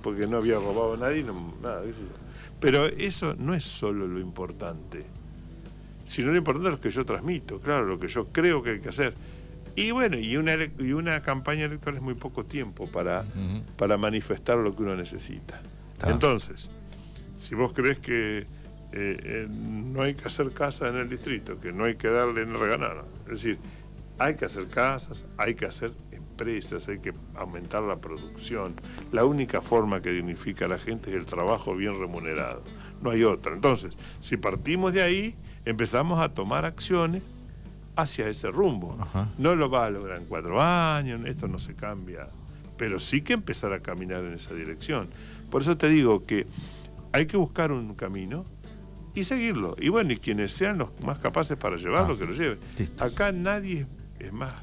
porque 0.01 0.25
no 0.25 0.37
había 0.37 0.55
robado 0.55 0.95
a 0.95 0.97
nadie, 0.97 1.23
nada, 1.61 1.83
qué 1.83 1.93
sé 1.93 1.99
yo. 1.99 2.15
Pero 2.59 2.87
eso 2.87 3.35
no 3.37 3.53
es 3.53 3.63
solo 3.63 4.07
lo 4.07 4.19
importante, 4.19 5.05
sino 6.03 6.31
lo 6.31 6.37
importante 6.37 6.69
es 6.69 6.75
lo 6.75 6.81
que 6.81 6.89
yo 6.89 7.05
transmito, 7.05 7.59
claro, 7.59 7.85
lo 7.85 7.99
que 7.99 8.07
yo 8.07 8.27
creo 8.27 8.63
que 8.63 8.71
hay 8.71 8.79
que 8.79 8.89
hacer. 8.89 9.13
Y 9.79 9.91
bueno, 9.91 10.17
y 10.17 10.35
una, 10.35 10.57
y 10.77 10.91
una 10.91 11.21
campaña 11.21 11.63
electoral 11.63 11.99
es 11.99 12.03
muy 12.03 12.13
poco 12.13 12.45
tiempo 12.45 12.85
para, 12.87 13.23
para 13.77 13.97
manifestar 13.97 14.57
lo 14.57 14.75
que 14.75 14.83
uno 14.83 14.93
necesita. 14.97 15.61
Entonces, 16.05 16.69
si 17.35 17.55
vos 17.55 17.71
crees 17.73 17.97
que 17.97 18.39
eh, 18.39 18.45
eh, 18.91 19.47
no 19.49 20.01
hay 20.01 20.15
que 20.15 20.25
hacer 20.25 20.51
casas 20.51 20.89
en 20.89 20.97
el 20.97 21.07
distrito, 21.07 21.61
que 21.61 21.71
no 21.71 21.85
hay 21.85 21.95
que 21.95 22.09
darle 22.09 22.41
en 22.41 22.55
el. 22.55 22.61
Es 23.27 23.29
decir, 23.29 23.57
hay 24.17 24.35
que 24.35 24.43
hacer 24.43 24.67
casas, 24.67 25.25
hay 25.37 25.55
que 25.55 25.65
hacer 25.65 25.93
empresas, 26.11 26.89
hay 26.89 26.99
que 26.99 27.13
aumentar 27.35 27.81
la 27.83 27.95
producción. 27.95 28.73
La 29.13 29.23
única 29.23 29.61
forma 29.61 30.01
que 30.01 30.11
dignifica 30.11 30.65
a 30.65 30.67
la 30.67 30.77
gente 30.77 31.09
es 31.09 31.15
el 31.15 31.25
trabajo 31.25 31.73
bien 31.73 31.97
remunerado. 31.97 32.63
No 33.01 33.11
hay 33.11 33.23
otra. 33.23 33.53
Entonces, 33.53 33.97
si 34.19 34.35
partimos 34.35 34.91
de 34.91 35.03
ahí, 35.03 35.35
empezamos 35.63 36.19
a 36.19 36.33
tomar 36.33 36.65
acciones 36.65 37.23
hacia 38.01 38.27
ese 38.27 38.49
rumbo. 38.49 38.97
No 39.37 39.55
lo 39.55 39.69
va 39.69 39.85
a 39.85 39.89
lograr 39.89 40.17
en 40.17 40.25
cuatro 40.25 40.61
años, 40.61 41.21
esto 41.25 41.47
no 41.47 41.59
se 41.59 41.75
cambia, 41.75 42.27
pero 42.77 42.99
sí 42.99 43.21
que 43.21 43.33
empezar 43.33 43.73
a 43.73 43.79
caminar 43.79 44.23
en 44.23 44.33
esa 44.33 44.53
dirección. 44.53 45.09
Por 45.49 45.61
eso 45.61 45.77
te 45.77 45.87
digo 45.89 46.25
que 46.25 46.47
hay 47.11 47.25
que 47.25 47.37
buscar 47.37 47.71
un 47.71 47.95
camino 47.95 48.45
y 49.13 49.23
seguirlo. 49.23 49.75
Y 49.79 49.89
bueno, 49.89 50.13
y 50.13 50.17
quienes 50.17 50.51
sean 50.51 50.77
los 50.77 50.89
más 51.03 51.19
capaces 51.19 51.57
para 51.57 51.77
llevarlo, 51.77 52.13
ah, 52.13 52.17
que 52.17 52.25
lo 52.25 52.33
lleven. 52.33 52.59
Acá 52.99 53.31
nadie 53.31 53.87
es 54.19 54.31
más 54.31 54.53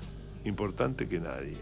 importante 0.45 1.09
que 1.09 1.19
nadie. 1.19 1.57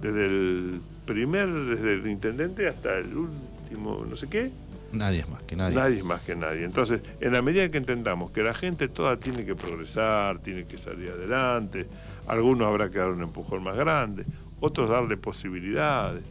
Desde 0.00 0.26
el 0.26 0.80
primer, 1.06 1.48
desde 1.48 1.94
el 1.94 2.06
intendente 2.08 2.68
hasta 2.68 2.98
el 2.98 3.16
último, 3.16 4.04
no 4.08 4.16
sé 4.16 4.28
qué. 4.28 4.50
Nadie 4.92 5.20
es 5.20 5.28
más 5.28 5.42
que 5.42 5.56
nadie. 5.56 5.76
Nadie 5.76 5.98
es 5.98 6.04
más 6.04 6.20
que 6.22 6.34
nadie. 6.34 6.64
Entonces, 6.64 7.02
en 7.20 7.32
la 7.32 7.42
medida 7.42 7.68
que 7.70 7.78
entendamos 7.78 8.30
que 8.30 8.42
la 8.42 8.54
gente 8.54 8.88
toda 8.88 9.18
tiene 9.18 9.44
que 9.44 9.54
progresar, 9.54 10.38
tiene 10.38 10.64
que 10.64 10.78
salir 10.78 11.10
adelante, 11.10 11.86
algunos 12.26 12.68
habrá 12.68 12.90
que 12.90 12.98
dar 12.98 13.10
un 13.10 13.22
empujón 13.22 13.62
más 13.62 13.76
grande, 13.76 14.24
otros 14.60 14.88
darle 14.88 15.16
posibilidades 15.16 16.24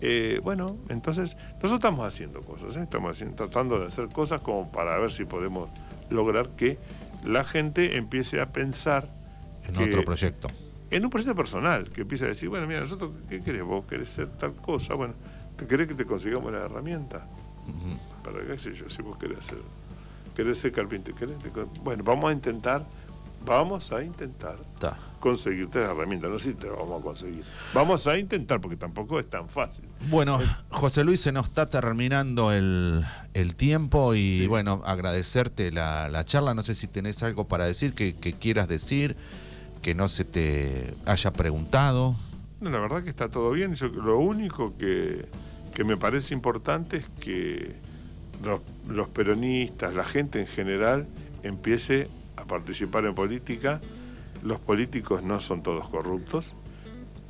eh, 0.00 0.40
bueno, 0.42 0.76
entonces 0.88 1.36
nosotros 1.54 1.72
estamos 1.72 2.06
haciendo 2.06 2.42
cosas, 2.42 2.76
¿eh? 2.76 2.82
estamos 2.82 3.22
tratando 3.34 3.78
de 3.78 3.86
hacer 3.86 4.08
cosas 4.08 4.40
como 4.40 4.70
para 4.70 4.98
ver 4.98 5.10
si 5.10 5.24
podemos 5.24 5.70
lograr 6.10 6.50
que 6.50 6.78
la 7.24 7.44
gente 7.44 7.96
empiece 7.96 8.40
a 8.40 8.52
pensar 8.52 9.08
en 9.66 9.76
otro 9.76 10.04
proyecto. 10.04 10.48
En 10.90 11.04
un 11.04 11.10
proyecto 11.10 11.34
personal, 11.34 11.90
que 11.90 12.02
empiece 12.02 12.26
a 12.26 12.28
decir, 12.28 12.48
bueno, 12.48 12.66
mira, 12.66 12.80
nosotros, 12.80 13.12
¿qué 13.28 13.40
querés? 13.40 13.64
¿Vos 13.64 13.86
querés 13.86 14.10
ser 14.10 14.28
tal 14.28 14.54
cosa? 14.54 14.94
Bueno, 14.94 15.14
¿te 15.56 15.66
querés 15.66 15.88
que 15.88 15.94
te 15.94 16.04
consigamos 16.04 16.52
la 16.52 16.66
herramienta? 16.66 17.26
Para 18.22 18.44
qué 18.46 18.58
sé 18.58 18.74
yo, 18.74 18.88
si 18.90 19.02
vos 19.02 19.16
querés 19.18 19.44
ser, 19.44 19.58
querés 20.34 20.58
ser 20.58 20.72
carpintero, 20.72 21.32
bueno, 21.82 22.02
vamos 22.04 22.30
a 22.30 22.32
intentar 22.32 22.84
Vamos 23.46 23.92
a 23.92 24.02
intentar 24.02 24.56
conseguirte 25.20 25.78
la 25.78 25.92
herramienta. 25.92 26.26
No 26.26 26.36
sé 26.38 26.50
si 26.50 26.54
te 26.54 26.66
lo 26.66 26.78
vamos 26.78 27.00
a 27.00 27.04
conseguir. 27.04 27.44
Vamos 27.72 28.04
a 28.08 28.18
intentar, 28.18 28.60
porque 28.60 28.76
tampoco 28.76 29.20
es 29.20 29.30
tan 29.30 29.48
fácil. 29.48 29.84
Bueno, 30.08 30.40
José 30.68 31.04
Luis, 31.04 31.20
se 31.20 31.30
nos 31.30 31.46
está 31.46 31.68
terminando 31.68 32.50
el, 32.52 33.04
tiempo 33.56 34.16
y 34.16 34.48
bueno, 34.48 34.82
agradecerte 34.84 35.70
la, 35.70 36.24
charla. 36.24 36.54
No 36.54 36.62
sé 36.62 36.74
si 36.74 36.88
tenés 36.88 37.22
algo 37.22 37.46
para 37.46 37.66
decir 37.66 37.94
que, 37.94 38.14
quieras 38.14 38.66
decir, 38.66 39.16
que 39.80 39.94
no 39.94 40.08
se 40.08 40.24
te 40.24 40.94
haya 41.06 41.32
preguntado. 41.32 42.16
No, 42.60 42.70
la 42.70 42.80
verdad 42.80 43.04
que 43.04 43.10
está 43.10 43.28
todo 43.28 43.52
bien. 43.52 43.74
Yo, 43.74 43.86
lo 43.88 44.18
único 44.18 44.76
que, 44.76 45.26
me 45.84 45.96
parece 45.96 46.34
importante 46.34 46.98
es 46.98 47.08
que 47.20 47.74
los, 48.44 48.60
los 48.88 49.08
peronistas, 49.08 49.94
la 49.94 50.04
gente 50.04 50.40
en 50.40 50.46
general, 50.46 51.06
empiece 51.42 52.08
a 52.36 52.44
participar 52.44 53.04
en 53.04 53.14
política. 53.14 53.80
Los 54.42 54.60
políticos 54.60 55.22
no 55.22 55.40
son 55.40 55.62
todos 55.62 55.88
corruptos. 55.88 56.54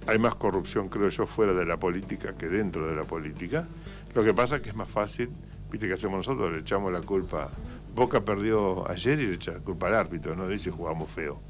Hay 0.07 0.19
más 0.19 0.37
corrupción, 0.37 0.89
creo 0.89 1.09
yo, 1.09 1.27
fuera 1.27 1.53
de 1.53 1.65
la 1.65 1.79
política 1.79 2.35
que 2.37 2.49
dentro 2.49 2.87
de 2.87 2.95
la 2.95 3.03
política. 3.03 3.67
Lo 4.15 4.23
que 4.23 4.33
pasa 4.33 4.57
es 4.57 4.63
que 4.63 4.71
es 4.71 4.77
más 4.77 4.89
fácil, 4.89 5.31
viste 5.71 5.89
que 5.89 5.95
hacemos 5.95 6.19
nosotros, 6.19 6.53
le 6.53 6.61
echamos 6.61 6.93
la 6.93 7.01
culpa. 7.01 7.51
Boca 7.95 8.25
perdió 8.25 8.89
ayer 8.89 9.19
y 9.21 9.27
le 9.27 9.35
echa 9.35 9.53
la 9.53 9.59
culpa 9.59 9.89
al 9.89 9.95
árbitro, 9.95 10.37
no 10.37 10.47
dice 10.47 10.71
jugamos 10.71 11.11
feo. 11.11 11.41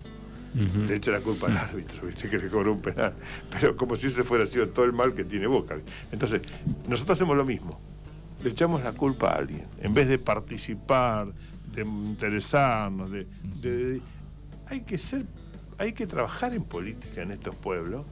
Le 0.56 0.94
echa 0.94 1.10
la 1.10 1.20
culpa 1.20 1.48
al 1.48 1.56
árbitro, 1.56 2.06
viste 2.06 2.30
que 2.30 2.38
le 2.38 2.48
cobró 2.48 2.72
un 2.72 2.80
penal. 2.80 3.12
Pero 3.50 3.76
como 3.76 3.94
si 3.94 4.06
ese 4.06 4.24
fuera 4.24 4.46
sido 4.46 4.68
todo 4.68 4.86
el 4.86 4.92
mal 4.92 5.12
que 5.12 5.24
tiene 5.24 5.46
Boca. 5.46 5.76
Entonces, 6.10 6.40
nosotros 6.88 7.18
hacemos 7.18 7.36
lo 7.36 7.44
mismo. 7.44 7.78
Le 8.42 8.50
echamos 8.50 8.82
la 8.82 8.92
culpa 8.92 9.30
a 9.30 9.36
alguien. 9.36 9.66
En 9.82 9.92
vez 9.92 10.08
de 10.08 10.18
participar, 10.18 11.28
de 11.74 11.82
interesarnos, 11.82 13.10
de, 13.10 14.00
hay 14.68 14.80
que 14.80 14.98
ser, 14.98 15.24
hay 15.78 15.92
que 15.92 16.06
trabajar 16.06 16.54
en 16.54 16.64
política 16.64 17.22
en 17.22 17.32
estos 17.32 17.54
pueblos, 17.54 18.06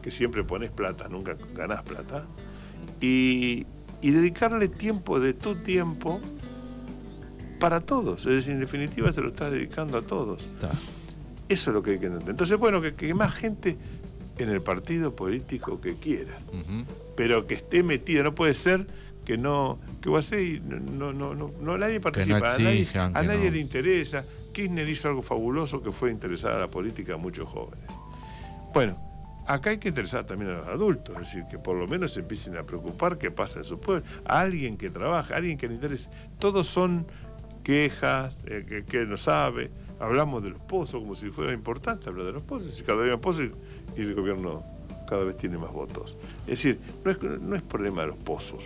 que 0.00 0.10
siempre 0.10 0.42
pones 0.44 0.70
plata, 0.70 1.08
nunca 1.08 1.36
ganás 1.54 1.82
plata, 1.82 2.24
y, 3.00 3.66
dedicarle 4.00 4.68
tiempo 4.68 5.20
de 5.20 5.34
tu 5.34 5.56
tiempo 5.56 6.20
para 7.60 7.80
todos. 7.80 8.26
Es 8.26 8.32
decir, 8.32 8.54
en 8.54 8.60
definitiva 8.60 9.12
se 9.12 9.20
lo 9.20 9.28
estás 9.28 9.52
dedicando 9.52 9.98
a 9.98 10.02
todos. 10.02 10.48
Eso 11.52 11.70
es 11.70 11.74
lo 11.74 11.82
que 11.82 11.92
hay 11.92 11.98
que 11.98 12.06
entender. 12.06 12.30
Entonces, 12.30 12.58
bueno, 12.58 12.80
que, 12.80 13.14
más 13.14 13.34
gente 13.34 13.76
en 14.38 14.48
el 14.48 14.62
partido 14.62 15.14
político 15.14 15.80
que 15.80 15.94
quiera, 15.94 16.38
pero 17.16 17.46
que 17.46 17.54
esté 17.54 17.82
metida, 17.82 18.22
no 18.22 18.34
puede 18.34 18.54
ser 18.54 18.86
que 19.24 19.36
no, 19.36 19.78
que 20.00 20.10
y 20.40 20.60
no, 20.60 21.12
no, 21.12 21.34
no, 21.34 21.50
no, 21.60 21.78
nadie 21.78 22.00
participa, 22.00 22.54
a 22.54 23.22
nadie, 23.22 23.50
le 23.50 23.58
interesa. 23.58 24.24
Kirchner 24.52 24.88
hizo 24.88 25.08
algo 25.08 25.22
fabuloso 25.22 25.82
que 25.82 25.92
fue 25.92 26.10
interesar 26.10 26.52
a 26.52 26.60
la 26.60 26.68
política 26.68 27.14
a 27.14 27.16
muchos 27.16 27.48
jóvenes. 27.48 27.86
Bueno, 28.74 28.98
acá 29.46 29.70
hay 29.70 29.78
que 29.78 29.88
interesar 29.88 30.24
también 30.24 30.50
a 30.50 30.58
los 30.58 30.66
adultos, 30.68 31.14
es 31.16 31.20
decir, 31.20 31.44
que 31.50 31.58
por 31.58 31.76
lo 31.76 31.86
menos 31.86 32.14
se 32.14 32.20
empiecen 32.20 32.56
a 32.56 32.64
preocupar 32.64 33.18
qué 33.18 33.30
pasa 33.30 33.60
en 33.60 33.64
su 33.64 33.78
pueblo, 33.78 34.04
a 34.24 34.40
alguien 34.40 34.76
que 34.76 34.90
trabaja, 34.90 35.34
a 35.34 35.36
alguien 35.38 35.56
que 35.56 35.68
le 35.68 35.74
interese. 35.74 36.08
Todos 36.38 36.66
son 36.66 37.06
quejas, 37.62 38.42
eh, 38.46 38.84
que, 38.88 39.06
no 39.06 39.16
sabe, 39.16 39.70
hablamos 40.02 40.42
de 40.42 40.50
los 40.50 40.60
pozos 40.60 41.00
como 41.00 41.14
si 41.14 41.30
fuera 41.30 41.52
importante 41.52 42.08
hablar 42.08 42.26
de 42.26 42.32
los 42.32 42.42
pozos, 42.42 42.78
y 42.78 42.82
cada 42.82 43.02
vez 43.02 43.12
más 43.12 43.20
pozos 43.20 43.48
y 43.96 44.00
el 44.00 44.14
gobierno 44.14 44.62
cada 45.08 45.24
vez 45.24 45.36
tiene 45.36 45.58
más 45.58 45.72
votos. 45.72 46.16
Es 46.42 46.62
decir, 46.62 46.80
no 47.04 47.10
es, 47.10 47.22
no 47.22 47.54
es 47.54 47.62
problema 47.62 48.02
de 48.02 48.08
los 48.08 48.16
pozos, 48.16 48.64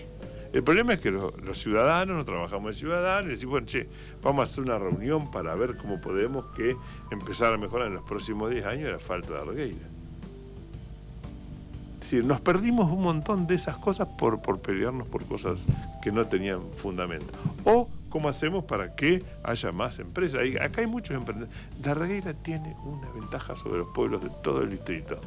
el 0.52 0.62
problema 0.62 0.94
es 0.94 1.00
que 1.00 1.10
los, 1.10 1.34
ciudadanos, 1.58 2.16
no 2.16 2.24
trabajamos 2.24 2.74
de 2.74 2.80
ciudadanos, 2.80 3.26
y 3.26 3.30
decimos, 3.30 3.50
bueno, 3.50 3.66
che, 3.66 3.88
vamos 4.22 4.40
a 4.40 4.50
hacer 4.50 4.64
una 4.64 4.78
reunión 4.78 5.30
para 5.30 5.54
ver 5.54 5.76
cómo 5.76 6.00
podemos 6.00 6.46
que 6.56 6.74
empezar 7.10 7.52
a 7.52 7.58
mejorar 7.58 7.88
en 7.88 7.94
los 7.94 8.04
próximos 8.04 8.50
10 8.50 8.64
años 8.64 8.90
la 8.90 8.98
falta 8.98 9.34
de 9.34 9.40
Argueira. 9.40 9.86
Es 11.94 12.00
decir, 12.00 12.24
nos 12.24 12.40
perdimos 12.40 12.90
un 12.90 13.02
montón 13.02 13.46
de 13.46 13.56
esas 13.56 13.76
cosas 13.76 14.08
por, 14.16 14.40
por 14.40 14.60
pelearnos 14.60 15.06
por 15.08 15.24
cosas 15.24 15.66
que 16.02 16.10
no 16.10 16.24
tenían 16.26 16.60
fundamento. 16.76 17.26
O 17.64 17.90
cómo 18.16 18.30
hacemos 18.30 18.64
para 18.64 18.94
que 18.94 19.22
haya 19.42 19.72
más 19.72 19.98
empresas. 19.98 20.40
acá 20.58 20.80
hay 20.80 20.86
muchos 20.86 21.14
emprendedores. 21.14 21.54
Darregueira 21.82 22.32
tiene 22.32 22.74
una 22.82 23.10
ventaja 23.10 23.54
sobre 23.56 23.80
los 23.80 23.88
pueblos 23.94 24.22
de 24.22 24.30
todo 24.42 24.62
el 24.62 24.70
distrito. 24.70 25.20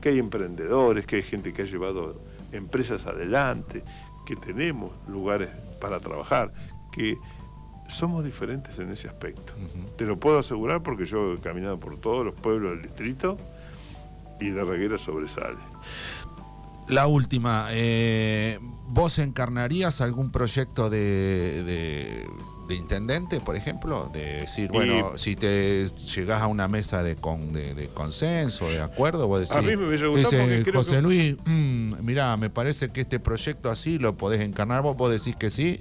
Que 0.00 0.08
hay 0.08 0.18
emprendedores, 0.18 1.04
que 1.04 1.16
hay 1.16 1.22
gente 1.22 1.52
que 1.52 1.60
ha 1.60 1.64
llevado 1.66 2.18
empresas 2.50 3.06
adelante, 3.06 3.84
que 4.24 4.34
tenemos 4.34 4.92
lugares 5.08 5.50
para 5.78 6.00
trabajar, 6.00 6.54
que 6.90 7.18
somos 7.86 8.24
diferentes 8.24 8.78
en 8.78 8.90
ese 8.90 9.08
aspecto. 9.08 9.52
Te 9.98 10.06
lo 10.06 10.18
puedo 10.18 10.38
asegurar 10.38 10.82
porque 10.82 11.04
yo 11.04 11.34
he 11.34 11.38
caminado 11.38 11.78
por 11.78 11.98
todos 11.98 12.24
los 12.24 12.34
pueblos 12.34 12.72
del 12.72 12.80
distrito 12.80 13.36
y 14.40 14.48
de 14.48 14.64
Reguera 14.64 14.96
sobresale. 14.96 15.58
La 16.88 17.06
última, 17.06 17.68
eh, 17.72 18.58
¿vos 18.92 19.18
encarnarías 19.18 20.00
algún 20.00 20.30
proyecto 20.30 20.90
de 20.90 22.26
de 22.68 22.74
intendente, 22.74 23.40
por 23.40 23.56
ejemplo, 23.56 24.10
de 24.12 24.40
decir, 24.40 24.70
bueno, 24.70 25.16
si 25.16 25.36
te 25.36 25.88
llegás 25.88 26.42
a 26.42 26.46
una 26.46 26.68
mesa 26.68 27.02
de, 27.02 27.16
con, 27.16 27.52
de, 27.52 27.88
consenso, 27.92 28.68
de 28.68 28.80
acuerdo, 28.80 29.26
vos 29.26 29.40
decís, 29.40 29.56
a 29.56 29.62
mí 29.62 29.76
me 29.76 29.88
hubiese 29.88 30.06
gustado 30.06 30.42
porque 30.42 30.72
José 30.72 31.02
Luis, 31.02 31.36
mm, 31.44 31.94
mirá, 32.02 32.36
me 32.36 32.50
parece 32.50 32.90
que 32.90 33.00
este 33.00 33.20
proyecto 33.20 33.70
así 33.70 33.98
lo 33.98 34.14
podés 34.14 34.40
encarnar, 34.40 34.82
vos, 34.82 34.96
vos 34.96 35.10
decís 35.10 35.36
que 35.36 35.50
sí. 35.50 35.80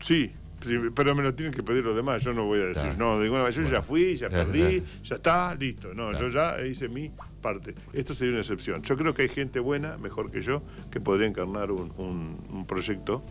Sí, 0.00 0.32
sí, 0.66 0.76
pero 0.94 1.14
me 1.14 1.22
lo 1.22 1.34
tienen 1.34 1.54
que 1.54 1.62
pedir 1.62 1.84
los 1.84 1.94
demás. 1.94 2.22
Yo 2.22 2.32
no 2.32 2.44
voy 2.44 2.60
a 2.60 2.64
decir, 2.66 2.90
Claro. 2.90 3.16
no, 3.16 3.32
manera, 3.32 3.50
yo 3.50 3.62
ya 3.62 3.82
fui, 3.82 4.16
ya 4.16 4.28
perdí, 4.28 4.82
ya 5.04 5.16
está, 5.16 5.54
listo. 5.54 5.94
No, 5.94 6.12
yo 6.12 6.28
ya 6.28 6.60
hice 6.64 6.88
mi 6.88 7.10
parte. 7.42 7.74
Esto 7.92 8.14
sería 8.14 8.32
una 8.32 8.40
excepción. 8.40 8.80
Yo 8.82 8.96
creo 8.96 9.12
que 9.12 9.22
hay 9.22 9.28
gente 9.28 9.60
buena, 9.60 9.98
mejor 9.98 10.30
que 10.30 10.40
yo, 10.40 10.62
que 10.90 11.00
podría 11.00 11.26
encarnar 11.28 11.70
un, 11.70 11.92
un- 11.98 12.38
un 12.50 12.66
proyecto 12.66 13.22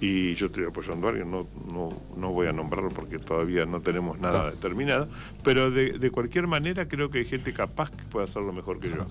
y 0.00 0.34
yo 0.34 0.46
estoy 0.46 0.64
apoyando 0.64 1.08
a 1.08 1.10
alguien, 1.10 1.30
no, 1.30 1.48
no, 1.72 1.88
no 2.16 2.32
voy 2.32 2.46
a 2.46 2.52
nombrarlo 2.52 2.90
porque 2.90 3.18
todavía 3.18 3.66
no 3.66 3.80
tenemos 3.80 4.18
nada 4.20 4.40
Claro. 4.42 4.50
determinado, 4.54 5.08
pero 5.42 5.70
de, 5.70 5.98
de 5.98 6.10
cualquier 6.10 6.46
manera 6.46 6.86
creo 6.86 7.10
que 7.10 7.18
hay 7.18 7.24
gente 7.24 7.52
capaz 7.52 7.90
que 7.90 8.04
puede 8.04 8.24
hacerlo 8.24 8.52
mejor 8.52 8.78
que 8.78 8.90
yo. 8.90 9.06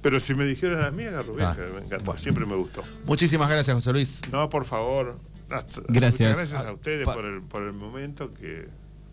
Pero 0.00 0.20
si 0.20 0.32
me 0.34 0.44
dijeran 0.44 0.84
a 0.84 0.90
mí, 0.92 1.02
agarro 1.04 1.34
Claro. 1.34 1.74
me 1.74 1.84
encantó, 1.84 2.16
siempre 2.16 2.46
me 2.46 2.54
gustó. 2.54 2.84
Muchísimas 3.04 3.50
gracias, 3.50 3.74
José 3.74 3.92
Luis. 3.92 4.22
No, 4.32 4.48
por 4.48 4.64
favor. 4.64 5.16
hasta- 5.50 5.82
Gracias. 5.88 6.28
Muchas 6.28 6.50
gracias 6.50 6.66
a 6.66 6.72
ustedes 6.72 7.04
por 7.08 7.24
el, 7.24 7.40
por 7.42 7.62
el 7.64 7.72
momento 7.72 8.32
que 8.32 8.68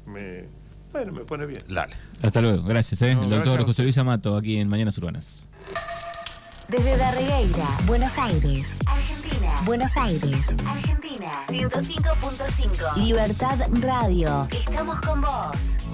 me, 0.05 0.45
bueno, 0.95 1.11
me 1.11 1.25
pone 1.25 1.45
bien. 1.45 1.61
Dale. 1.67 1.93
Hasta 2.21 2.39
luego, 2.39 2.63
gracias, 2.63 3.01
¿eh? 3.01 3.15
No, 3.15 3.23
el 3.23 3.29
doctor 3.29 3.51
gracias 3.51 3.65
José 3.65 3.83
Luis 3.83 3.97
Amato, 3.97 4.37
aquí 4.37 4.57
en 4.57 4.69
Mañanas 4.69 4.97
Urbanas. 4.97 5.45
Desde 6.69 6.95
Darregueira, 6.95 7.67
Buenos 7.85 8.17
Aires, 8.17 8.65
Argentina. 8.85 9.53
Buenos 9.65 9.97
Aires, 9.97 10.47
Argentina. 10.65 11.31
105.5. 11.49 12.95
Libertad 12.95 13.59
Radio. 13.81 14.47
Estamos 14.51 15.01
con 15.01 15.19
vos. 15.19 15.84